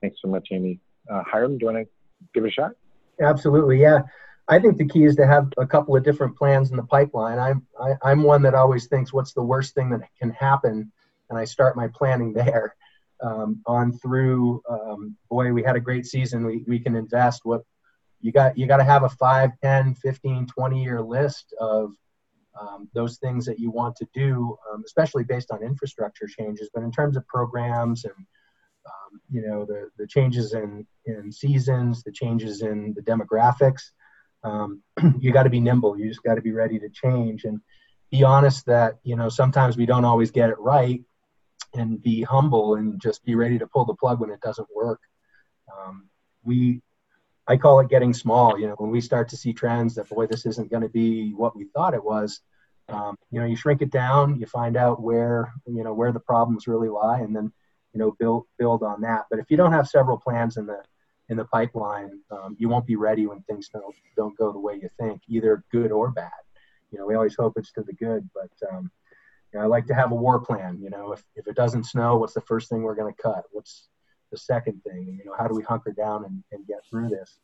Thanks 0.00 0.16
so 0.20 0.28
much, 0.28 0.48
Amy. 0.50 0.80
Uh, 1.08 1.22
Hiram, 1.24 1.56
do 1.56 1.66
you 1.66 1.72
want 1.72 1.86
to 1.86 1.90
give 2.34 2.44
it 2.44 2.48
a 2.48 2.50
shot? 2.50 2.72
Absolutely, 3.20 3.80
yeah. 3.80 4.00
I 4.46 4.58
think 4.58 4.76
the 4.76 4.86
key 4.86 5.04
is 5.04 5.16
to 5.16 5.26
have 5.26 5.52
a 5.56 5.66
couple 5.66 5.96
of 5.96 6.04
different 6.04 6.36
plans 6.36 6.70
in 6.70 6.76
the 6.76 6.82
pipeline. 6.82 7.38
I'm 7.38 7.66
I, 7.80 7.90
am 7.90 7.98
i 8.02 8.12
am 8.12 8.22
one 8.22 8.42
that 8.42 8.54
always 8.54 8.86
thinks, 8.86 9.12
what's 9.12 9.32
the 9.32 9.42
worst 9.42 9.74
thing 9.74 9.90
that 9.90 10.02
can 10.20 10.30
happen, 10.30 10.92
and 11.30 11.38
I 11.38 11.44
start 11.44 11.76
my 11.76 11.88
planning 11.88 12.32
there. 12.32 12.76
Um, 13.22 13.62
on 13.66 13.92
through, 13.92 14.60
um, 14.68 15.16
boy, 15.30 15.50
we 15.52 15.62
had 15.62 15.76
a 15.76 15.80
great 15.80 16.04
season. 16.04 16.44
We 16.44 16.64
we 16.66 16.78
can 16.78 16.94
invest. 16.94 17.40
What 17.44 17.62
you 18.20 18.32
got? 18.32 18.58
You 18.58 18.66
got 18.66 18.78
to 18.78 18.84
have 18.84 19.04
a 19.04 19.08
5, 19.08 19.50
10, 19.62 19.94
15, 19.94 20.46
20 20.46 20.82
year 20.82 21.00
list 21.00 21.54
of 21.58 21.94
um, 22.60 22.88
those 22.92 23.16
things 23.18 23.46
that 23.46 23.58
you 23.58 23.70
want 23.70 23.96
to 23.96 24.06
do, 24.12 24.58
um, 24.70 24.82
especially 24.84 25.24
based 25.24 25.50
on 25.52 25.62
infrastructure 25.62 26.26
changes. 26.26 26.68
But 26.74 26.82
in 26.82 26.92
terms 26.92 27.16
of 27.16 27.26
programs 27.28 28.04
and 28.04 28.14
um, 28.14 29.20
you 29.30 29.40
know 29.46 29.64
the 29.64 29.88
the 29.96 30.06
changes 30.06 30.52
in 30.52 30.86
in 31.06 31.32
seasons, 31.32 32.02
the 32.02 32.12
changes 32.12 32.60
in 32.60 32.92
the 32.94 33.02
demographics 33.02 33.92
um, 34.44 34.82
you 35.18 35.32
got 35.32 35.44
to 35.44 35.50
be 35.50 35.60
nimble. 35.60 35.98
You 35.98 36.08
just 36.08 36.22
got 36.22 36.36
to 36.36 36.42
be 36.42 36.52
ready 36.52 36.78
to 36.78 36.88
change 36.88 37.44
and 37.44 37.60
be 38.10 38.22
honest 38.22 38.66
that 38.66 38.98
you 39.02 39.16
know 39.16 39.28
sometimes 39.28 39.76
we 39.76 39.86
don't 39.86 40.04
always 40.04 40.30
get 40.30 40.50
it 40.50 40.58
right, 40.58 41.02
and 41.74 42.02
be 42.02 42.22
humble 42.22 42.76
and 42.76 43.00
just 43.00 43.24
be 43.24 43.34
ready 43.34 43.58
to 43.58 43.66
pull 43.66 43.84
the 43.84 43.94
plug 43.94 44.20
when 44.20 44.30
it 44.30 44.40
doesn't 44.40 44.68
work. 44.74 45.00
Um, 45.76 46.08
we, 46.44 46.82
I 47.48 47.56
call 47.56 47.80
it 47.80 47.88
getting 47.88 48.14
small. 48.14 48.58
You 48.58 48.68
know, 48.68 48.74
when 48.74 48.90
we 48.90 49.00
start 49.00 49.28
to 49.30 49.36
see 49.36 49.52
trends 49.52 49.94
that 49.94 50.08
boy, 50.08 50.26
this 50.26 50.46
isn't 50.46 50.70
going 50.70 50.82
to 50.82 50.88
be 50.88 51.32
what 51.32 51.56
we 51.56 51.64
thought 51.74 51.94
it 51.94 52.04
was. 52.04 52.40
Um, 52.88 53.16
you 53.30 53.40
know, 53.40 53.46
you 53.46 53.56
shrink 53.56 53.80
it 53.82 53.90
down, 53.90 54.38
you 54.38 54.46
find 54.46 54.76
out 54.76 55.02
where 55.02 55.52
you 55.66 55.82
know 55.82 55.94
where 55.94 56.12
the 56.12 56.20
problems 56.20 56.68
really 56.68 56.88
lie, 56.88 57.20
and 57.20 57.34
then 57.34 57.52
you 57.92 57.98
know 57.98 58.14
build 58.18 58.44
build 58.58 58.82
on 58.82 59.00
that. 59.00 59.24
But 59.30 59.38
if 59.38 59.46
you 59.50 59.56
don't 59.56 59.72
have 59.72 59.88
several 59.88 60.18
plans 60.18 60.56
in 60.56 60.66
the 60.66 60.82
in 61.28 61.36
the 61.36 61.44
pipeline, 61.46 62.20
um, 62.30 62.56
you 62.58 62.68
won't 62.68 62.86
be 62.86 62.96
ready 62.96 63.26
when 63.26 63.40
things 63.42 63.68
don't 63.68 63.94
don't 64.16 64.36
go 64.36 64.52
the 64.52 64.58
way 64.58 64.74
you 64.74 64.88
think, 65.00 65.22
either 65.28 65.64
good 65.72 65.90
or 65.90 66.10
bad. 66.10 66.30
You 66.90 66.98
know, 66.98 67.06
we 67.06 67.14
always 67.14 67.34
hope 67.34 67.54
it's 67.56 67.72
to 67.72 67.82
the 67.82 67.94
good, 67.94 68.28
but 68.34 68.50
um, 68.70 68.90
you 69.52 69.58
know, 69.58 69.64
I 69.64 69.68
like 69.68 69.86
to 69.86 69.94
have 69.94 70.12
a 70.12 70.14
war 70.14 70.38
plan. 70.38 70.78
You 70.80 70.90
know, 70.90 71.12
if 71.12 71.24
if 71.34 71.46
it 71.46 71.56
doesn't 71.56 71.84
snow, 71.84 72.16
what's 72.16 72.34
the 72.34 72.40
first 72.42 72.68
thing 72.68 72.82
we're 72.82 72.94
going 72.94 73.12
to 73.12 73.22
cut? 73.22 73.44
What's 73.52 73.88
the 74.30 74.36
second 74.36 74.82
thing? 74.84 75.18
You 75.18 75.24
know, 75.24 75.34
how 75.38 75.48
do 75.48 75.54
we 75.54 75.62
hunker 75.62 75.92
down 75.92 76.24
and, 76.24 76.42
and 76.52 76.66
get 76.66 76.84
through 76.88 77.08
this? 77.08 77.38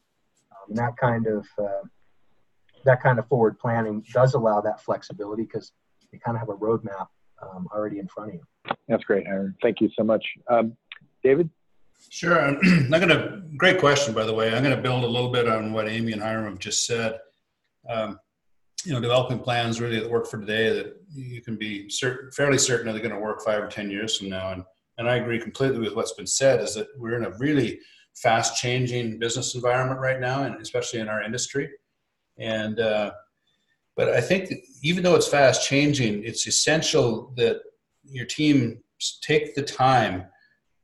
Um, 0.50 0.74
that 0.74 0.96
kind 0.96 1.26
of 1.26 1.46
uh, 1.58 1.86
that 2.84 3.02
kind 3.02 3.18
of 3.18 3.26
forward 3.28 3.58
planning 3.58 4.04
does 4.12 4.34
allow 4.34 4.60
that 4.60 4.82
flexibility 4.82 5.42
because 5.42 5.72
you 6.12 6.18
kind 6.18 6.36
of 6.36 6.40
have 6.40 6.48
a 6.48 6.58
roadmap 6.58 7.06
um, 7.42 7.68
already 7.72 7.98
in 7.98 8.08
front 8.08 8.30
of 8.30 8.34
you. 8.34 8.74
That's 8.88 9.04
great, 9.04 9.26
Hiram. 9.26 9.54
Thank 9.62 9.80
you 9.80 9.90
so 9.96 10.04
much, 10.04 10.24
um, 10.48 10.76
David. 11.22 11.48
Sure. 12.08 12.40
I'm 12.40 12.88
going 12.88 13.08
to, 13.08 13.42
great 13.56 13.78
question, 13.78 14.14
by 14.14 14.24
the 14.24 14.34
way. 14.34 14.54
I'm 14.54 14.62
going 14.62 14.74
to 14.74 14.82
build 14.82 15.04
a 15.04 15.06
little 15.06 15.30
bit 15.30 15.48
on 15.48 15.72
what 15.72 15.88
Amy 15.88 16.12
and 16.12 16.22
Hiram 16.22 16.44
have 16.44 16.58
just 16.58 16.86
said. 16.86 17.18
Um, 17.88 18.18
you 18.84 18.92
know, 18.92 19.00
developing 19.00 19.38
plans 19.38 19.80
really 19.80 20.00
that 20.00 20.08
work 20.08 20.26
for 20.26 20.38
today 20.40 20.70
that 20.70 20.96
you 21.12 21.42
can 21.42 21.56
be 21.56 21.88
certain, 21.90 22.30
fairly 22.32 22.56
certain 22.56 22.88
are 22.88 22.98
going 22.98 23.10
to 23.10 23.18
work 23.18 23.44
five 23.44 23.62
or 23.62 23.68
10 23.68 23.90
years 23.90 24.16
from 24.16 24.30
now. 24.30 24.52
And, 24.52 24.64
and 24.96 25.08
I 25.08 25.16
agree 25.16 25.38
completely 25.38 25.80
with 25.80 25.94
what's 25.94 26.12
been 26.12 26.26
said 26.26 26.60
is 26.60 26.74
that 26.74 26.88
we're 26.96 27.16
in 27.16 27.26
a 27.26 27.36
really 27.38 27.80
fast 28.14 28.60
changing 28.60 29.18
business 29.18 29.54
environment 29.54 30.00
right 30.00 30.20
now, 30.20 30.44
and 30.44 30.60
especially 30.60 31.00
in 31.00 31.08
our 31.08 31.22
industry. 31.22 31.70
And, 32.38 32.80
uh, 32.80 33.12
but 33.96 34.10
I 34.10 34.20
think 34.20 34.52
even 34.82 35.02
though 35.02 35.14
it's 35.14 35.28
fast 35.28 35.68
changing, 35.68 36.24
it's 36.24 36.46
essential 36.46 37.32
that 37.36 37.60
your 38.04 38.24
team 38.24 38.82
take 39.22 39.54
the 39.54 39.62
time 39.62 40.26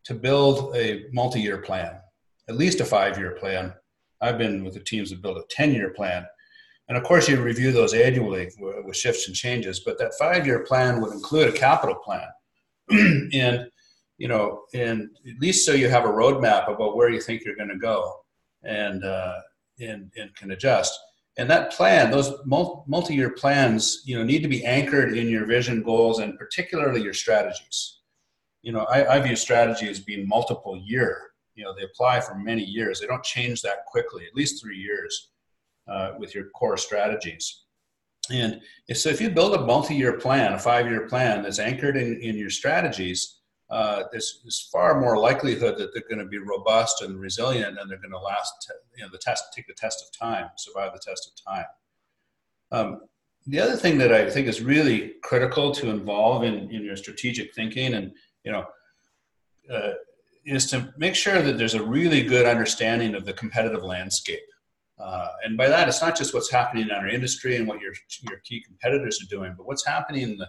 to 0.07 0.14
build 0.14 0.75
a 0.77 1.05
multi-year 1.12 1.59
plan, 1.59 1.99
at 2.49 2.57
least 2.57 2.81
a 2.81 2.85
five-year 2.85 3.33
plan. 3.33 3.75
I've 4.21 4.38
been 4.38 4.64
with 4.64 4.75
the 4.75 4.81
teams 4.81 5.11
that 5.11 5.21
build 5.21 5.37
a 5.37 5.62
10-year 5.62 5.90
plan. 5.90 6.25
And 6.88 6.97
of 6.97 7.03
course, 7.03 7.29
you 7.29 7.42
review 7.42 7.73
those 7.73 7.92
annually 7.92 8.49
with 8.61 8.97
shifts 8.97 9.27
and 9.27 9.37
changes, 9.37 9.81
but 9.81 9.99
that 9.99 10.14
five-year 10.16 10.61
plan 10.61 11.01
would 11.01 11.12
include 11.12 11.49
a 11.49 11.59
capital 11.59 11.97
plan. 11.97 12.29
and, 13.35 13.66
you 14.19 14.29
know, 14.29 14.62
and 14.73 15.11
at 15.29 15.40
least 15.40 15.66
so 15.66 15.73
you 15.73 15.88
have 15.88 16.05
a 16.05 16.09
roadmap 16.09 16.73
about 16.73 16.97
where 16.97 17.11
you 17.11 17.21
think 17.21 17.45
you're 17.45 17.57
going 17.57 17.69
to 17.69 17.77
go 17.77 18.14
and, 18.62 19.05
uh, 19.05 19.35
and, 19.81 20.12
and 20.16 20.33
can 20.37 20.53
adjust. 20.53 20.97
And 21.37 21.51
that 21.51 21.73
plan, 21.73 22.12
those 22.12 22.33
multi-year 22.47 23.31
plans, 23.31 24.03
you 24.07 24.16
know, 24.16 24.25
need 24.25 24.42
to 24.42 24.49
be 24.49 24.64
anchored 24.64 25.19
in 25.19 25.29
your 25.29 25.47
vision 25.47 25.83
goals 25.83 26.21
and 26.21 26.38
particularly 26.38 27.03
your 27.03 27.12
strategies 27.12 27.97
you 28.66 28.72
know, 28.72 28.85
I, 28.90 29.14
I 29.14 29.20
view 29.20 29.37
strategy 29.37 29.88
as 29.88 30.00
being 30.00 30.26
multiple 30.26 30.76
year. 30.76 31.31
You 31.55 31.62
know, 31.62 31.72
they 31.72 31.85
apply 31.85 32.20
for 32.20 32.35
many 32.35 32.64
years. 32.64 32.98
They 32.98 33.07
don't 33.07 33.22
change 33.22 33.62
that 33.62 33.87
quickly, 33.87 34.26
at 34.26 34.35
least 34.35 34.61
three 34.61 34.76
years 34.76 35.31
uh, 35.87 36.14
with 36.18 36.35
your 36.35 36.46
core 36.46 36.76
strategies. 36.76 37.62
And 38.29 38.61
if, 38.88 38.98
so 38.98 39.09
if 39.09 39.20
you 39.20 39.31
build 39.31 39.55
a 39.55 39.64
multi-year 39.64 40.18
plan, 40.18 40.52
a 40.52 40.59
five-year 40.59 41.07
plan 41.07 41.44
that's 41.44 41.61
anchored 41.61 41.96
in, 41.96 42.20
in 42.20 42.37
your 42.37 42.50
strategies, 42.50 43.37
uh, 43.70 44.02
there's, 44.11 44.40
there's 44.42 44.68
far 44.72 45.00
more 45.00 45.16
likelihood 45.16 45.79
that 45.79 45.94
they're 45.94 46.09
going 46.11 46.18
to 46.18 46.29
be 46.29 46.38
robust 46.38 47.02
and 47.02 47.20
resilient 47.20 47.79
and 47.79 47.88
they're 47.88 47.98
going 47.98 48.11
to 48.11 48.18
last, 48.18 48.72
you 48.96 49.05
know, 49.05 49.11
the 49.12 49.18
test, 49.18 49.44
take 49.55 49.68
the 49.68 49.74
test 49.74 50.02
of 50.05 50.18
time, 50.18 50.48
survive 50.57 50.92
the 50.92 50.98
test 50.98 51.31
of 51.31 51.52
time. 51.52 51.66
Um, 52.72 53.00
the 53.46 53.61
other 53.61 53.76
thing 53.76 53.96
that 53.98 54.12
I 54.12 54.29
think 54.29 54.48
is 54.48 54.61
really 54.61 55.14
critical 55.22 55.70
to 55.70 55.88
involve 55.88 56.42
in, 56.42 56.68
in 56.72 56.83
your 56.83 56.96
strategic 56.96 57.55
thinking 57.55 57.94
and 57.94 58.11
you 58.46 58.52
know, 58.52 58.64
uh, 59.70 59.92
is 60.46 60.70
to 60.70 60.94
make 60.96 61.16
sure 61.16 61.42
that 61.42 61.59
there's 61.59 61.74
a 61.74 61.82
really 61.82 62.22
good 62.22 62.47
understanding 62.47 63.16
of 63.16 63.24
the 63.24 63.32
competitive 63.32 63.82
landscape. 63.82 64.38
Uh, 64.99 65.28
and 65.44 65.57
by 65.57 65.68
that, 65.68 65.88
it's 65.88 66.01
not 66.01 66.16
just 66.16 66.32
what's 66.32 66.51
happening 66.51 66.84
in 66.84 66.92
our 66.92 67.09
industry 67.09 67.57
and 67.57 67.66
what 67.66 67.80
your, 67.80 67.92
your 68.22 68.38
key 68.44 68.62
competitors 68.62 69.20
are 69.20 69.28
doing, 69.28 69.53
but 69.57 69.66
what's 69.66 69.84
happening 69.84 70.22
in 70.22 70.38
the, 70.38 70.49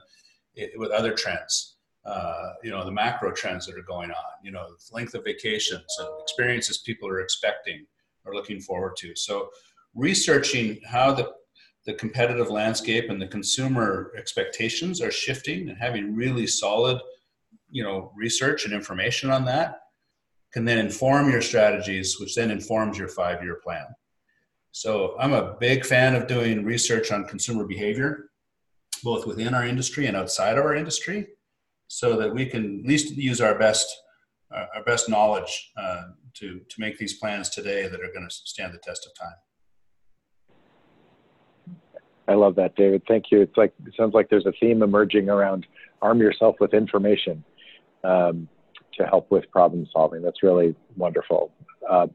it, 0.55 0.71
with 0.77 0.91
other 0.91 1.13
trends. 1.13 1.77
Uh, 2.05 2.53
you 2.63 2.69
know, 2.69 2.85
the 2.85 2.91
macro 2.91 3.31
trends 3.31 3.65
that 3.65 3.75
are 3.75 3.81
going 3.81 4.11
on, 4.11 4.31
you 4.41 4.51
know, 4.51 4.67
length 4.93 5.15
of 5.15 5.25
vacations 5.25 5.97
and 5.99 6.07
experiences 6.21 6.77
people 6.77 7.09
are 7.09 7.19
expecting 7.19 7.85
or 8.23 8.33
looking 8.33 8.61
forward 8.61 8.95
to. 8.97 9.13
So 9.15 9.49
researching 9.93 10.79
how 10.85 11.11
the, 11.13 11.33
the 11.85 11.93
competitive 11.95 12.49
landscape 12.49 13.09
and 13.09 13.21
the 13.21 13.27
consumer 13.27 14.13
expectations 14.15 15.01
are 15.01 15.11
shifting 15.11 15.67
and 15.67 15.77
having 15.77 16.15
really 16.15 16.47
solid 16.47 17.01
you 17.69 17.83
know 17.83 18.11
research 18.15 18.65
and 18.65 18.73
information 18.73 19.29
on 19.29 19.45
that 19.45 19.79
can 20.53 20.65
then 20.65 20.77
inform 20.77 21.29
your 21.29 21.41
strategies 21.41 22.17
which 22.19 22.35
then 22.35 22.51
informs 22.51 22.97
your 22.97 23.07
five 23.07 23.43
year 23.43 23.59
plan 23.63 23.85
so 24.71 25.15
i'm 25.19 25.33
a 25.33 25.55
big 25.59 25.85
fan 25.85 26.15
of 26.15 26.27
doing 26.27 26.63
research 26.63 27.11
on 27.11 27.25
consumer 27.25 27.65
behavior 27.65 28.27
both 29.03 29.25
within 29.25 29.53
our 29.53 29.65
industry 29.65 30.05
and 30.07 30.15
outside 30.15 30.57
of 30.57 30.65
our 30.65 30.75
industry, 30.75 31.27
so 31.87 32.17
that 32.17 32.33
we 32.33 32.45
can 32.45 32.81
at 32.81 32.85
least 32.85 33.15
use 33.15 33.41
our 33.41 33.57
best 33.57 33.87
uh, 34.55 34.65
our 34.75 34.83
best 34.83 35.09
knowledge 35.09 35.71
uh, 35.77 36.03
to 36.33 36.59
to 36.69 36.79
make 36.79 36.97
these 36.97 37.15
plans 37.15 37.49
today 37.49 37.87
that 37.87 38.01
are 38.01 38.11
going 38.13 38.27
to 38.27 38.33
stand 38.33 38.73
the 38.73 38.79
test 38.79 39.05
of 39.05 39.13
time. 39.17 39.35
I 42.29 42.33
love 42.33 42.55
that, 42.55 42.75
David. 42.75 43.03
Thank 43.07 43.25
you. 43.31 43.41
It's 43.41 43.55
like 43.57 43.73
it 43.85 43.93
sounds 43.95 44.13
like 44.13 44.29
there's 44.29 44.45
a 44.45 44.53
theme 44.59 44.83
emerging 44.83 45.29
around 45.29 45.65
arm 46.01 46.19
yourself 46.19 46.55
with 46.59 46.73
information 46.73 47.43
um, 48.07 48.47
to 48.93 49.05
help 49.05 49.29
with 49.29 49.49
problem 49.51 49.85
solving. 49.91 50.21
That's 50.21 50.41
really 50.41 50.75
wonderful. 50.95 51.51
Uh, 51.87 52.07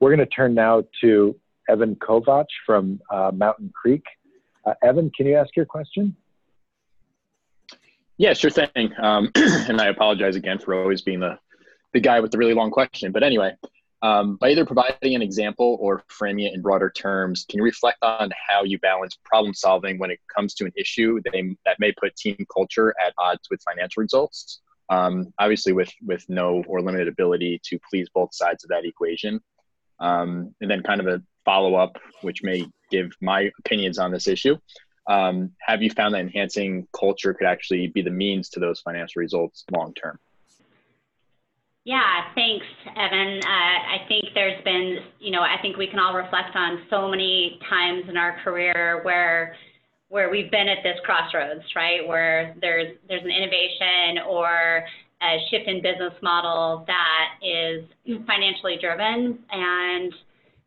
we're 0.00 0.14
going 0.14 0.26
to 0.26 0.34
turn 0.34 0.54
now 0.54 0.82
to 1.02 1.38
Evan 1.68 1.94
Kovach 1.96 2.46
from 2.66 3.00
uh, 3.12 3.30
Mountain 3.32 3.72
Creek. 3.80 4.04
Uh, 4.64 4.74
Evan, 4.82 5.10
can 5.16 5.26
you 5.26 5.36
ask 5.36 5.54
your 5.54 5.66
question? 5.66 6.16
Yeah, 8.16 8.32
sure 8.32 8.50
thing. 8.50 8.92
Um, 9.00 9.30
and 9.34 9.80
I 9.80 9.86
apologize 9.86 10.36
again 10.36 10.58
for 10.58 10.74
always 10.74 11.02
being 11.02 11.20
the, 11.20 11.38
the 11.92 12.00
guy 12.00 12.20
with 12.20 12.32
the 12.32 12.38
really 12.38 12.54
long 12.54 12.70
question. 12.70 13.12
But 13.12 13.22
anyway, 13.22 13.52
um, 14.02 14.36
by 14.36 14.50
either 14.50 14.64
providing 14.64 15.14
an 15.14 15.22
example 15.22 15.76
or 15.80 16.02
framing 16.08 16.46
it 16.46 16.54
in 16.54 16.62
broader 16.62 16.90
terms, 16.90 17.44
can 17.48 17.58
you 17.58 17.64
reflect 17.64 17.98
on 18.02 18.30
how 18.48 18.64
you 18.64 18.78
balance 18.78 19.18
problem 19.24 19.54
solving 19.54 19.98
when 19.98 20.10
it 20.10 20.18
comes 20.34 20.54
to 20.54 20.64
an 20.64 20.72
issue 20.76 21.20
that, 21.24 21.32
may, 21.32 21.56
that 21.66 21.76
may 21.78 21.92
put 21.92 22.16
team 22.16 22.36
culture 22.52 22.94
at 23.04 23.12
odds 23.18 23.48
with 23.50 23.60
financial 23.62 24.00
results? 24.00 24.60
Um, 24.90 25.32
obviously, 25.38 25.72
with 25.72 25.90
with 26.04 26.24
no 26.28 26.62
or 26.66 26.82
limited 26.82 27.08
ability 27.08 27.60
to 27.64 27.78
please 27.88 28.08
both 28.10 28.34
sides 28.34 28.64
of 28.64 28.68
that 28.70 28.84
equation, 28.84 29.40
um, 30.00 30.54
and 30.60 30.70
then 30.70 30.82
kind 30.82 31.00
of 31.00 31.06
a 31.06 31.22
follow 31.44 31.76
up, 31.76 31.96
which 32.22 32.42
may 32.42 32.66
give 32.90 33.10
my 33.20 33.50
opinions 33.60 33.98
on 33.98 34.10
this 34.10 34.26
issue. 34.26 34.56
Um, 35.08 35.52
have 35.60 35.82
you 35.82 35.90
found 35.90 36.14
that 36.14 36.20
enhancing 36.20 36.86
culture 36.98 37.32
could 37.32 37.46
actually 37.46 37.86
be 37.88 38.02
the 38.02 38.10
means 38.10 38.48
to 38.50 38.60
those 38.60 38.80
financial 38.80 39.20
results 39.20 39.64
long 39.72 39.94
term? 39.94 40.18
Yeah, 41.84 42.26
thanks, 42.34 42.66
Evan. 42.94 43.38
Uh, 43.38 43.48
I 43.48 44.04
think 44.06 44.26
there's 44.34 44.62
been, 44.64 44.98
you 45.18 45.30
know, 45.30 45.40
I 45.40 45.56
think 45.62 45.78
we 45.78 45.86
can 45.86 45.98
all 45.98 46.14
reflect 46.14 46.54
on 46.54 46.82
so 46.90 47.08
many 47.08 47.58
times 47.68 48.04
in 48.08 48.18
our 48.18 48.38
career 48.44 49.00
where 49.02 49.56
where 50.10 50.28
we've 50.28 50.50
been 50.50 50.68
at 50.68 50.82
this 50.82 50.98
crossroads, 51.04 51.62
right? 51.74 52.06
Where 52.06 52.54
there's 52.60 52.96
there's 53.08 53.22
an 53.22 53.30
innovation 53.30 54.22
or 54.28 54.84
a 55.22 55.36
shift 55.50 55.68
in 55.68 55.80
business 55.80 56.12
model 56.20 56.84
that 56.86 57.28
is 57.42 57.84
financially 58.26 58.76
driven 58.80 59.38
and 59.50 60.12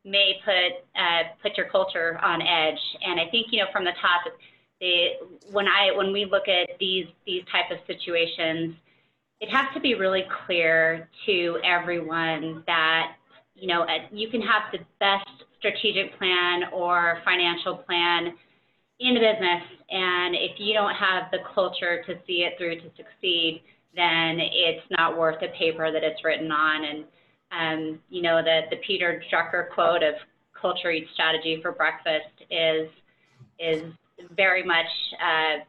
may 0.05 0.39
put 0.43 0.85
uh, 0.99 1.23
put 1.41 1.57
your 1.57 1.67
culture 1.69 2.19
on 2.23 2.41
edge. 2.41 2.79
And 3.05 3.19
I 3.19 3.29
think 3.29 3.47
you 3.51 3.59
know 3.59 3.69
from 3.71 3.83
the 3.83 3.91
top, 4.01 4.21
the 4.79 5.07
when 5.51 5.67
I 5.67 5.91
when 5.95 6.13
we 6.13 6.25
look 6.25 6.47
at 6.47 6.79
these 6.79 7.07
these 7.25 7.43
type 7.51 7.69
of 7.69 7.79
situations, 7.85 8.75
it 9.41 9.49
has 9.49 9.65
to 9.73 9.81
be 9.81 9.93
really 9.95 10.23
clear 10.45 11.09
to 11.25 11.59
everyone 11.65 12.63
that 12.65 13.15
you 13.55 13.67
know 13.67 13.85
you 14.09 14.29
can 14.29 14.41
have 14.41 14.71
the 14.71 14.79
best 15.01 15.27
strategic 15.59 16.17
plan 16.17 16.63
or 16.71 17.21
financial 17.25 17.75
plan 17.75 18.35
in 19.09 19.15
the 19.15 19.19
business, 19.19 19.63
and 19.89 20.35
if 20.35 20.57
you 20.57 20.73
don't 20.73 20.95
have 20.95 21.29
the 21.31 21.39
culture 21.53 22.03
to 22.03 22.15
see 22.25 22.47
it 22.47 22.53
through 22.57 22.75
to 22.77 22.89
succeed, 22.95 23.61
then 23.95 24.39
it's 24.39 24.85
not 24.97 25.17
worth 25.17 25.39
the 25.39 25.49
paper 25.59 25.91
that 25.91 26.03
it's 26.03 26.23
written 26.23 26.51
on. 26.51 26.85
And 26.85 27.05
um, 27.51 27.99
you 28.09 28.21
know, 28.21 28.41
the, 28.41 28.61
the 28.71 28.77
Peter 28.87 29.21
Drucker 29.31 29.69
quote 29.73 30.03
of 30.03 30.15
culture 30.59 30.91
eats 30.91 31.09
strategy 31.13 31.59
for 31.61 31.71
breakfast 31.73 32.33
is, 32.49 32.89
is 33.59 33.83
very 34.35 34.63
much 34.63 34.87
uh, 35.21 35.63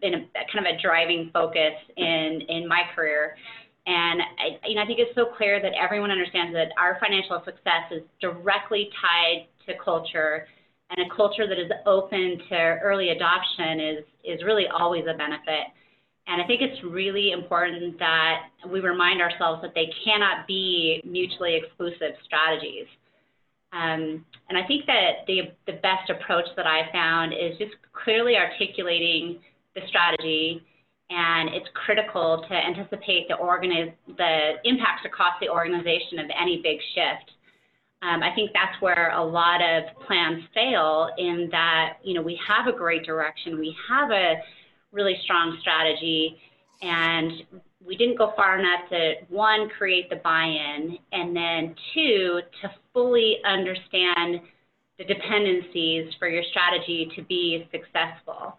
been 0.00 0.14
a, 0.14 0.18
kind 0.52 0.66
of 0.66 0.74
a 0.74 0.80
driving 0.82 1.30
focus 1.32 1.74
in, 1.96 2.40
in 2.48 2.66
my 2.66 2.82
career. 2.94 3.36
And 3.86 4.22
I, 4.22 4.66
you 4.66 4.76
know, 4.76 4.82
I 4.82 4.86
think 4.86 4.98
it's 4.98 5.14
so 5.14 5.26
clear 5.36 5.60
that 5.60 5.72
everyone 5.80 6.10
understands 6.10 6.54
that 6.54 6.68
our 6.78 6.98
financial 7.00 7.42
success 7.44 7.92
is 7.92 8.02
directly 8.20 8.88
tied 9.00 9.46
to 9.66 9.74
culture, 9.84 10.46
and 10.96 11.10
a 11.10 11.14
culture 11.14 11.46
that 11.48 11.58
is 11.58 11.70
open 11.86 12.40
to 12.48 12.54
early 12.82 13.10
adoption 13.10 13.80
is 13.80 14.04
is 14.24 14.42
really 14.44 14.66
always 14.68 15.04
a 15.08 15.16
benefit. 15.16 15.66
And 16.26 16.40
I 16.40 16.46
think 16.46 16.62
it's 16.62 16.82
really 16.84 17.32
important 17.32 17.98
that 17.98 18.48
we 18.70 18.80
remind 18.80 19.20
ourselves 19.20 19.60
that 19.62 19.74
they 19.74 19.90
cannot 20.04 20.46
be 20.46 21.02
mutually 21.04 21.56
exclusive 21.56 22.16
strategies. 22.24 22.86
Um, 23.74 24.24
and 24.48 24.56
I 24.56 24.66
think 24.66 24.86
that 24.86 25.26
the, 25.26 25.52
the 25.66 25.74
best 25.82 26.08
approach 26.08 26.46
that 26.56 26.66
I 26.66 26.90
found 26.92 27.34
is 27.34 27.58
just 27.58 27.72
clearly 27.92 28.36
articulating 28.36 29.40
the 29.74 29.82
strategy 29.88 30.62
and 31.10 31.50
it's 31.52 31.68
critical 31.74 32.46
to 32.48 32.54
anticipate 32.54 33.28
the, 33.28 33.34
organiz- 33.34 33.92
the 34.16 34.52
impacts 34.64 35.04
across 35.04 35.34
the 35.40 35.48
organization 35.50 36.18
of 36.20 36.26
any 36.40 36.62
big 36.62 36.78
shift. 36.94 37.33
Um, 38.04 38.22
I 38.22 38.34
think 38.34 38.50
that's 38.52 38.80
where 38.82 39.10
a 39.12 39.24
lot 39.24 39.62
of 39.62 39.84
plans 40.06 40.44
fail 40.52 41.08
in 41.16 41.48
that, 41.52 41.94
you 42.02 42.12
know, 42.12 42.22
we 42.22 42.38
have 42.46 42.66
a 42.66 42.76
great 42.76 43.04
direction, 43.04 43.58
we 43.58 43.74
have 43.88 44.10
a 44.10 44.34
really 44.92 45.16
strong 45.24 45.56
strategy. 45.60 46.36
And 46.82 47.32
we 47.86 47.96
didn't 47.96 48.18
go 48.18 48.32
far 48.36 48.58
enough 48.58 48.88
to 48.90 49.14
one, 49.28 49.68
create 49.78 50.08
the 50.10 50.16
buy 50.16 50.44
in, 50.44 50.98
and 51.12 51.36
then 51.36 51.74
two, 51.92 52.40
to 52.62 52.70
fully 52.92 53.36
understand 53.44 54.40
the 54.98 55.04
dependencies 55.04 56.12
for 56.18 56.28
your 56.28 56.42
strategy 56.50 57.10
to 57.16 57.22
be 57.22 57.68
successful. 57.70 58.56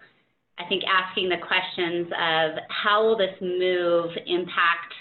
I 0.57 0.65
think 0.69 0.83
asking 0.85 1.29
the 1.29 1.37
questions 1.37 2.07
of 2.07 2.63
how 2.69 3.03
will 3.05 3.17
this 3.17 3.35
move 3.41 4.11
impact 4.25 4.93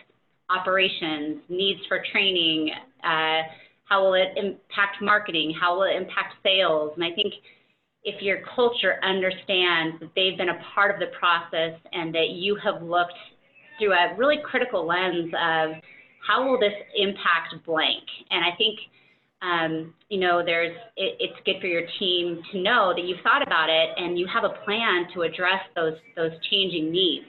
operations, 0.50 1.40
needs 1.48 1.80
for 1.88 2.02
training, 2.12 2.70
uh, 3.02 3.42
how 3.84 4.04
will 4.04 4.14
it 4.14 4.28
impact 4.36 5.02
marketing, 5.02 5.54
how 5.58 5.76
will 5.76 5.84
it 5.84 5.96
impact 5.96 6.34
sales, 6.42 6.92
and 6.96 7.04
I 7.04 7.10
think 7.10 7.34
if 8.04 8.22
your 8.22 8.40
culture 8.54 8.96
understands 9.02 9.98
that 10.00 10.10
they've 10.14 10.36
been 10.36 10.50
a 10.50 10.60
part 10.74 10.94
of 10.94 11.00
the 11.00 11.14
process 11.18 11.78
and 11.92 12.14
that 12.14 12.30
you 12.30 12.54
have 12.56 12.82
looked 12.82 13.14
through 13.78 13.92
a 13.92 14.14
really 14.16 14.36
critical 14.44 14.86
lens 14.86 15.32
of 15.32 15.82
how 16.26 16.48
will 16.48 16.58
this 16.58 16.74
impact 16.96 17.54
blank? 17.66 18.02
And 18.30 18.44
i 18.44 18.54
think 18.56 18.78
um, 19.42 19.94
you 20.08 20.18
know 20.18 20.42
there's 20.44 20.74
it, 20.96 21.16
it's 21.20 21.38
good 21.44 21.60
for 21.60 21.66
your 21.66 21.86
team 21.98 22.40
to 22.52 22.62
know 22.62 22.92
that 22.96 23.04
you've 23.04 23.20
thought 23.22 23.42
about 23.42 23.68
it 23.68 23.90
and 23.96 24.18
you 24.18 24.26
have 24.26 24.44
a 24.44 24.54
plan 24.64 25.06
to 25.14 25.22
address 25.22 25.60
those 25.76 25.96
those 26.16 26.32
changing 26.50 26.90
needs. 26.90 27.26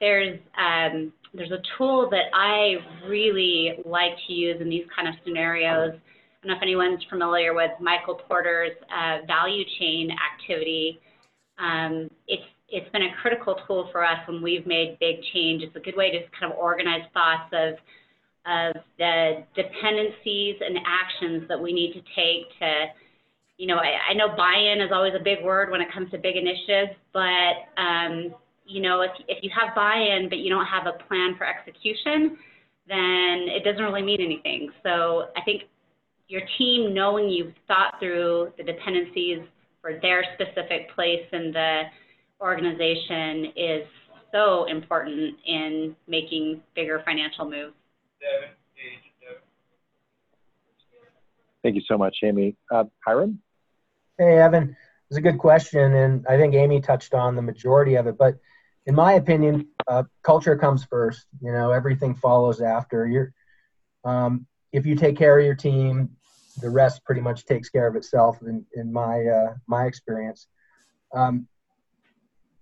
There's 0.00 0.38
um, 0.58 1.12
there's 1.34 1.50
a 1.50 1.62
tool 1.76 2.08
that 2.10 2.26
i 2.34 2.74
really 3.08 3.78
like 3.84 4.12
to 4.26 4.32
use 4.32 4.60
in 4.60 4.68
these 4.68 4.84
kind 4.94 5.08
of 5.08 5.14
scenarios 5.24 5.92
I 6.42 6.48
don't 6.48 6.54
know 6.54 6.56
if 6.56 6.62
anyone's 6.62 7.04
familiar 7.08 7.54
with 7.54 7.70
Michael 7.80 8.16
Porter's 8.16 8.72
uh, 8.90 9.18
value 9.28 9.62
chain 9.78 10.10
activity. 10.10 10.98
Um, 11.56 12.10
it's 12.26 12.42
it's 12.68 12.90
been 12.90 13.02
a 13.02 13.14
critical 13.20 13.54
tool 13.66 13.88
for 13.92 14.04
us 14.04 14.18
when 14.26 14.42
we've 14.42 14.66
made 14.66 14.98
big 14.98 15.16
change. 15.32 15.62
It's 15.62 15.76
a 15.76 15.80
good 15.80 15.96
way 15.96 16.10
to 16.10 16.18
kind 16.40 16.52
of 16.52 16.58
organize 16.58 17.02
thoughts 17.14 17.52
of 17.52 17.74
of 18.44 18.82
the 18.98 19.44
dependencies 19.54 20.56
and 20.60 20.78
actions 20.84 21.46
that 21.48 21.60
we 21.60 21.72
need 21.72 21.92
to 21.92 22.00
take 22.16 22.48
to, 22.58 22.86
you 23.56 23.68
know, 23.68 23.76
I, 23.76 24.10
I 24.10 24.14
know 24.14 24.34
buy-in 24.36 24.80
is 24.80 24.90
always 24.92 25.12
a 25.14 25.22
big 25.22 25.44
word 25.44 25.70
when 25.70 25.80
it 25.80 25.92
comes 25.94 26.10
to 26.10 26.18
big 26.18 26.34
initiatives, 26.34 26.90
but 27.12 27.80
um, 27.80 28.34
you 28.66 28.80
know, 28.80 29.02
if 29.02 29.10
if 29.28 29.42
you 29.42 29.50
have 29.58 29.74
buy-in 29.74 30.28
but 30.28 30.38
you 30.38 30.50
don't 30.50 30.66
have 30.66 30.86
a 30.86 31.02
plan 31.04 31.34
for 31.36 31.46
execution, 31.46 32.38
then 32.88 33.46
it 33.48 33.64
doesn't 33.64 33.82
really 33.82 34.02
mean 34.02 34.20
anything. 34.20 34.70
So 34.82 35.28
I 35.36 35.42
think 35.42 35.64
your 36.28 36.42
team 36.58 36.94
knowing 36.94 37.28
you've 37.28 37.54
thought 37.68 37.94
through 38.00 38.52
the 38.56 38.64
dependencies 38.64 39.40
for 39.80 39.98
their 40.00 40.24
specific 40.34 40.94
place 40.94 41.26
in 41.32 41.52
the 41.52 41.82
organization 42.40 43.52
is 43.56 43.86
so 44.32 44.64
important 44.64 45.36
in 45.46 45.94
making 46.08 46.62
bigger 46.74 47.02
financial 47.04 47.44
moves. 47.48 47.74
Thank 51.62 51.76
you 51.76 51.82
so 51.86 51.96
much, 51.96 52.16
Amy. 52.24 52.56
Uh, 52.72 52.84
Hiram? 53.06 53.40
Hey, 54.18 54.38
Evan. 54.38 54.76
It's 55.08 55.18
a 55.18 55.20
good 55.20 55.38
question, 55.38 55.94
and 55.94 56.26
I 56.26 56.36
think 56.36 56.54
Amy 56.54 56.80
touched 56.80 57.14
on 57.14 57.36
the 57.36 57.42
majority 57.42 57.96
of 57.96 58.06
it. 58.06 58.16
But 58.18 58.38
in 58.86 58.94
my 58.94 59.14
opinion, 59.14 59.68
uh, 59.86 60.04
culture 60.22 60.56
comes 60.56 60.84
first. 60.84 61.26
You 61.40 61.52
know, 61.52 61.70
everything 61.70 62.14
follows 62.14 62.60
after. 62.60 63.06
You're, 63.06 63.32
um, 64.04 64.46
if 64.72 64.86
you 64.86 64.94
take 64.96 65.16
care 65.16 65.38
of 65.38 65.44
your 65.44 65.54
team, 65.54 66.10
the 66.60 66.70
rest 66.70 67.04
pretty 67.04 67.20
much 67.20 67.46
takes 67.46 67.68
care 67.68 67.86
of 67.86 67.96
itself 67.96 68.38
in, 68.42 68.64
in 68.74 68.92
my 68.92 69.24
uh, 69.24 69.54
my 69.66 69.86
experience. 69.86 70.48
Um, 71.14 71.46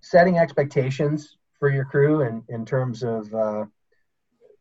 setting 0.00 0.38
expectations 0.38 1.36
for 1.58 1.70
your 1.70 1.84
crew 1.84 2.22
and 2.22 2.42
in, 2.48 2.56
in 2.56 2.66
terms 2.66 3.02
of 3.02 3.32
uh, 3.34 3.64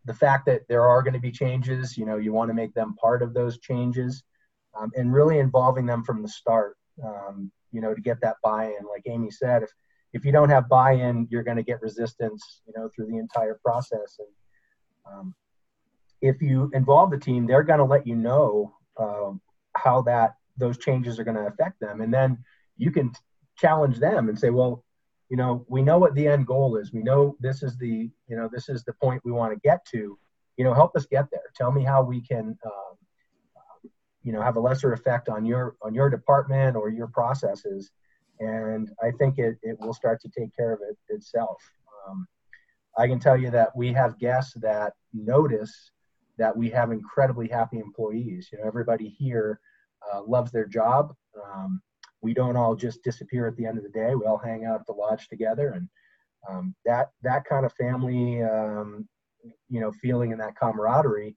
the 0.05 0.13
fact 0.13 0.45
that 0.45 0.67
there 0.67 0.85
are 0.85 1.01
going 1.01 1.13
to 1.13 1.19
be 1.19 1.31
changes, 1.31 1.97
you 1.97 2.05
know, 2.05 2.17
you 2.17 2.33
want 2.33 2.49
to 2.49 2.53
make 2.53 2.73
them 2.73 2.95
part 2.95 3.21
of 3.21 3.33
those 3.33 3.57
changes 3.59 4.23
um, 4.77 4.91
and 4.95 5.13
really 5.13 5.39
involving 5.39 5.85
them 5.85 6.03
from 6.03 6.21
the 6.21 6.27
start, 6.27 6.77
um, 7.03 7.51
you 7.71 7.81
know, 7.81 7.93
to 7.93 8.01
get 8.01 8.19
that 8.21 8.35
buy-in. 8.43 8.85
Like 8.87 9.03
Amy 9.05 9.31
said, 9.31 9.63
if, 9.63 9.69
if 10.13 10.25
you 10.25 10.31
don't 10.31 10.49
have 10.49 10.67
buy-in, 10.67 11.27
you're 11.29 11.43
going 11.43 11.57
to 11.57 11.63
get 11.63 11.81
resistance, 11.81 12.61
you 12.65 12.73
know, 12.75 12.89
through 12.95 13.07
the 13.07 13.17
entire 13.17 13.59
process. 13.63 14.19
And 14.19 15.13
um, 15.13 15.35
if 16.21 16.41
you 16.41 16.69
involve 16.73 17.11
the 17.11 17.17
team, 17.17 17.45
they're 17.45 17.63
going 17.63 17.79
to 17.79 17.85
let 17.85 18.07
you 18.07 18.15
know 18.15 18.75
uh, 18.97 19.31
how 19.75 20.01
that 20.03 20.35
those 20.57 20.77
changes 20.77 21.19
are 21.19 21.23
going 21.23 21.37
to 21.37 21.47
affect 21.47 21.79
them, 21.79 22.01
and 22.01 22.13
then 22.13 22.37
you 22.77 22.91
can 22.91 23.11
challenge 23.57 23.99
them 23.99 24.29
and 24.29 24.37
say, 24.37 24.49
well, 24.49 24.83
you 25.29 25.37
know, 25.37 25.65
we 25.69 25.81
know 25.81 25.99
what 25.99 26.15
the 26.15 26.27
end 26.27 26.47
goal 26.47 26.75
is. 26.75 26.91
We 26.91 27.03
know 27.03 27.35
this 27.39 27.61
is 27.61 27.77
the, 27.77 28.09
you 28.27 28.35
know, 28.35 28.49
this 28.51 28.67
is 28.67 28.83
the 28.83 28.93
point 28.93 29.21
we 29.23 29.31
want 29.31 29.53
to 29.53 29.59
get 29.59 29.85
to. 29.91 30.17
You 30.57 30.65
know, 30.65 30.73
help 30.73 30.95
us 30.95 31.05
get 31.05 31.29
there. 31.31 31.43
Tell 31.55 31.71
me 31.71 31.83
how 31.83 32.03
we 32.03 32.21
can, 32.21 32.57
um, 32.65 33.89
you 34.23 34.33
know, 34.33 34.41
have 34.41 34.57
a 34.57 34.59
lesser 34.59 34.91
effect 34.91 35.29
on 35.29 35.45
your 35.45 35.75
on 35.81 35.93
your 35.93 36.09
department 36.09 36.75
or 36.75 36.89
your 36.89 37.07
processes 37.07 37.91
and 38.39 38.89
I 39.01 39.11
think 39.11 39.37
it, 39.37 39.57
it 39.63 39.77
will 39.79 39.93
start 39.93 40.21
to 40.21 40.29
take 40.29 40.55
care 40.55 40.73
of 40.73 40.79
it 40.81 40.97
itself. 41.09 41.57
Um, 42.07 42.27
I 42.97 43.07
can 43.07 43.19
tell 43.19 43.37
you 43.37 43.49
that 43.51 43.75
we 43.75 43.93
have 43.93 44.19
guests 44.19 44.53
that 44.61 44.93
notice 45.13 45.91
that 46.37 46.55
we 46.55 46.69
have 46.69 46.91
incredibly 46.91 47.47
happy 47.47 47.79
employees. 47.79 48.49
You 48.51 48.59
know, 48.59 48.65
everybody 48.65 49.09
here 49.09 49.59
uh, 50.11 50.21
loves 50.25 50.51
their 50.51 50.65
job. 50.65 51.13
Um, 51.53 51.81
we 52.21 52.33
don't 52.33 52.55
all 52.55 52.75
just 52.75 53.03
disappear 53.03 53.47
at 53.47 53.55
the 53.57 53.65
end 53.65 53.77
of 53.77 53.83
the 53.83 53.89
day. 53.89 54.15
We 54.15 54.25
all 54.25 54.37
hang 54.37 54.65
out 54.65 54.79
at 54.79 54.85
the 54.87 54.93
lodge 54.93 55.27
together, 55.27 55.69
and 55.69 55.87
um, 56.49 56.75
that 56.85 57.09
that 57.23 57.45
kind 57.45 57.65
of 57.65 57.73
family, 57.73 58.41
um, 58.41 59.07
you 59.69 59.79
know, 59.79 59.91
feeling 59.91 60.31
and 60.31 60.41
that 60.41 60.55
camaraderie, 60.57 61.35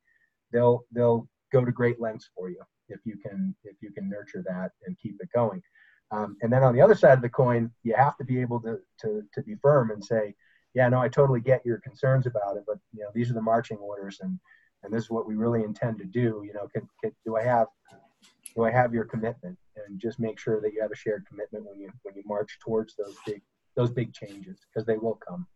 they'll 0.52 0.84
they'll 0.92 1.28
go 1.52 1.64
to 1.64 1.72
great 1.72 2.00
lengths 2.00 2.30
for 2.36 2.48
you 2.48 2.62
if 2.88 3.00
you 3.04 3.16
can 3.16 3.54
if 3.64 3.76
you 3.80 3.92
can 3.92 4.08
nurture 4.08 4.42
that 4.46 4.72
and 4.86 4.96
keep 5.00 5.16
it 5.20 5.28
going. 5.34 5.62
Um, 6.12 6.36
and 6.42 6.52
then 6.52 6.62
on 6.62 6.74
the 6.74 6.80
other 6.82 6.94
side 6.94 7.14
of 7.14 7.22
the 7.22 7.28
coin, 7.28 7.70
you 7.82 7.94
have 7.96 8.16
to 8.18 8.24
be 8.24 8.40
able 8.40 8.60
to, 8.60 8.78
to, 9.00 9.22
to 9.32 9.42
be 9.42 9.54
firm 9.56 9.90
and 9.90 10.04
say, 10.04 10.34
yeah, 10.74 10.88
no, 10.88 11.00
I 11.00 11.08
totally 11.08 11.40
get 11.40 11.64
your 11.64 11.78
concerns 11.78 12.26
about 12.26 12.56
it, 12.56 12.64
but 12.66 12.78
you 12.94 13.02
know, 13.02 13.08
these 13.14 13.30
are 13.30 13.34
the 13.34 13.42
marching 13.42 13.78
orders 13.78 14.18
and, 14.20 14.38
and 14.82 14.92
this 14.92 15.04
is 15.04 15.10
what 15.10 15.26
we 15.26 15.34
really 15.36 15.64
intend 15.64 15.98
to 15.98 16.04
do. 16.04 16.42
You 16.46 16.52
know, 16.52 16.68
can, 16.72 16.86
can, 17.02 17.12
do 17.24 17.36
I 17.36 17.42
have, 17.42 17.66
do 18.54 18.64
I 18.64 18.70
have 18.70 18.92
your 18.92 19.04
commitment 19.04 19.56
and 19.76 19.98
just 19.98 20.20
make 20.20 20.38
sure 20.38 20.60
that 20.60 20.72
you 20.74 20.82
have 20.82 20.92
a 20.92 20.96
shared 20.96 21.24
commitment 21.26 21.64
when 21.66 21.80
you, 21.80 21.90
when 22.02 22.14
you 22.14 22.22
march 22.26 22.58
towards 22.62 22.94
those 22.96 23.16
big, 23.26 23.40
those 23.74 23.90
big 23.90 24.12
changes 24.12 24.58
because 24.68 24.86
they 24.86 24.98
will 24.98 25.18
come. 25.26 25.46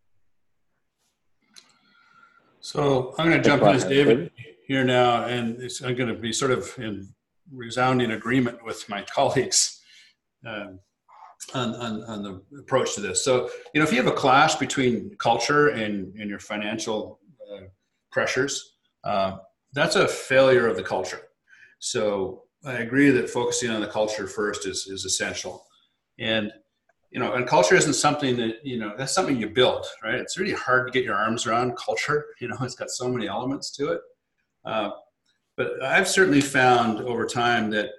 So 2.61 3.15
I'm 3.19 3.29
going 3.29 3.43
to 3.43 3.49
jump 3.49 3.63
in 3.63 3.69
as 3.69 3.85
David 3.85 4.33
here 4.67 4.85
now, 4.85 5.27
and 5.27 5.61
I'm 5.85 5.95
going 5.95 6.09
to 6.09 6.15
be 6.15 6.33
sort 6.33 6.51
of 6.51 6.75
in 6.79 7.09
resounding 7.53 8.11
agreement 8.11 8.65
with 8.65 8.89
my 8.89 9.03
colleagues 9.15 9.76
um, 10.45 10.79
on, 11.55 11.75
on, 11.75 12.05
on, 12.05 12.23
the 12.23 12.43
approach 12.59 12.95
to 12.95 13.01
this. 13.01 13.25
So, 13.25 13.51
you 13.73 13.81
know, 13.81 13.87
if 13.87 13.93
you 13.93 13.99
have 13.99 14.07
a 14.07 14.17
clash 14.17 14.57
between 14.57 15.15
culture 15.19 15.69
and, 15.69 16.15
and 16.17 16.29
your 16.29 16.39
financial 16.39 17.21
uh, 17.53 17.65
pressures, 18.11 18.77
uh, 19.05 19.39
that's 19.73 19.97
a 19.97 20.09
failure 20.09 20.67
of 20.67 20.77
the 20.77 20.83
culture. 20.83 21.21
So 21.79 22.45
I 22.65 22.75
agree 22.75 23.11
that 23.11 23.31
focusing 23.31 23.71
on 23.71 23.81
the 23.81 23.87
culture 23.87 24.27
first 24.27 24.67
is, 24.67 24.87
is 24.87 25.05
essential. 25.05 25.65
And, 26.19 26.53
you 27.11 27.21
know, 27.21 27.35
and 27.35 27.47
culture 27.47 27.77
isn't 27.77 27.95
something 27.95 28.37
that, 28.39 28.65
you 28.65 28.79
know, 28.79 28.95
that's 28.97 29.15
something 29.15 29.37
you 29.37 29.49
build, 29.51 29.87
right? 30.03 30.17
It's 30.17 30.39
really 30.39 30.55
hard 30.55 30.87
to 30.87 30.93
get 30.93 31.05
your 31.05 31.15
arms 31.15 31.47
around 31.47 31.77
culture. 31.77 32.27
You 32.41 32.49
know, 32.49 32.57
it's 32.63 32.75
got 32.75 32.91
so 32.91 33.09
many 33.09 33.29
elements 33.29 33.71
to 33.77 33.93
it. 33.93 34.01
Uh, 34.65 34.91
but 35.57 35.83
I've 35.83 36.09
certainly 36.09 36.41
found 36.41 37.01
over 37.01 37.25
time 37.25 37.71
that 37.71 37.91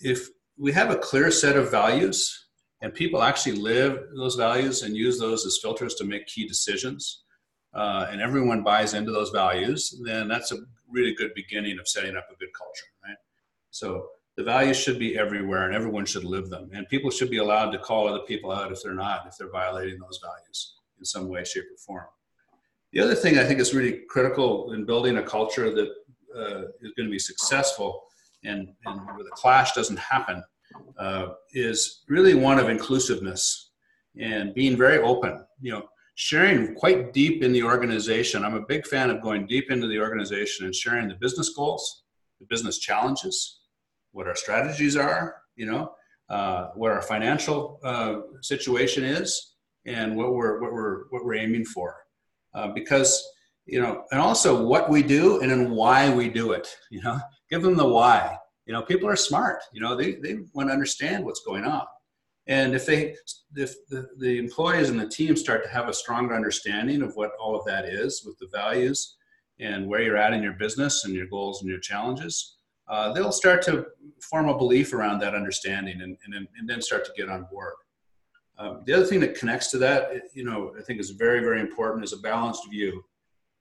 if 0.00 0.28
we 0.62 0.70
have 0.70 0.92
a 0.92 0.96
clear 0.96 1.28
set 1.32 1.56
of 1.56 1.72
values 1.72 2.46
and 2.82 2.94
people 2.94 3.20
actually 3.20 3.56
live 3.56 3.98
those 4.14 4.36
values 4.36 4.82
and 4.82 4.96
use 4.96 5.18
those 5.18 5.44
as 5.44 5.58
filters 5.60 5.94
to 5.96 6.04
make 6.04 6.24
key 6.28 6.46
decisions 6.46 7.24
uh, 7.74 8.06
and 8.10 8.20
everyone 8.20 8.62
buys 8.62 8.94
into 8.94 9.10
those 9.10 9.30
values 9.30 10.00
then 10.04 10.28
that's 10.28 10.52
a 10.52 10.58
really 10.88 11.14
good 11.14 11.32
beginning 11.34 11.80
of 11.80 11.88
setting 11.88 12.16
up 12.16 12.28
a 12.30 12.36
good 12.36 12.54
culture 12.56 12.86
right? 13.04 13.16
So 13.70 14.06
the 14.36 14.44
values 14.44 14.76
should 14.76 15.00
be 15.00 15.18
everywhere 15.18 15.66
and 15.66 15.74
everyone 15.74 16.06
should 16.06 16.24
live 16.24 16.48
them 16.48 16.70
and 16.72 16.88
people 16.88 17.10
should 17.10 17.30
be 17.30 17.38
allowed 17.38 17.72
to 17.72 17.78
call 17.78 18.06
other 18.06 18.24
people 18.28 18.52
out 18.52 18.70
if 18.70 18.84
they're 18.84 18.94
not 18.94 19.26
if 19.26 19.36
they're 19.36 19.50
violating 19.50 19.98
those 19.98 20.20
values 20.22 20.74
in 20.96 21.04
some 21.04 21.28
way 21.28 21.42
shape 21.42 21.64
or 21.64 21.78
form. 21.78 22.06
The 22.92 23.00
other 23.00 23.16
thing 23.16 23.36
i 23.36 23.44
think 23.44 23.58
is 23.58 23.74
really 23.74 24.02
critical 24.08 24.74
in 24.74 24.84
building 24.84 25.16
a 25.16 25.24
culture 25.24 25.74
that 25.74 25.90
uh, 26.38 26.62
is 26.82 26.92
going 26.96 27.08
to 27.08 27.16
be 27.18 27.18
successful 27.18 28.04
and, 28.44 28.68
and 28.86 29.00
where 29.06 29.24
the 29.24 29.30
clash 29.30 29.72
doesn't 29.72 29.98
happen 29.98 30.42
uh, 30.98 31.28
is 31.52 32.02
really 32.08 32.34
one 32.34 32.58
of 32.58 32.68
inclusiveness 32.68 33.70
and 34.20 34.54
being 34.54 34.76
very 34.76 34.98
open. 34.98 35.44
You 35.60 35.72
know, 35.72 35.82
sharing 36.14 36.74
quite 36.74 37.12
deep 37.12 37.42
in 37.42 37.52
the 37.52 37.62
organization. 37.62 38.44
I'm 38.44 38.54
a 38.54 38.66
big 38.66 38.86
fan 38.86 39.10
of 39.10 39.22
going 39.22 39.46
deep 39.46 39.70
into 39.70 39.86
the 39.86 39.98
organization 39.98 40.66
and 40.66 40.74
sharing 40.74 41.08
the 41.08 41.14
business 41.14 41.50
goals, 41.50 42.04
the 42.40 42.46
business 42.46 42.78
challenges, 42.78 43.60
what 44.12 44.26
our 44.26 44.36
strategies 44.36 44.96
are. 44.96 45.36
You 45.56 45.66
know, 45.66 45.92
uh, 46.28 46.68
what 46.74 46.92
our 46.92 47.02
financial 47.02 47.78
uh, 47.84 48.20
situation 48.40 49.04
is, 49.04 49.54
and 49.86 50.16
what 50.16 50.32
we're 50.34 50.60
what 50.60 50.72
we're 50.72 51.04
what 51.10 51.24
we're 51.24 51.34
aiming 51.34 51.64
for. 51.64 51.96
Uh, 52.54 52.68
because 52.68 53.22
you 53.66 53.80
know, 53.80 54.04
and 54.10 54.20
also 54.20 54.64
what 54.64 54.90
we 54.90 55.02
do 55.02 55.40
and 55.40 55.50
then 55.50 55.70
why 55.70 56.12
we 56.12 56.28
do 56.28 56.52
it. 56.52 56.68
You 56.90 57.02
know, 57.02 57.18
give 57.50 57.62
them 57.62 57.76
the 57.76 57.86
why 57.86 58.36
you 58.66 58.72
know 58.72 58.82
people 58.82 59.08
are 59.08 59.16
smart 59.16 59.60
you 59.72 59.80
know 59.80 59.96
they, 59.96 60.14
they 60.14 60.38
want 60.52 60.68
to 60.68 60.72
understand 60.72 61.24
what's 61.24 61.44
going 61.44 61.64
on. 61.64 61.84
And 62.48 62.74
if 62.74 62.86
they 62.86 63.14
if 63.54 63.74
the, 63.88 64.08
the 64.18 64.38
employees 64.38 64.90
and 64.90 64.98
the 64.98 65.08
team 65.08 65.36
start 65.36 65.62
to 65.62 65.70
have 65.70 65.88
a 65.88 65.94
stronger 65.94 66.34
understanding 66.34 67.02
of 67.02 67.14
what 67.14 67.30
all 67.40 67.54
of 67.54 67.64
that 67.66 67.84
is 67.84 68.24
with 68.26 68.36
the 68.38 68.48
values 68.52 69.16
and 69.60 69.86
where 69.86 70.02
you're 70.02 70.16
at 70.16 70.32
in 70.32 70.42
your 70.42 70.54
business 70.54 71.04
and 71.04 71.14
your 71.14 71.26
goals 71.26 71.60
and 71.60 71.70
your 71.70 71.78
challenges 71.78 72.56
uh, 72.88 73.12
they'll 73.12 73.32
start 73.32 73.62
to 73.62 73.86
form 74.20 74.48
a 74.48 74.58
belief 74.58 74.92
around 74.92 75.20
that 75.20 75.34
understanding 75.34 76.02
and, 76.02 76.16
and, 76.24 76.34
and 76.58 76.68
then 76.68 76.82
start 76.82 77.04
to 77.04 77.12
get 77.16 77.28
on 77.28 77.46
board. 77.50 77.74
Um, 78.58 78.82
the 78.86 78.92
other 78.92 79.06
thing 79.06 79.20
that 79.20 79.38
connects 79.38 79.70
to 79.70 79.78
that 79.78 80.10
you 80.34 80.44
know 80.44 80.74
i 80.78 80.82
think 80.82 81.00
is 81.00 81.10
very 81.10 81.40
very 81.40 81.60
important 81.60 82.04
is 82.04 82.12
a 82.12 82.18
balanced 82.18 82.68
view 82.70 83.02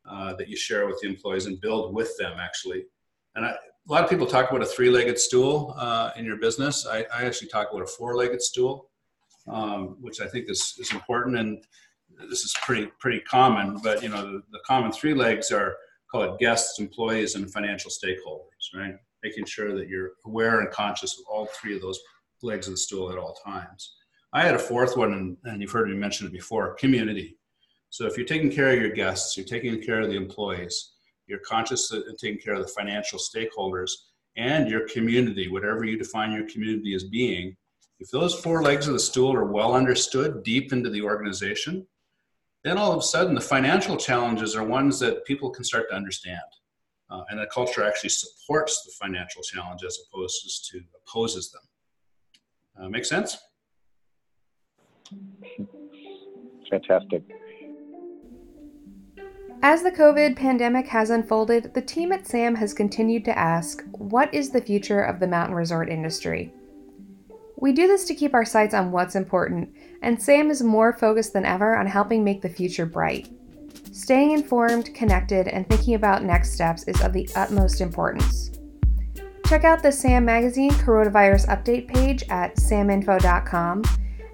uh, 0.09 0.33
that 0.33 0.49
you 0.49 0.57
share 0.57 0.87
with 0.87 0.99
the 1.01 1.07
employees 1.07 1.45
and 1.45 1.61
build 1.61 1.93
with 1.93 2.17
them 2.17 2.37
actually. 2.39 2.85
And 3.35 3.45
I, 3.45 3.55
a 3.87 3.91
lot 3.91 4.03
of 4.03 4.09
people 4.09 4.27
talk 4.27 4.49
about 4.49 4.61
a 4.61 4.65
three-legged 4.65 5.19
stool 5.19 5.73
uh, 5.77 6.11
in 6.15 6.25
your 6.25 6.37
business. 6.37 6.85
I, 6.85 7.05
I, 7.13 7.23
actually 7.23 7.47
talk 7.47 7.69
about 7.71 7.83
a 7.83 7.87
four-legged 7.87 8.41
stool, 8.41 8.89
um, 9.47 9.97
which 9.99 10.21
I 10.21 10.27
think 10.27 10.49
is, 10.49 10.75
is 10.79 10.91
important. 10.91 11.37
And 11.37 11.63
this 12.29 12.43
is 12.43 12.55
pretty 12.61 12.91
pretty 12.99 13.21
common. 13.21 13.79
But 13.83 14.03
you 14.03 14.09
know, 14.09 14.21
the, 14.21 14.41
the 14.51 14.59
common 14.65 14.91
three 14.91 15.13
legs 15.13 15.51
are 15.51 15.75
call 16.11 16.23
it 16.23 16.39
guests, 16.39 16.79
employees, 16.79 17.35
and 17.35 17.51
financial 17.51 17.89
stakeholders. 17.89 18.75
Right, 18.75 18.95
making 19.23 19.45
sure 19.45 19.75
that 19.75 19.87
you're 19.87 20.11
aware 20.25 20.59
and 20.59 20.69
conscious 20.69 21.17
of 21.17 21.25
all 21.31 21.47
three 21.47 21.75
of 21.75 21.81
those 21.81 21.99
legs 22.43 22.67
of 22.67 22.73
the 22.73 22.77
stool 22.77 23.11
at 23.11 23.17
all 23.17 23.35
times. 23.45 23.95
I 24.33 24.43
had 24.43 24.55
a 24.55 24.59
fourth 24.59 24.95
one, 24.95 25.13
and, 25.13 25.37
and 25.43 25.61
you've 25.61 25.71
heard 25.71 25.89
me 25.89 25.95
mention 25.95 26.27
it 26.27 26.33
before: 26.33 26.75
community. 26.75 27.37
So 27.89 28.05
if 28.05 28.15
you're 28.15 28.27
taking 28.27 28.51
care 28.51 28.71
of 28.71 28.79
your 28.79 28.91
guests, 28.91 29.35
you're 29.35 29.45
taking 29.45 29.81
care 29.81 30.01
of 30.01 30.09
the 30.09 30.15
employees 30.15 30.91
you're 31.31 31.39
conscious 31.39 31.91
of 31.91 32.03
taking 32.19 32.41
care 32.41 32.55
of 32.55 32.61
the 32.61 32.67
financial 32.67 33.17
stakeholders 33.17 33.91
and 34.35 34.69
your 34.69 34.87
community, 34.89 35.47
whatever 35.47 35.85
you 35.85 35.97
define 35.97 36.33
your 36.33 36.47
community 36.47 36.93
as 36.93 37.05
being. 37.05 37.55
If 38.01 38.11
those 38.11 38.35
four 38.35 38.61
legs 38.61 38.87
of 38.87 38.93
the 38.93 38.99
stool 38.99 39.33
are 39.33 39.45
well 39.45 39.73
understood 39.73 40.43
deep 40.43 40.73
into 40.73 40.89
the 40.89 41.01
organization, 41.01 41.87
then 42.65 42.77
all 42.77 42.91
of 42.91 42.99
a 42.99 43.01
sudden 43.01 43.33
the 43.33 43.41
financial 43.41 43.95
challenges 43.95 44.55
are 44.57 44.63
ones 44.63 44.99
that 44.99 45.23
people 45.25 45.49
can 45.49 45.63
start 45.63 45.89
to 45.89 45.95
understand. 45.95 46.41
Uh, 47.09 47.21
and 47.29 47.39
the 47.39 47.47
culture 47.47 47.83
actually 47.83 48.09
supports 48.09 48.83
the 48.83 48.91
financial 49.05 49.41
challenge 49.41 49.83
as 49.85 49.97
opposed 50.05 50.69
to 50.69 50.81
opposes 51.07 51.49
them. 51.51 51.61
Uh, 52.77 52.89
make 52.89 53.05
sense? 53.05 53.37
Fantastic. 56.69 57.23
As 59.63 59.83
the 59.83 59.91
COVID 59.91 60.35
pandemic 60.35 60.87
has 60.87 61.11
unfolded, 61.11 61.75
the 61.75 61.83
team 61.83 62.11
at 62.11 62.27
SAM 62.27 62.55
has 62.55 62.73
continued 62.73 63.23
to 63.25 63.37
ask 63.37 63.83
what 63.91 64.33
is 64.33 64.49
the 64.49 64.59
future 64.59 65.03
of 65.03 65.19
the 65.19 65.27
mountain 65.27 65.55
resort 65.55 65.87
industry? 65.87 66.51
We 67.57 67.71
do 67.71 67.87
this 67.87 68.05
to 68.05 68.15
keep 68.15 68.33
our 68.33 68.43
sights 68.43 68.73
on 68.73 68.91
what's 68.91 69.15
important, 69.15 69.69
and 70.01 70.19
SAM 70.19 70.49
is 70.49 70.63
more 70.63 70.93
focused 70.93 71.33
than 71.33 71.45
ever 71.45 71.77
on 71.77 71.85
helping 71.85 72.23
make 72.23 72.41
the 72.41 72.49
future 72.49 72.87
bright. 72.87 73.29
Staying 73.91 74.31
informed, 74.31 74.95
connected, 74.95 75.47
and 75.47 75.69
thinking 75.69 75.93
about 75.93 76.23
next 76.23 76.53
steps 76.53 76.83
is 76.87 76.99
of 77.01 77.13
the 77.13 77.29
utmost 77.35 77.81
importance. 77.81 78.49
Check 79.45 79.63
out 79.63 79.83
the 79.83 79.91
SAM 79.91 80.25
Magazine 80.25 80.71
Coronavirus 80.71 81.47
Update 81.49 81.87
page 81.87 82.23
at 82.29 82.55
saminfo.com 82.55 83.83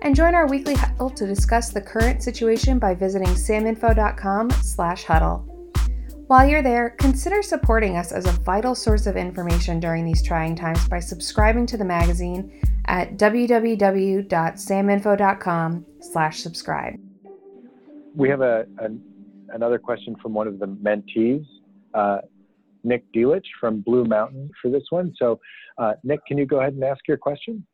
and 0.01 0.15
join 0.15 0.35
our 0.35 0.47
weekly 0.47 0.75
huddle 0.75 1.09
to 1.11 1.25
discuss 1.25 1.69
the 1.69 1.81
current 1.81 2.21
situation 2.23 2.79
by 2.79 2.93
visiting 2.93 3.29
saminfo.com/huddle. 3.29 5.57
While 6.27 6.47
you're 6.47 6.61
there, 6.61 6.89
consider 6.89 7.41
supporting 7.41 7.95
us 7.95 8.11
as 8.11 8.25
a 8.25 8.33
vital 8.33 8.75
source 8.75 9.07
of 9.07 9.15
information 9.15 9.79
during 9.79 10.03
these 10.03 10.21
trying 10.21 10.57
times 10.57 10.85
by 10.89 10.99
subscribing 10.99 11.65
to 11.67 11.77
the 11.77 11.85
magazine 11.85 12.51
at 12.85 13.15
www.saminfo.com 13.17 15.85
slash 16.01 16.39
subscribe. 16.39 16.95
We 18.13 18.27
have 18.27 18.41
a, 18.41 18.65
a, 18.79 18.89
another 19.53 19.79
question 19.79 20.17
from 20.21 20.33
one 20.33 20.47
of 20.47 20.59
the 20.59 20.67
mentees, 20.67 21.45
uh, 21.93 22.17
Nick 22.83 23.05
Delich 23.13 23.45
from 23.57 23.79
Blue 23.79 24.03
Mountain 24.03 24.51
for 24.61 24.69
this 24.69 24.83
one. 24.89 25.13
So 25.17 25.39
uh, 25.77 25.93
Nick, 26.03 26.19
can 26.27 26.37
you 26.37 26.45
go 26.45 26.59
ahead 26.59 26.73
and 26.73 26.83
ask 26.83 27.07
your 27.07 27.15
question? 27.15 27.65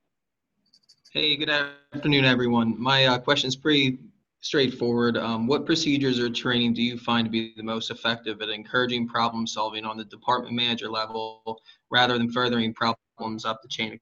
Hey, 1.15 1.35
good 1.35 1.51
afternoon, 1.51 2.25
everyone. 2.25 2.73
My 2.81 3.05
uh, 3.05 3.19
question 3.19 3.47
is 3.47 3.55
pretty 3.55 3.99
straightforward. 4.41 5.15
Um, 5.15 5.45
what 5.45 5.63
procedures 5.63 6.19
or 6.19 6.27
training 6.27 6.73
do 6.73 6.81
you 6.81 6.97
find 6.97 7.23
to 7.25 7.29
be 7.29 7.53
the 7.55 7.61
most 7.61 7.91
effective 7.91 8.41
at 8.41 8.49
encouraging 8.49 9.07
problem 9.07 9.45
solving 9.45 9.85
on 9.85 9.95
the 9.95 10.05
department 10.05 10.55
manager 10.55 10.89
level 10.89 11.61
rather 11.91 12.17
than 12.17 12.31
furthering 12.31 12.73
problems 12.73 13.45
up 13.45 13.61
the 13.61 13.67
chain 13.67 13.99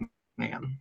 of 0.00 0.08
command? 0.38 0.76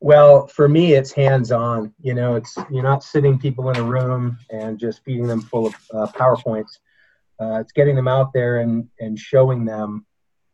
Well, 0.00 0.46
for 0.46 0.68
me, 0.68 0.92
it's 0.92 1.10
hands-on. 1.10 1.94
You 2.02 2.12
know, 2.12 2.34
it's 2.34 2.54
you're 2.70 2.82
not 2.82 3.02
sitting 3.02 3.38
people 3.38 3.70
in 3.70 3.76
a 3.78 3.82
room 3.82 4.36
and 4.50 4.78
just 4.78 5.02
feeding 5.02 5.26
them 5.26 5.40
full 5.40 5.68
of 5.68 5.74
uh, 5.94 6.06
powerpoints. 6.08 6.76
Uh, 7.40 7.58
it's 7.58 7.72
getting 7.72 7.96
them 7.96 8.06
out 8.06 8.34
there 8.34 8.58
and 8.58 8.86
and 9.00 9.18
showing 9.18 9.64
them, 9.64 10.04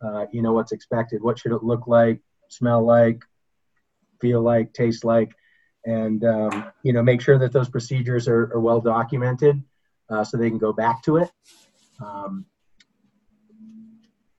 uh, 0.01 0.27
you 0.31 0.41
know, 0.41 0.53
what's 0.53 0.71
expected. 0.71 1.21
What 1.21 1.37
should 1.37 1.51
it 1.51 1.65
look 1.65 1.89
like? 1.89 2.21
Smell 2.51 2.85
like, 2.85 3.23
feel 4.21 4.43
like, 4.43 4.75
taste 4.75 5.05
like, 5.05 5.33
and 5.85 6.25
um, 6.25 6.71
you 6.83 6.93
know 6.93 7.03
make 7.03 7.23
sure 7.23 7.39
that 7.39 7.53
those 7.53 7.71
procedures 7.71 8.29
are, 8.29 8.53
are 8.53 8.61
well 8.61 8.81
documented 8.81 9.63
uh, 10.11 10.23
so 10.23 10.37
they 10.37 10.51
can 10.51 10.59
go 10.59 10.73
back 10.73 11.03
to 11.03 11.17
it. 11.17 11.31
Um, 12.05 12.45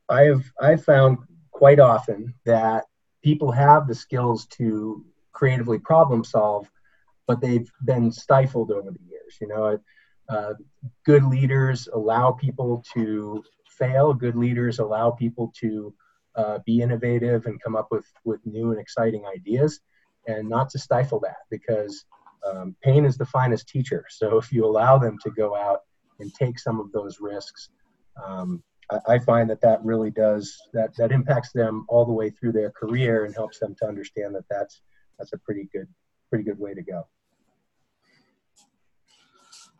I've 0.08 0.52
I've 0.62 0.84
found 0.84 1.20
quite 1.52 1.80
often 1.80 2.36
that 2.46 2.86
people 3.24 3.52
have 3.52 3.88
the 3.88 3.96
skills 3.96 4.46
to 4.48 5.06
creatively 5.32 5.80
problem 5.80 6.24
solve, 6.24 6.70
but 7.28 7.42
they've 7.42 7.72
been 7.84 8.12
stifled 8.12 8.72
over 8.72 8.92
the 8.92 9.00
years. 9.10 9.38
You 9.40 9.48
know, 9.48 9.80
uh, 10.30 10.54
good 11.06 11.24
leaders 11.24 11.88
allow 11.92 12.32
people 12.32 12.84
to 12.94 13.44
fail. 13.68 14.14
Good 14.14 14.36
leaders 14.36 14.80
allow 14.80 15.12
people 15.12 15.52
to 15.60 15.94
uh, 16.36 16.60
be 16.66 16.82
innovative 16.82 17.46
and 17.46 17.62
come 17.62 17.76
up 17.76 17.88
with 17.92 18.06
with 18.24 18.40
new 18.46 18.72
and 18.72 18.80
exciting 18.80 19.24
ideas, 19.26 19.82
and 20.28 20.48
not 20.48 20.70
to 20.70 20.80
stifle 20.80 21.20
that 21.20 21.38
because 21.50 22.06
um, 22.50 22.76
pain 22.84 23.06
is 23.06 23.18
the 23.18 23.26
finest 23.26 23.68
teacher. 23.68 24.06
So 24.10 24.38
if 24.38 24.52
you 24.52 24.66
allow 24.66 24.98
them 24.98 25.18
to 25.24 25.32
go 25.32 25.56
out 25.56 25.82
and 26.20 26.34
take 26.34 26.60
some 26.60 26.80
of 26.80 26.92
those 26.92 27.20
risks, 27.20 27.70
um, 28.24 28.64
I, 28.92 29.16
I 29.16 29.20
find 29.20 29.50
that 29.50 29.62
that 29.62 29.84
really 29.84 30.12
does 30.12 30.58
that 30.74 30.96
that 30.98 31.12
impacts 31.12 31.52
them 31.52 31.86
all 31.90 32.06
the 32.06 32.14
way 32.14 32.30
through 32.30 32.54
their 32.54 32.72
career 32.72 33.26
and 33.26 33.36
helps 33.36 33.60
them 33.60 33.76
to 33.80 33.88
understand 33.88 34.36
that 34.36 34.46
that's 34.50 34.82
that's 35.18 35.34
a 35.34 35.38
pretty 35.38 35.68
good 35.74 35.88
pretty 36.30 36.44
good 36.44 36.60
way 36.60 36.74
to 36.74 36.82
go. 36.82 37.08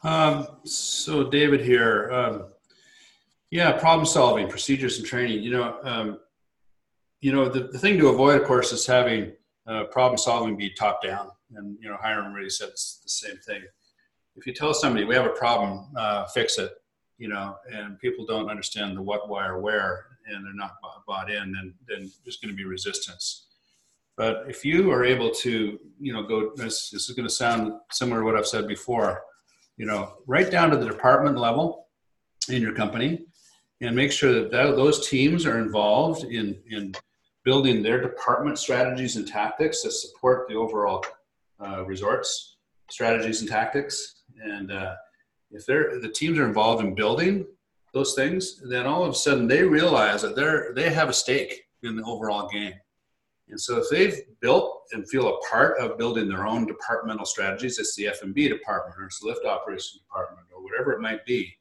Um, 0.04 0.48
so 0.64 1.30
David 1.30 1.62
here, 1.62 2.12
um, 2.12 2.46
yeah, 3.52 3.72
problem 3.74 4.06
solving, 4.06 4.48
procedures 4.48 4.98
and 4.98 5.06
training. 5.06 5.44
You 5.44 5.52
know, 5.52 5.80
um, 5.84 6.20
you 7.22 7.32
know, 7.32 7.48
the, 7.48 7.62
the 7.62 7.78
thing 7.80 7.98
to 8.00 8.10
avoid, 8.10 8.42
of 8.42 8.48
course, 8.48 8.72
is 8.72 8.86
having 8.86 9.32
uh, 9.68 9.86
problem 9.86 10.18
solving 10.18 10.58
be 10.58 10.72
top 10.72 11.04
down. 11.04 11.30
And, 11.56 11.78
you 11.82 11.90
know, 11.90 11.98
Hiram 12.02 12.34
really 12.34 12.50
said 12.50 12.70
the 12.70 13.10
same 13.10 13.38
thing. 13.38 13.62
If 14.36 14.48
you 14.48 14.54
tell 14.54 14.74
somebody 14.74 15.06
we 15.06 15.16
have 15.16 15.26
a 15.26 15.30
problem, 15.30 15.88
uh, 15.96 16.26
fix 16.26 16.58
it, 16.58 16.74
you 17.18 17.28
know, 17.28 17.58
and 17.72 18.00
people 18.00 18.26
don't 18.26 18.50
understand 18.50 18.98
the 18.98 19.02
what, 19.02 19.30
why, 19.30 19.46
or 19.46 19.60
where, 19.60 20.06
and 20.26 20.44
they're 20.44 20.54
not 20.54 20.76
bought 21.08 21.30
in, 21.30 21.52
then, 21.52 21.74
then 21.88 22.12
there's 22.24 22.38
going 22.38 22.52
to 22.52 22.58
be 22.58 22.66
resistance. 22.66 23.48
But 24.18 24.46
if 24.48 24.66
you 24.66 24.92
are 24.92 25.04
able 25.04 25.30
to, 25.32 25.80
you 26.00 26.14
know, 26.14 26.24
go, 26.24 26.52
this, 26.56 26.90
this 26.90 27.10
is 27.10 27.16
going 27.16 27.28
to 27.28 27.34
sound 27.34 27.74
similar 27.92 28.22
to 28.22 28.26
what 28.26 28.36
I've 28.36 28.48
said 28.48 28.68
before, 28.68 29.22
you 29.78 29.86
know, 29.86 30.14
right 30.26 30.50
down 30.50 30.70
to 30.72 30.78
the 30.78 30.88
department 30.88 31.38
level 31.38 31.88
in 32.50 32.62
your 32.62 32.74
company 32.74 33.26
and 33.82 33.96
make 33.96 34.12
sure 34.12 34.34
that, 34.34 34.52
that 34.52 34.76
those 34.76 35.10
teams 35.10 35.46
are 35.46 35.60
involved 35.60 36.24
in, 36.24 36.58
in 36.70 36.94
building 37.44 37.82
their 37.82 38.02
department 38.02 38.60
strategies 38.60 39.16
and 39.16 39.28
tactics 39.28 39.82
that 39.82 39.92
support 39.92 40.48
the 40.48 40.56
overall 40.56 41.06
uh, 41.60 41.84
resorts 41.86 42.58
strategies 42.90 43.42
and 43.42 43.50
tactics. 43.50 44.24
And 44.44 44.72
uh, 44.72 44.96
if 45.52 45.66
they're 45.66 46.00
the 46.00 46.10
teams 46.10 46.38
are 46.38 46.48
involved 46.48 46.84
in 46.84 46.96
building 46.96 47.46
those 47.94 48.14
things, 48.14 48.62
then 48.70 48.86
all 48.86 49.04
of 49.04 49.12
a 49.12 49.16
sudden 49.16 49.48
they 49.48 49.64
realize 49.64 50.22
that 50.22 50.36
they're 50.36 50.74
they 50.76 50.90
have 50.92 51.10
a 51.10 51.14
stake 51.14 51.64
in 51.84 51.96
the 51.96 52.04
overall 52.04 52.48
game. 52.48 52.74
And 53.50 53.60
so 53.60 53.78
if 53.78 53.90
they've 53.90 54.22
built 54.40 54.84
and 54.94 55.08
feel 55.10 55.28
a 55.28 55.40
part 55.50 55.78
of 55.78 55.98
building 55.98 56.30
their 56.30 56.48
own 56.48 56.66
departmental 56.66 57.26
strategies, 57.26 57.80
it's 57.80 57.96
the 57.96 58.08
F&B 58.08 58.48
department 58.48 58.96
or 58.98 59.06
it's 59.06 59.20
the 59.20 59.28
lift 59.28 59.46
operations 59.46 60.02
department 60.02 60.48
or 60.56 60.64
whatever 60.64 60.94
it 60.94 61.02
might 61.02 61.26
be. 61.26 61.54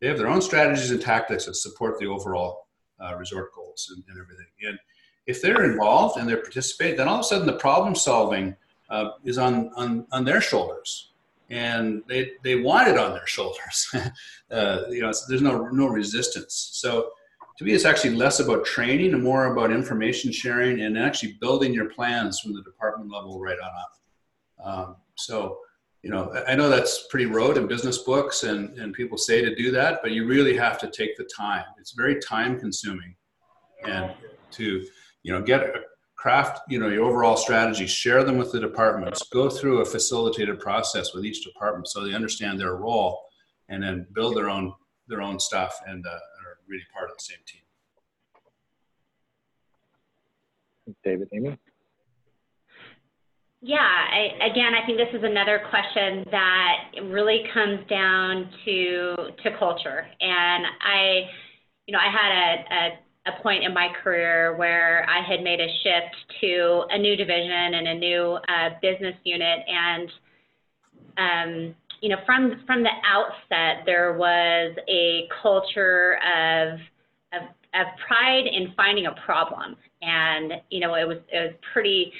They 0.00 0.06
have 0.06 0.18
their 0.18 0.28
own 0.28 0.40
strategies 0.40 0.92
and 0.92 1.00
tactics 1.00 1.46
that 1.46 1.56
support 1.56 1.98
the 1.98 2.06
overall 2.06 2.68
uh, 3.00 3.16
resort 3.16 3.52
goals 3.54 3.92
and, 3.92 4.04
and 4.08 4.20
everything. 4.20 4.46
And 4.68 4.78
if 5.26 5.40
they're 5.40 5.64
involved 5.64 6.18
and 6.18 6.28
they 6.28 6.36
participate, 6.36 6.96
then 6.96 7.08
all 7.08 7.16
of 7.16 7.20
a 7.20 7.24
sudden 7.24 7.46
the 7.46 7.54
problem 7.54 7.94
solving 7.94 8.56
uh, 8.90 9.10
is 9.24 9.38
on, 9.38 9.70
on, 9.76 10.06
on 10.12 10.24
their 10.24 10.40
shoulders. 10.40 11.12
And 11.50 12.02
they, 12.08 12.32
they 12.42 12.56
want 12.56 12.88
it 12.88 12.98
on 12.98 13.12
their 13.12 13.26
shoulders. 13.26 13.94
uh, 14.50 14.82
you 14.90 15.02
know, 15.02 15.12
there's 15.28 15.42
no, 15.42 15.66
no 15.68 15.86
resistance. 15.86 16.70
So 16.72 17.10
to 17.58 17.64
me, 17.64 17.72
it's 17.72 17.84
actually 17.84 18.16
less 18.16 18.40
about 18.40 18.64
training 18.64 19.12
and 19.12 19.22
more 19.22 19.52
about 19.52 19.70
information 19.70 20.32
sharing 20.32 20.80
and 20.80 20.98
actually 20.98 21.34
building 21.40 21.74
your 21.74 21.90
plans 21.90 22.40
from 22.40 22.54
the 22.54 22.62
department 22.62 23.10
level 23.10 23.38
right 23.38 23.58
on 23.58 23.70
up. 23.70 23.92
Um, 24.64 24.96
so, 25.16 25.58
you 26.02 26.10
know, 26.10 26.34
I 26.48 26.54
know 26.54 26.68
that's 26.68 27.06
pretty 27.10 27.26
rote 27.26 27.58
in 27.58 27.66
business 27.66 27.98
books 27.98 28.42
and, 28.44 28.76
and 28.78 28.94
people 28.94 29.18
say 29.18 29.42
to 29.42 29.54
do 29.54 29.70
that, 29.72 30.00
but 30.02 30.12
you 30.12 30.26
really 30.26 30.56
have 30.56 30.78
to 30.80 30.90
take 30.90 31.16
the 31.16 31.28
time. 31.36 31.64
It's 31.78 31.92
very 31.92 32.18
time 32.20 32.58
consuming 32.58 33.14
and 33.86 34.12
to 34.52 34.86
you 35.22 35.32
know 35.32 35.42
get 35.42 35.62
a 35.62 35.72
craft 36.16 36.60
you 36.68 36.78
know 36.78 36.88
your 36.88 37.04
overall 37.04 37.36
strategy 37.36 37.86
share 37.86 38.24
them 38.24 38.38
with 38.38 38.52
the 38.52 38.60
departments 38.60 39.22
go 39.32 39.48
through 39.50 39.80
a 39.80 39.84
facilitated 39.84 40.60
process 40.60 41.14
with 41.14 41.24
each 41.24 41.42
department 41.42 41.88
so 41.88 42.04
they 42.04 42.14
understand 42.14 42.60
their 42.60 42.76
role 42.76 43.24
and 43.68 43.82
then 43.82 44.06
build 44.14 44.36
their 44.36 44.48
own 44.48 44.72
their 45.08 45.20
own 45.20 45.38
stuff 45.40 45.80
and 45.86 46.06
uh, 46.06 46.10
are 46.10 46.58
really 46.68 46.84
part 46.92 47.10
of 47.10 47.16
the 47.16 47.22
same 47.22 47.38
team 47.46 47.62
david 51.04 51.28
amy 51.32 51.58
yeah, 53.64 53.78
I, 53.78 54.44
again, 54.44 54.74
I 54.74 54.84
think 54.84 54.98
this 54.98 55.14
is 55.14 55.22
another 55.22 55.62
question 55.70 56.26
that 56.32 56.78
really 57.04 57.44
comes 57.54 57.78
down 57.88 58.50
to 58.64 59.14
to 59.44 59.56
culture. 59.56 60.04
And 60.20 60.64
I, 60.82 61.30
you 61.86 61.92
know, 61.92 62.00
I 62.00 62.10
had 62.10 62.32
a, 62.34 62.74
a 62.74 62.98
a 63.26 63.42
point 63.42 63.62
in 63.64 63.72
my 63.72 63.88
career 64.02 64.56
where 64.56 65.06
I 65.08 65.22
had 65.22 65.42
made 65.42 65.60
a 65.60 65.68
shift 65.82 66.16
to 66.40 66.84
a 66.90 66.98
new 66.98 67.16
division 67.16 67.74
and 67.74 67.88
a 67.88 67.94
new 67.94 68.38
uh, 68.48 68.70
business 68.80 69.14
unit, 69.24 69.60
and 69.68 70.10
um, 71.18 71.74
you 72.00 72.08
know, 72.08 72.16
from 72.26 72.62
from 72.66 72.82
the 72.82 72.90
outset, 73.06 73.84
there 73.86 74.14
was 74.14 74.76
a 74.88 75.28
culture 75.40 76.18
of, 76.24 76.78
of 77.32 77.48
of 77.74 77.86
pride 78.06 78.46
in 78.46 78.72
finding 78.76 79.06
a 79.06 79.14
problem, 79.24 79.76
and 80.02 80.54
you 80.70 80.80
know, 80.80 80.94
it 80.94 81.06
was 81.06 81.18
it 81.32 81.38
was 81.38 81.54
pretty 81.72 82.12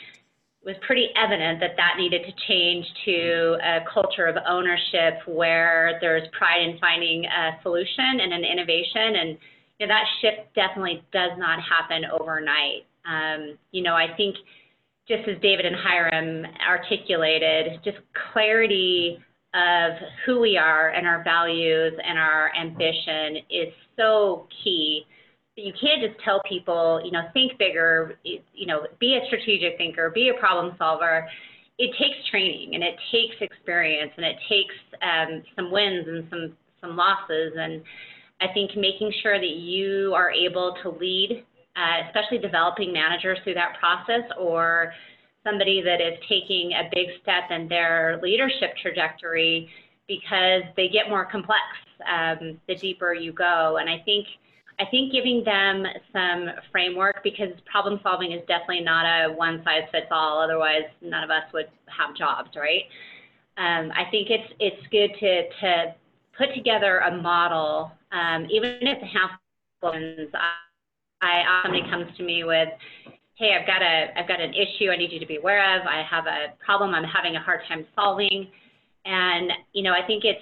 it 0.65 0.69
was 0.69 0.77
pretty 0.87 1.09
evident 1.17 1.59
that 1.59 1.73
that 1.77 1.95
needed 1.99 2.23
to 2.25 2.33
change 2.47 2.87
to 3.05 3.59
a 3.65 3.81
culture 3.93 4.27
of 4.27 4.37
ownership 4.49 5.19
where 5.27 5.99
there's 6.01 6.23
pride 6.39 6.63
in 6.63 6.79
finding 6.79 7.25
a 7.25 7.59
solution 7.63 8.21
and 8.23 8.33
an 8.33 8.45
innovation. 8.45 9.17
And 9.17 9.39
that 9.89 10.05
shift 10.21 10.55
definitely 10.55 11.03
does 11.13 11.33
not 11.39 11.59
happen 11.61 12.05
overnight. 12.19 12.87
Um, 13.07 13.59
you 13.73 13.83
know, 13.83 13.95
I 13.95 14.15
think 14.17 14.37
just 15.09 15.29
as 15.29 15.41
David 15.43 15.67
and 15.67 15.77
Hiram 15.77 16.47
articulated, 16.67 17.81
just 17.85 17.99
clarity 18.33 19.19
of 19.55 19.93
who 20.25 20.41
we 20.41 20.57
are 20.57 20.91
and 20.91 21.07
our 21.07 21.23
values 21.23 21.93
and 22.03 22.19
our 22.19 22.51
ambition 22.59 23.37
is 23.51 23.73
so 23.97 24.47
key. 24.63 25.05
You 25.57 25.73
can't 25.79 26.01
just 26.01 26.23
tell 26.25 26.41
people, 26.49 27.03
you 27.05 27.11
know, 27.11 27.23
think 27.35 27.59
bigger, 27.59 28.19
you 28.25 28.67
know, 28.67 28.87
be 28.99 29.19
a 29.23 29.27
strategic 29.27 29.77
thinker, 29.77 30.11
be 30.11 30.31
a 30.31 30.41
problem 30.41 30.75
solver. 30.79 31.29
It 31.79 31.91
takes 31.99 32.17
training 32.31 32.75
and 32.75 32.83
it 32.83 32.95
takes 33.11 33.35
experience 33.41 34.13
and 34.17 34.25
it 34.25 34.37
takes 34.49 34.75
um, 35.03 35.43
some 35.57 35.71
wins 35.71 36.07
and 36.09 36.27
some 36.31 36.57
some 36.81 36.97
losses 36.97 37.53
and 37.57 37.83
I 38.43 38.53
think 38.53 38.77
making 38.77 39.13
sure 39.23 39.39
that 39.39 39.57
you 39.57 40.13
are 40.15 40.31
able 40.31 40.77
to 40.83 40.91
lead, 40.91 41.45
uh, 41.77 42.07
especially 42.07 42.39
developing 42.39 42.93
managers 42.93 43.39
through 43.45 43.55
that 43.55 43.77
process 43.79 44.29
or 44.39 44.93
somebody 45.45 45.83
that 45.83 46.01
is 46.01 46.19
taking 46.29 46.73
a 46.73 46.89
big 46.93 47.07
step 47.23 47.51
in 47.51 47.69
their 47.69 48.21
leadership 48.23 48.75
trajectory 48.81 49.69
because 50.09 50.63
they 50.77 50.89
get 50.89 51.09
more 51.09 51.25
complex 51.25 51.63
um, 52.09 52.61
the 52.69 52.75
deeper 52.75 53.15
you 53.15 53.33
go. 53.33 53.79
And 53.81 53.89
I 53.89 54.03
think 54.05 54.27
I 54.79 54.85
think 54.91 55.13
giving 55.13 55.45
them 55.45 55.85
some 56.13 56.49
framework 56.73 57.23
because 57.23 57.53
problem 57.71 58.01
solving 58.03 58.33
is 58.33 58.41
definitely 58.49 58.81
not 58.81 59.05
a 59.05 59.33
one 59.33 59.63
size 59.65 59.89
fits 59.93 60.07
all. 60.11 60.41
Otherwise, 60.41 60.89
none 61.01 61.23
of 61.23 61.31
us 61.31 61.45
would 61.53 61.69
have 61.87 62.17
jobs, 62.17 62.51
right? 62.57 62.83
Um, 63.59 63.93
I 63.93 64.11
think 64.11 64.29
it's 64.31 64.53
it's 64.59 64.87
good 64.91 65.11
to 65.21 65.49
to 65.61 65.95
put 66.37 66.55
together 66.55 66.99
a 66.99 67.17
model, 67.17 67.93
um, 68.13 68.47
even 68.51 68.79
if 68.81 69.01
the 69.01 69.07
half 69.07 69.31
I, 69.83 70.55
I 71.21 71.63
somebody 71.65 71.83
comes 71.91 72.17
to 72.17 72.23
me 72.23 72.45
with, 72.45 72.69
hey, 73.35 73.57
I've 73.59 73.67
got 73.67 73.83
a 73.83 74.09
I've 74.17 74.29
got 74.29 74.41
an 74.41 74.55
issue 74.55 74.91
I 74.91 74.97
need 74.97 75.11
you 75.13 75.19
to 75.19 75.27
be 75.27 75.37
aware 75.37 75.77
of. 75.77 75.87
I 75.87 76.03
have 76.09 76.27
a 76.27 76.55
problem 76.65 76.95
I'm 76.95 77.05
having 77.05 77.37
a 77.37 77.41
hard 77.41 77.61
time 77.69 77.87
solving, 77.95 78.49
and 79.05 79.51
you 79.73 79.83
know 79.83 79.93
I 79.93 80.07
think 80.07 80.25
it's 80.25 80.41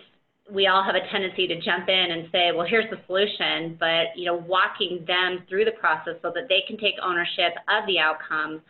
we 0.53 0.67
all 0.67 0.83
have 0.83 0.95
a 0.95 1.07
tendency 1.11 1.47
to 1.47 1.61
jump 1.61 1.89
in 1.89 2.11
and 2.11 2.29
say, 2.33 2.51
well, 2.53 2.67
here's 2.67 2.91
the 2.91 2.99
solution, 3.07 3.77
but 3.79 4.17
you 4.17 4.25
know, 4.25 4.37
walking 4.37 5.05
them 5.07 5.45
through 5.49 5.65
the 5.65 5.73
process 5.73 6.15
so 6.23 6.33
that 6.35 6.49
they 6.49 6.63
can 6.67 6.77
take 6.77 6.95
ownership 7.03 7.55
of 7.69 7.87
the 7.87 7.99
outcome, 7.99 8.61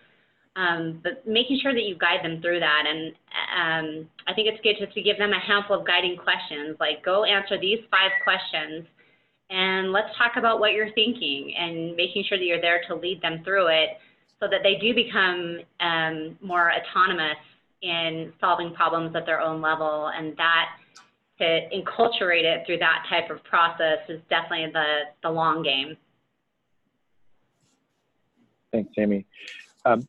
um, 0.57 1.01
but 1.03 1.27
making 1.27 1.61
sure 1.63 1.73
that 1.73 1.85
you 1.85 1.97
guide 1.97 2.25
them 2.25 2.41
through 2.43 2.61
that. 2.61 2.85
And 2.87 3.15
um, 3.57 4.09
I 4.27 4.35
think 4.35 4.49
it's 4.49 4.61
good 4.63 4.77
just 4.79 4.95
to 4.95 5.03
give 5.03 5.19
them 5.19 5.33
a 5.33 5.39
handful 5.39 5.79
of 5.79 5.87
guiding 5.87 6.17
questions, 6.17 6.77
like 6.81 7.05
go 7.05 7.25
answer 7.25 7.59
these 7.59 7.81
five 7.91 8.11
questions, 8.23 8.87
and 9.51 9.93
let's 9.93 10.17
talk 10.17 10.33
about 10.37 10.61
what 10.61 10.73
you're 10.73 10.93
thinking, 10.93 11.55
and 11.57 11.97
making 11.97 12.25
sure 12.29 12.39
that 12.39 12.45
you're 12.45 12.61
there 12.61 12.83
to 12.89 12.95
lead 12.95 13.21
them 13.21 13.43
through 13.45 13.67
it, 13.69 13.91
so 14.39 14.49
that 14.49 14.61
they 14.63 14.77
do 14.77 14.95
become 14.95 15.61
um, 15.81 16.39
more 16.41 16.73
autonomous 16.73 17.39
in 17.83 18.33
solving 18.41 18.73
problems 18.75 19.15
at 19.17 19.27
their 19.27 19.41
own 19.41 19.61
level, 19.61 20.11
and 20.15 20.37
that 20.37 20.77
to 21.39 21.69
enculturate 21.75 22.45
it 22.45 22.67
through 22.67 22.79
that 22.79 23.05
type 23.09 23.31
of 23.31 23.43
process 23.45 23.99
is 24.09 24.21
definitely 24.29 24.71
the, 24.73 24.99
the 25.23 25.31
long 25.31 25.63
game. 25.63 25.97
Thanks, 28.73 28.93
Amy. 28.99 29.27
Um, 29.85 30.07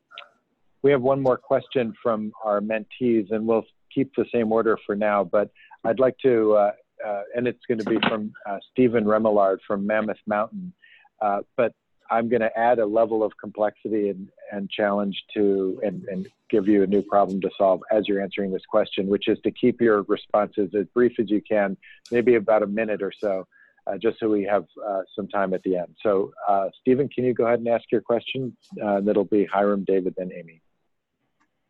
we 0.84 0.92
have 0.92 1.02
one 1.02 1.22
more 1.22 1.38
question 1.38 1.94
from 2.02 2.32
our 2.44 2.60
mentees, 2.60 3.32
and 3.32 3.46
we'll 3.46 3.66
keep 3.94 4.14
the 4.16 4.26
same 4.34 4.52
order 4.52 4.78
for 4.86 4.96
now, 4.96 5.24
but 5.24 5.50
I'd 5.84 6.00
like 6.00 6.18
to, 6.24 6.54
uh, 6.54 6.72
uh, 7.06 7.22
and 7.36 7.48
it's 7.48 7.66
going 7.68 7.80
to 7.80 7.86
be 7.86 7.98
from 8.08 8.34
uh, 8.48 8.58
Stephen 8.72 9.06
Remillard 9.06 9.58
from 9.68 9.86
Mammoth 9.86 10.18
Mountain. 10.28 10.74
Uh, 11.22 11.42
but 11.56 11.74
I'm 12.10 12.28
going 12.28 12.42
to 12.42 12.58
add 12.58 12.80
a 12.80 12.86
level 12.86 13.24
of 13.24 13.32
complexity 13.40 14.10
and, 14.10 14.28
and 14.52 14.70
challenge 14.70 15.24
to 15.34 15.80
and, 15.84 16.04
and 16.06 16.28
give 16.50 16.68
you 16.68 16.84
a 16.84 16.88
new 16.88 17.02
problem 17.02 17.40
to 17.42 17.50
solve 17.58 17.82
as 17.92 18.08
you're 18.08 18.22
answering 18.22 18.52
this 18.52 18.66
question, 18.68 19.08
which 19.08 19.28
is 19.30 19.40
to 19.44 19.52
keep 19.52 19.80
your 19.80 20.04
responses 20.04 20.72
as 20.78 20.86
brief 20.94 21.14
as 21.20 21.30
you 21.30 21.42
can, 21.42 21.78
maybe 22.12 22.36
about 22.36 22.64
a 22.64 22.68
minute 22.68 23.02
or 23.02 23.14
so, 23.18 23.48
uh, 23.88 23.98
just 23.98 24.20
so 24.20 24.30
we 24.30 24.44
have 24.44 24.66
uh, 24.86 25.02
some 25.16 25.28
time 25.28 25.54
at 25.54 25.64
the 25.64 25.78
end. 25.78 25.96
So, 26.04 26.34
uh, 26.48 26.68
Stephen, 26.82 27.08
can 27.08 27.24
you 27.24 27.34
go 27.34 27.46
ahead 27.46 27.60
and 27.60 27.68
ask 27.70 27.86
your 27.92 28.02
question? 28.02 28.56
Uh, 28.84 29.00
that'll 29.00 29.24
be 29.24 29.46
Hiram, 29.46 29.86
David, 29.86 30.14
then 30.18 30.32
Amy. 30.38 30.62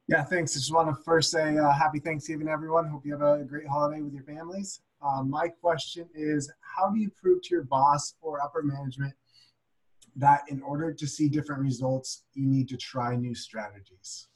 Yeah, 0.08 0.24
thanks. 0.24 0.56
I 0.56 0.60
just 0.60 0.74
want 0.74 0.90
to 0.90 1.04
first 1.04 1.32
say 1.32 1.58
uh, 1.58 1.72
happy 1.72 2.00
Thanksgiving, 2.00 2.48
everyone. 2.48 2.88
Hope 2.88 3.06
you 3.06 3.14
have 3.14 3.22
a 3.22 3.44
great 3.44 3.68
holiday 3.68 4.02
with 4.02 4.14
your 4.14 4.24
families. 4.24 4.82
Uh, 5.02 5.24
my 5.24 5.48
question 5.48 6.08
is 6.14 6.52
How 6.62 6.90
do 6.90 7.00
you 7.00 7.10
prove 7.10 7.42
to 7.44 7.56
your 7.56 7.64
boss 7.64 8.16
or 8.22 8.42
upper 8.42 8.62
management 8.62 9.14
that 10.16 10.44
in 10.50 10.62
order 10.62 10.92
to 10.94 11.08
see 11.08 11.30
different 11.30 11.62
results, 11.62 12.24
you 12.34 12.46
need 12.46 12.68
to 12.70 12.78
try 12.78 13.16
new 13.16 13.34
strategies? 13.34 14.28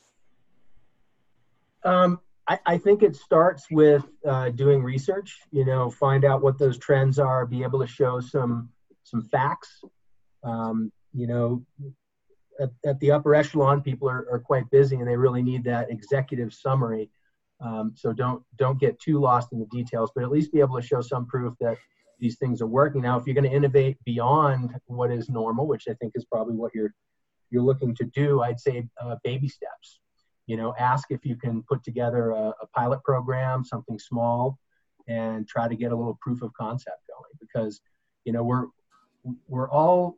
Um, 1.84 2.20
I, 2.48 2.60
I, 2.66 2.78
think 2.78 3.04
it 3.04 3.16
starts 3.16 3.68
with 3.70 4.06
uh, 4.26 4.50
doing 4.50 4.82
research. 4.82 5.40
You 5.52 5.66
know, 5.66 5.90
find 5.90 6.26
out 6.26 6.42
what 6.42 6.58
those 6.58 6.78
trends 6.78 7.20
are, 7.20 7.46
be 7.46 7.64
able 7.64 7.80
to 7.80 7.88
show 7.88 8.20
some 8.20 8.70
some 9.04 9.22
facts. 9.24 9.82
Um, 10.44 10.92
you 11.14 11.28
know, 11.28 11.64
at, 12.60 12.70
at, 12.86 13.00
the 13.00 13.12
upper 13.12 13.36
echelon, 13.36 13.82
people 13.82 14.10
are, 14.10 14.28
are 14.32 14.40
quite 14.40 14.70
busy 14.72 14.96
and 14.96 15.08
they 15.08 15.18
really 15.18 15.42
need 15.42 15.64
that 15.66 15.90
executive 15.92 16.54
summary. 16.54 17.10
Um, 17.62 17.94
so 17.96 18.12
don't 18.12 18.44
don't 18.58 18.80
get 18.80 19.00
too 19.00 19.20
lost 19.20 19.54
in 19.54 19.60
the 19.60 19.66
details, 19.68 20.12
but 20.14 20.24
at 20.24 20.32
least 20.32 20.52
be 20.52 20.60
able 20.60 20.80
to 20.80 20.86
show 20.86 21.02
some 21.02 21.26
proof 21.26 21.54
that 21.62 21.78
these 22.20 22.38
things 22.38 22.62
are 22.62 22.68
working. 22.68 23.02
Now, 23.02 23.18
if 23.18 23.26
you're 23.26 23.36
going 23.36 23.50
to 23.50 23.56
innovate 23.56 23.98
beyond 24.06 24.76
what 24.88 25.12
is 25.12 25.30
normal, 25.30 25.68
which 25.68 25.86
I 25.90 25.94
think 25.96 26.14
is 26.16 26.26
probably 26.26 26.56
what 26.56 26.74
you're 26.74 26.94
you're 27.52 27.64
looking 27.64 27.96
to 27.96 28.06
do, 28.06 28.42
I'd 28.42 28.60
say 28.60 28.88
uh, 29.02 29.16
baby 29.24 29.48
steps. 29.48 30.00
You 30.48 30.58
know, 30.58 30.76
ask 30.78 31.12
if 31.12 31.26
you 31.26 31.36
can 31.36 31.64
put 31.64 31.84
together 31.84 32.32
a, 32.32 32.54
a 32.62 32.68
pilot 32.76 33.04
program, 33.04 33.64
something 33.64 33.98
small, 33.98 34.60
and 35.08 35.48
try 35.48 35.68
to 35.68 35.76
get 35.76 35.92
a 35.92 35.96
little 35.96 36.18
proof 36.22 36.42
of 36.42 36.54
concept 36.54 37.02
going. 37.08 37.32
Because 37.40 37.82
you 38.26 38.34
know 38.34 38.44
we're 38.44 38.66
we're 39.48 39.70
all 39.70 40.18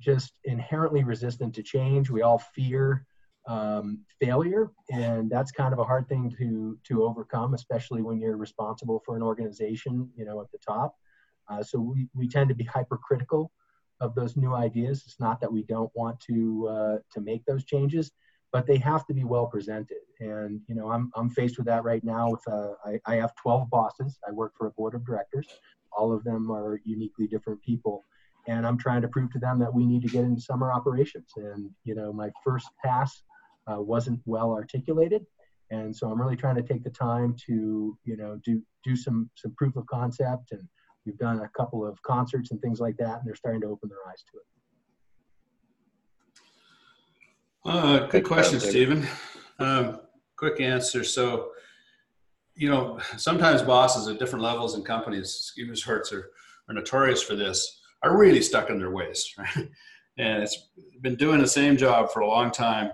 just 0.00 0.32
inherently 0.44 1.04
resistant 1.04 1.54
to 1.54 1.62
change. 1.62 2.10
We 2.10 2.22
all 2.22 2.38
fear 2.38 3.06
um, 3.46 4.04
failure, 4.20 4.70
and 4.90 5.30
that's 5.30 5.50
kind 5.50 5.72
of 5.72 5.78
a 5.78 5.84
hard 5.84 6.08
thing 6.08 6.34
to 6.38 6.78
to 6.88 7.04
overcome, 7.04 7.54
especially 7.54 8.02
when 8.02 8.20
you're 8.20 8.36
responsible 8.36 9.02
for 9.04 9.16
an 9.16 9.22
organization. 9.22 10.10
You 10.16 10.24
know, 10.24 10.40
at 10.40 10.50
the 10.52 10.58
top. 10.58 10.94
Uh, 11.48 11.62
so 11.62 11.80
we, 11.80 12.06
we 12.14 12.28
tend 12.28 12.48
to 12.48 12.54
be 12.54 12.64
hypercritical 12.64 13.50
of 14.00 14.14
those 14.14 14.36
new 14.36 14.54
ideas. 14.54 15.02
It's 15.04 15.20
not 15.20 15.40
that 15.40 15.52
we 15.52 15.62
don't 15.64 15.90
want 15.94 16.20
to 16.20 16.68
uh, 16.68 16.96
to 17.12 17.20
make 17.20 17.44
those 17.44 17.64
changes, 17.64 18.12
but 18.52 18.66
they 18.66 18.78
have 18.78 19.06
to 19.06 19.14
be 19.14 19.24
well 19.24 19.46
presented. 19.46 19.98
And 20.20 20.60
you 20.68 20.74
know, 20.74 20.90
I'm 20.90 21.10
I'm 21.14 21.30
faced 21.30 21.58
with 21.58 21.66
that 21.66 21.84
right 21.84 22.02
now. 22.04 22.30
With 22.30 22.42
uh, 22.48 22.72
I, 22.84 23.00
I 23.06 23.16
have 23.16 23.34
12 23.36 23.68
bosses. 23.70 24.18
I 24.26 24.32
work 24.32 24.52
for 24.56 24.66
a 24.66 24.70
board 24.72 24.94
of 24.94 25.04
directors. 25.04 25.46
All 25.92 26.12
of 26.12 26.24
them 26.24 26.50
are 26.50 26.80
uniquely 26.84 27.26
different 27.26 27.60
people, 27.62 28.04
and 28.48 28.66
I'm 28.66 28.78
trying 28.78 29.02
to 29.02 29.08
prove 29.08 29.30
to 29.32 29.38
them 29.38 29.58
that 29.58 29.72
we 29.72 29.86
need 29.86 30.02
to 30.02 30.08
get 30.08 30.24
into 30.24 30.40
summer 30.40 30.72
operations. 30.72 31.30
And 31.36 31.70
you 31.84 31.94
know, 31.94 32.12
my 32.12 32.30
first 32.44 32.68
pass 32.84 33.22
uh, 33.70 33.80
wasn't 33.80 34.20
well 34.24 34.52
articulated, 34.52 35.24
and 35.70 35.94
so 35.94 36.10
I'm 36.10 36.20
really 36.20 36.36
trying 36.36 36.56
to 36.56 36.62
take 36.62 36.84
the 36.84 36.90
time 36.90 37.36
to 37.46 37.96
you 38.04 38.16
know 38.16 38.40
do 38.44 38.62
do 38.84 38.96
some 38.96 39.30
some 39.36 39.54
proof 39.56 39.76
of 39.76 39.86
concept 39.86 40.52
and 40.52 40.66
We've 41.06 41.18
done 41.18 41.40
a 41.40 41.48
couple 41.48 41.86
of 41.86 42.00
concerts 42.02 42.50
and 42.50 42.60
things 42.60 42.80
like 42.80 42.96
that, 42.98 43.18
and 43.18 43.26
they're 43.26 43.34
starting 43.34 43.62
to 43.62 43.68
open 43.68 43.88
their 43.88 43.98
eyes 44.08 44.22
to 44.30 44.38
it. 44.38 44.44
Uh, 47.64 48.06
good 48.06 48.24
question, 48.24 48.60
Stephen. 48.60 49.06
Um, 49.58 50.00
quick 50.36 50.60
answer. 50.60 51.04
So, 51.04 51.50
you 52.54 52.68
know, 52.68 53.00
sometimes 53.16 53.62
bosses 53.62 54.08
at 54.08 54.18
different 54.18 54.42
levels 54.42 54.74
in 54.74 54.82
companies, 54.82 55.32
ski 55.32 55.64
resorts 55.64 56.12
are, 56.12 56.30
are 56.68 56.74
notorious 56.74 57.22
for 57.22 57.34
this, 57.34 57.79
are 58.02 58.16
really 58.16 58.42
stuck 58.42 58.70
in 58.70 58.78
their 58.78 58.90
ways, 58.90 59.32
right? 59.38 59.68
And 60.18 60.42
it's 60.42 60.68
been 61.00 61.16
doing 61.16 61.40
the 61.40 61.48
same 61.48 61.76
job 61.76 62.10
for 62.12 62.20
a 62.20 62.28
long 62.28 62.50
time, 62.50 62.90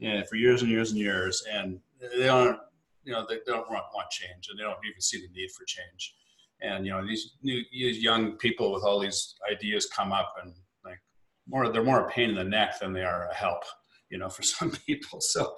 and 0.00 0.26
for 0.28 0.36
years 0.36 0.62
and 0.62 0.70
years 0.70 0.90
and 0.90 1.00
years, 1.00 1.44
and 1.52 1.80
they 2.00 2.24
don't, 2.24 2.58
you 3.04 3.12
know, 3.12 3.26
they 3.28 3.38
don't 3.46 3.68
want, 3.70 3.84
want 3.94 4.10
change, 4.10 4.48
and 4.48 4.58
they 4.58 4.62
don't 4.62 4.78
even 4.88 5.00
see 5.00 5.20
the 5.20 5.32
need 5.32 5.50
for 5.50 5.64
change. 5.66 6.14
And 6.62 6.84
you 6.84 6.92
know 6.92 7.06
these 7.06 7.36
new 7.42 7.62
these 7.72 8.02
young 8.02 8.32
people 8.32 8.70
with 8.70 8.84
all 8.84 9.00
these 9.00 9.34
ideas 9.50 9.86
come 9.86 10.12
up 10.12 10.34
and 10.42 10.52
like 10.84 11.00
more 11.48 11.70
they're 11.70 11.82
more 11.82 12.06
a 12.06 12.10
pain 12.10 12.28
in 12.28 12.36
the 12.36 12.44
neck 12.44 12.78
than 12.78 12.92
they 12.92 13.02
are 13.02 13.28
a 13.30 13.34
help 13.34 13.62
you 14.10 14.18
know 14.18 14.28
for 14.28 14.42
some 14.54 14.70
people. 14.86 15.22
So 15.22 15.54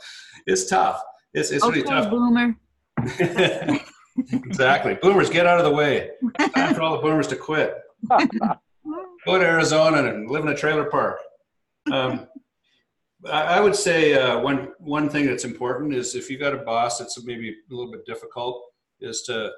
it's 0.46 0.68
tough. 0.68 1.02
It's, 1.34 1.50
it's 1.50 1.64
okay, 1.64 1.80
really 1.80 1.88
tough. 1.88 2.10
boomer. 2.10 2.56
Exactly. 4.30 4.94
Boomers 5.00 5.30
get 5.30 5.46
out 5.46 5.58
of 5.58 5.64
the 5.64 5.72
way. 5.72 6.10
Time 6.54 6.74
for 6.74 6.82
all 6.82 6.96
the 6.96 7.02
boomers 7.02 7.26
to 7.28 7.36
quit 7.36 7.74
go 9.26 9.38
to 9.38 9.44
arizona 9.44 10.04
and 10.04 10.30
live 10.30 10.44
in 10.44 10.52
a 10.52 10.56
trailer 10.56 10.84
park 10.84 11.18
um, 11.90 12.28
I, 13.30 13.60
would 13.60 13.76
say 13.76 14.14
uh, 14.14 14.40
one 14.40 14.72
one 14.78 15.08
thing 15.08 15.26
that's 15.26 15.44
important 15.44 15.94
is 15.94 16.14
if 16.14 16.28
you 16.28 16.38
got 16.38 16.54
a 16.54 16.58
boss 16.58 16.98
that's 16.98 17.22
maybe 17.24 17.50
a 17.50 17.74
little 17.74 17.90
bit 17.90 18.04
difficult 18.04 18.64
is 19.00 19.22
to 19.22 19.52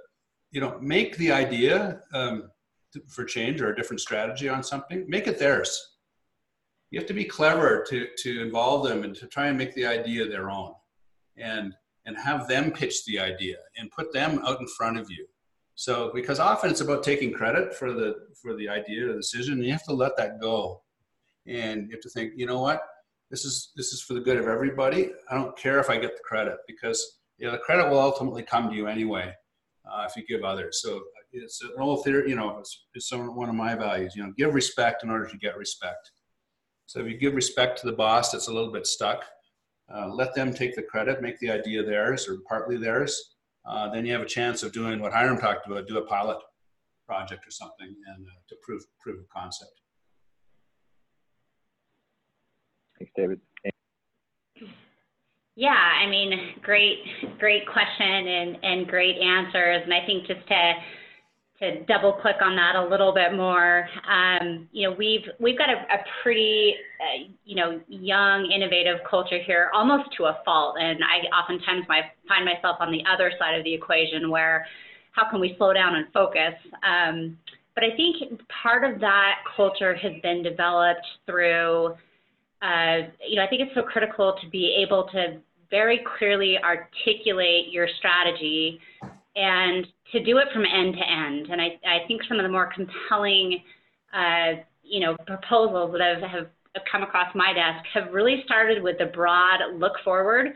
you 0.54 0.60
know, 0.60 0.78
make 0.80 1.16
the 1.16 1.32
idea 1.32 2.00
um, 2.14 2.48
for 3.08 3.24
change 3.24 3.60
or 3.60 3.72
a 3.72 3.76
different 3.76 4.00
strategy 4.00 4.48
on 4.48 4.62
something, 4.62 5.04
make 5.08 5.26
it 5.26 5.36
theirs. 5.36 5.96
You 6.92 7.00
have 7.00 7.08
to 7.08 7.14
be 7.14 7.24
clever 7.24 7.84
to, 7.88 8.06
to 8.18 8.40
involve 8.40 8.86
them 8.88 9.02
and 9.02 9.16
to 9.16 9.26
try 9.26 9.48
and 9.48 9.58
make 9.58 9.74
the 9.74 9.84
idea 9.84 10.28
their 10.28 10.50
own 10.50 10.72
and, 11.36 11.74
and 12.06 12.16
have 12.16 12.46
them 12.46 12.70
pitch 12.70 13.04
the 13.04 13.18
idea 13.18 13.56
and 13.76 13.90
put 13.90 14.12
them 14.12 14.40
out 14.46 14.60
in 14.60 14.68
front 14.68 14.96
of 14.96 15.10
you. 15.10 15.26
So, 15.76 16.12
because 16.14 16.38
often 16.38 16.70
it's 16.70 16.80
about 16.80 17.02
taking 17.02 17.32
credit 17.32 17.74
for 17.74 17.92
the, 17.92 18.14
for 18.40 18.54
the 18.54 18.68
idea 18.68 19.10
or 19.10 19.14
decision 19.14 19.54
and 19.54 19.64
you 19.64 19.72
have 19.72 19.84
to 19.84 19.92
let 19.92 20.16
that 20.16 20.40
go. 20.40 20.82
And 21.46 21.88
you 21.88 21.90
have 21.92 22.02
to 22.02 22.10
think, 22.10 22.32
you 22.36 22.46
know 22.46 22.60
what, 22.60 22.82
this 23.30 23.44
is, 23.44 23.72
this 23.76 23.92
is 23.92 24.00
for 24.00 24.14
the 24.14 24.20
good 24.20 24.36
of 24.36 24.46
everybody. 24.46 25.10
I 25.30 25.34
don't 25.34 25.56
care 25.56 25.80
if 25.80 25.90
I 25.90 25.98
get 25.98 26.16
the 26.16 26.22
credit 26.22 26.56
because 26.66 27.18
you 27.38 27.46
know, 27.46 27.52
the 27.52 27.58
credit 27.58 27.90
will 27.90 28.00
ultimately 28.00 28.42
come 28.42 28.70
to 28.70 28.76
you 28.76 28.86
anyway 28.86 29.32
uh, 29.90 30.06
if 30.08 30.16
you 30.16 30.24
give 30.26 30.44
others. 30.44 30.80
So 30.82 31.02
it's 31.32 31.62
an 31.62 31.72
old 31.78 32.04
theory, 32.04 32.30
you 32.30 32.36
know, 32.36 32.58
it's, 32.58 32.86
it's 32.94 33.12
one 33.12 33.48
of 33.48 33.54
my 33.54 33.74
values, 33.74 34.14
you 34.14 34.22
know, 34.22 34.32
give 34.36 34.54
respect 34.54 35.02
in 35.02 35.10
order 35.10 35.26
to 35.26 35.36
get 35.36 35.58
respect. 35.58 36.12
So 36.86 37.00
if 37.00 37.06
you 37.08 37.18
give 37.18 37.34
respect 37.34 37.80
to 37.80 37.86
the 37.86 37.96
boss 37.96 38.30
that's 38.30 38.48
a 38.48 38.52
little 38.52 38.72
bit 38.72 38.86
stuck, 38.86 39.24
uh, 39.92 40.08
let 40.08 40.34
them 40.34 40.54
take 40.54 40.76
the 40.76 40.82
credit, 40.82 41.20
make 41.20 41.38
the 41.40 41.50
idea 41.50 41.82
theirs 41.82 42.28
or 42.28 42.38
partly 42.48 42.76
theirs. 42.76 43.33
Uh, 43.66 43.88
then 43.90 44.04
you 44.04 44.12
have 44.12 44.22
a 44.22 44.26
chance 44.26 44.62
of 44.62 44.72
doing 44.72 45.00
what 45.00 45.12
Hiram 45.12 45.38
talked 45.38 45.66
about, 45.66 45.86
do 45.86 45.98
a 45.98 46.06
pilot 46.06 46.38
project 47.06 47.46
or 47.46 47.50
something 47.50 47.94
and 48.14 48.26
uh, 48.26 48.40
to 48.48 48.56
prove, 48.62 48.82
prove 49.00 49.20
a 49.20 49.38
concept. 49.38 49.80
Thanks, 52.98 53.12
David. 53.16 53.40
Yeah, 55.56 55.70
I 55.70 56.06
mean, 56.08 56.32
great, 56.62 56.98
great 57.38 57.66
question 57.66 58.26
and, 58.26 58.56
and 58.62 58.88
great 58.88 59.16
answers. 59.18 59.82
And 59.84 59.94
I 59.94 60.04
think 60.04 60.26
just 60.26 60.46
to 60.48 60.72
to 61.60 61.84
double 61.84 62.12
click 62.14 62.36
on 62.42 62.56
that 62.56 62.74
a 62.74 62.84
little 62.84 63.14
bit 63.14 63.34
more, 63.34 63.88
um, 64.10 64.68
you 64.72 64.88
know, 64.88 64.96
we've 64.96 65.22
we've 65.38 65.56
got 65.56 65.68
a, 65.70 65.74
a 65.74 65.98
pretty, 66.22 66.74
uh, 67.00 67.28
you 67.44 67.54
know, 67.54 67.80
young, 67.88 68.50
innovative 68.50 68.98
culture 69.08 69.38
here, 69.38 69.70
almost 69.72 70.10
to 70.16 70.24
a 70.24 70.38
fault. 70.44 70.76
And 70.80 70.98
I 71.04 71.26
oftentimes 71.34 71.86
my, 71.88 72.02
find 72.28 72.44
myself 72.44 72.78
on 72.80 72.90
the 72.90 73.02
other 73.10 73.32
side 73.38 73.56
of 73.56 73.64
the 73.64 73.72
equation, 73.72 74.30
where 74.30 74.66
how 75.12 75.30
can 75.30 75.40
we 75.40 75.54
slow 75.56 75.72
down 75.72 75.94
and 75.94 76.06
focus? 76.12 76.54
Um, 76.82 77.38
but 77.76 77.84
I 77.84 77.96
think 77.96 78.40
part 78.62 78.84
of 78.84 79.00
that 79.00 79.36
culture 79.56 79.94
has 79.94 80.12
been 80.22 80.42
developed 80.42 81.06
through 81.26 81.94
uh, 82.62 83.08
you 83.28 83.36
know, 83.36 83.44
I 83.44 83.48
think 83.48 83.60
it's 83.60 83.74
so 83.74 83.82
critical 83.82 84.36
to 84.42 84.48
be 84.48 84.74
able 84.82 85.06
to 85.12 85.38
very 85.70 86.00
clearly 86.18 86.56
articulate 86.58 87.70
your 87.70 87.86
strategy 87.98 88.80
and 89.36 89.86
to 90.12 90.22
do 90.22 90.38
it 90.38 90.46
from 90.52 90.64
end 90.64 90.94
to 90.94 91.10
end. 91.10 91.48
And 91.50 91.60
I, 91.60 91.78
I 91.86 92.06
think 92.06 92.22
some 92.28 92.38
of 92.38 92.44
the 92.44 92.50
more 92.50 92.70
compelling, 92.72 93.60
uh, 94.12 94.62
you 94.82 95.00
know, 95.00 95.16
proposals 95.26 95.92
that 95.92 96.00
I've, 96.00 96.22
have 96.22 96.48
come 96.90 97.02
across 97.02 97.34
my 97.34 97.52
desk 97.52 97.84
have 97.94 98.12
really 98.12 98.42
started 98.44 98.82
with 98.82 98.98
the 98.98 99.06
broad 99.06 99.60
look 99.76 99.92
forward, 100.04 100.54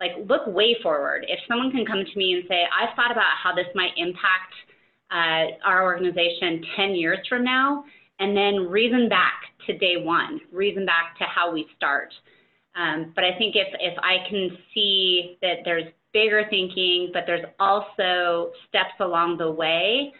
like 0.00 0.12
look 0.28 0.46
way 0.46 0.76
forward. 0.82 1.24
If 1.28 1.40
someone 1.48 1.70
can 1.70 1.84
come 1.86 2.04
to 2.04 2.18
me 2.18 2.34
and 2.34 2.44
say, 2.48 2.62
I've 2.70 2.94
thought 2.96 3.12
about 3.12 3.38
how 3.42 3.54
this 3.54 3.66
might 3.74 3.92
impact 3.96 4.54
uh, 5.10 5.66
our 5.66 5.82
organization 5.82 6.64
10 6.76 6.94
years 6.94 7.18
from 7.28 7.44
now, 7.44 7.84
and 8.18 8.36
then 8.36 8.68
reason 8.68 9.08
back 9.08 9.42
to 9.66 9.76
day 9.78 9.96
one, 9.96 10.40
reason 10.52 10.86
back 10.86 11.16
to 11.18 11.24
how 11.24 11.52
we 11.52 11.66
start. 11.76 12.12
Um, 12.76 13.12
but 13.14 13.24
I 13.24 13.36
think 13.36 13.56
if, 13.56 13.68
if 13.80 13.98
I 13.98 14.28
can 14.28 14.56
see 14.72 15.38
that 15.42 15.58
there's 15.64 15.84
bigger 16.12 16.44
thinking, 16.50 17.10
but 17.12 17.24
there's 17.26 17.44
also 17.58 18.52
steps 18.68 18.94
along 19.00 19.38
the 19.38 19.50
way 19.50 20.12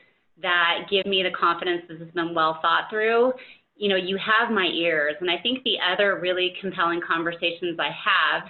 that 0.42 0.86
give 0.90 1.06
me 1.06 1.22
the 1.22 1.30
confidence 1.30 1.82
this 1.88 1.98
has 1.98 2.10
been 2.10 2.34
well 2.34 2.58
thought 2.62 2.88
through, 2.90 3.32
you 3.76 3.88
know, 3.88 3.96
you 3.96 4.16
have 4.18 4.50
my 4.50 4.66
ears. 4.66 5.14
And 5.20 5.30
I 5.30 5.38
think 5.38 5.62
the 5.64 5.76
other 5.92 6.18
really 6.20 6.54
compelling 6.60 7.00
conversations 7.06 7.78
I 7.78 7.90
have 7.90 8.48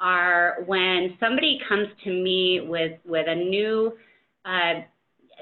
are 0.00 0.58
when 0.66 1.16
somebody 1.20 1.58
comes 1.68 1.88
to 2.04 2.10
me 2.10 2.60
with, 2.66 2.92
with 3.04 3.26
a 3.28 3.34
new 3.34 3.92
uh, 4.44 4.82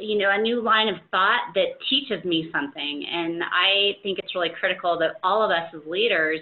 you 0.01 0.19
know, 0.19 0.31
a 0.31 0.41
new 0.41 0.63
line 0.63 0.89
of 0.89 0.97
thought 1.11 1.53
that 1.55 1.67
teaches 1.91 2.25
me 2.25 2.49
something. 2.53 3.05
And 3.11 3.43
I 3.43 3.97
think 4.03 4.19
it's 4.19 4.35
really 4.35 4.51
critical 4.59 4.99
that 4.99 5.17
all 5.23 5.43
of 5.43 5.51
us 5.51 5.73
as 5.75 5.81
leaders 5.87 6.41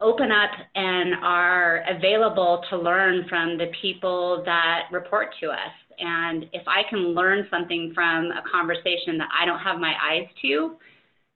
open 0.00 0.30
up 0.30 0.50
and 0.74 1.14
are 1.22 1.82
available 1.88 2.62
to 2.70 2.76
learn 2.76 3.26
from 3.28 3.56
the 3.56 3.70
people 3.80 4.42
that 4.44 4.82
report 4.92 5.28
to 5.40 5.48
us. 5.48 5.72
And 5.98 6.44
if 6.52 6.62
I 6.66 6.82
can 6.90 7.14
learn 7.14 7.46
something 7.50 7.92
from 7.94 8.26
a 8.30 8.42
conversation 8.50 9.16
that 9.18 9.28
I 9.38 9.46
don't 9.46 9.60
have 9.60 9.78
my 9.78 9.94
eyes 10.02 10.26
to, 10.42 10.76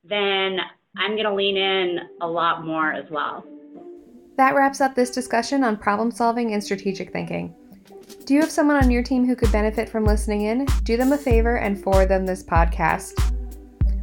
then 0.04 0.58
I'm 0.96 1.12
going 1.12 1.24
to 1.24 1.34
lean 1.34 1.56
in 1.56 1.98
a 2.20 2.26
lot 2.26 2.66
more 2.66 2.92
as 2.92 3.11
well. 3.11 3.44
That 4.36 4.54
wraps 4.54 4.80
up 4.80 4.94
this 4.94 5.11
discussion 5.11 5.64
on 5.64 5.76
problem 5.76 6.11
solving 6.11 6.52
and 6.52 6.62
strategic 6.62 7.12
thinking. 7.12 7.54
Do 8.24 8.34
you 8.34 8.40
have 8.40 8.50
someone 8.50 8.82
on 8.82 8.90
your 8.90 9.02
team 9.02 9.26
who 9.26 9.36
could 9.36 9.52
benefit 9.52 9.88
from 9.88 10.04
listening 10.04 10.42
in? 10.42 10.66
Do 10.82 10.96
them 10.96 11.12
a 11.12 11.18
favor 11.18 11.56
and 11.56 11.82
forward 11.82 12.08
them 12.08 12.26
this 12.26 12.42
podcast. 12.42 13.39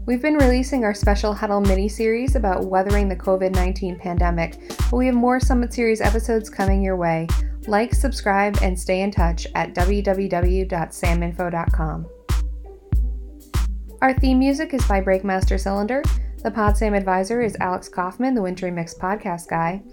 We've 0.07 0.21
been 0.21 0.37
releasing 0.37 0.83
our 0.85 0.93
special 0.93 1.33
Huddle 1.33 1.59
mini 1.59 1.89
series 1.89 2.37
about 2.37 2.67
weathering 2.67 3.09
the 3.09 3.15
COVID 3.17 3.53
19 3.53 3.99
pandemic, 3.99 4.57
but 4.89 4.93
we 4.93 5.07
have 5.07 5.15
more 5.15 5.41
Summit 5.41 5.73
Series 5.73 5.99
episodes 5.99 6.49
coming 6.49 6.81
your 6.81 6.95
way. 6.95 7.27
Like, 7.67 7.93
subscribe, 7.93 8.57
and 8.61 8.79
stay 8.79 9.01
in 9.01 9.11
touch 9.11 9.47
at 9.53 9.75
www.saminfo.com. 9.75 12.05
Our 14.01 14.13
theme 14.13 14.39
music 14.39 14.73
is 14.73 14.87
by 14.87 15.01
Breakmaster 15.01 15.59
Cylinder. 15.59 16.01
The 16.41 16.51
PodSam 16.51 16.95
advisor 16.95 17.41
is 17.41 17.57
Alex 17.59 17.89
Kaufman, 17.89 18.33
the 18.33 18.41
Wintry 18.41 18.71
Mix 18.71 18.93
podcast 18.93 19.49
guy. 19.49 19.83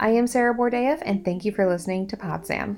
I 0.00 0.10
am 0.10 0.26
Sarah 0.26 0.52
Bordeev, 0.52 1.00
and 1.02 1.24
thank 1.24 1.44
you 1.44 1.52
for 1.52 1.68
listening 1.68 2.08
to 2.08 2.16
PodSam. 2.16 2.76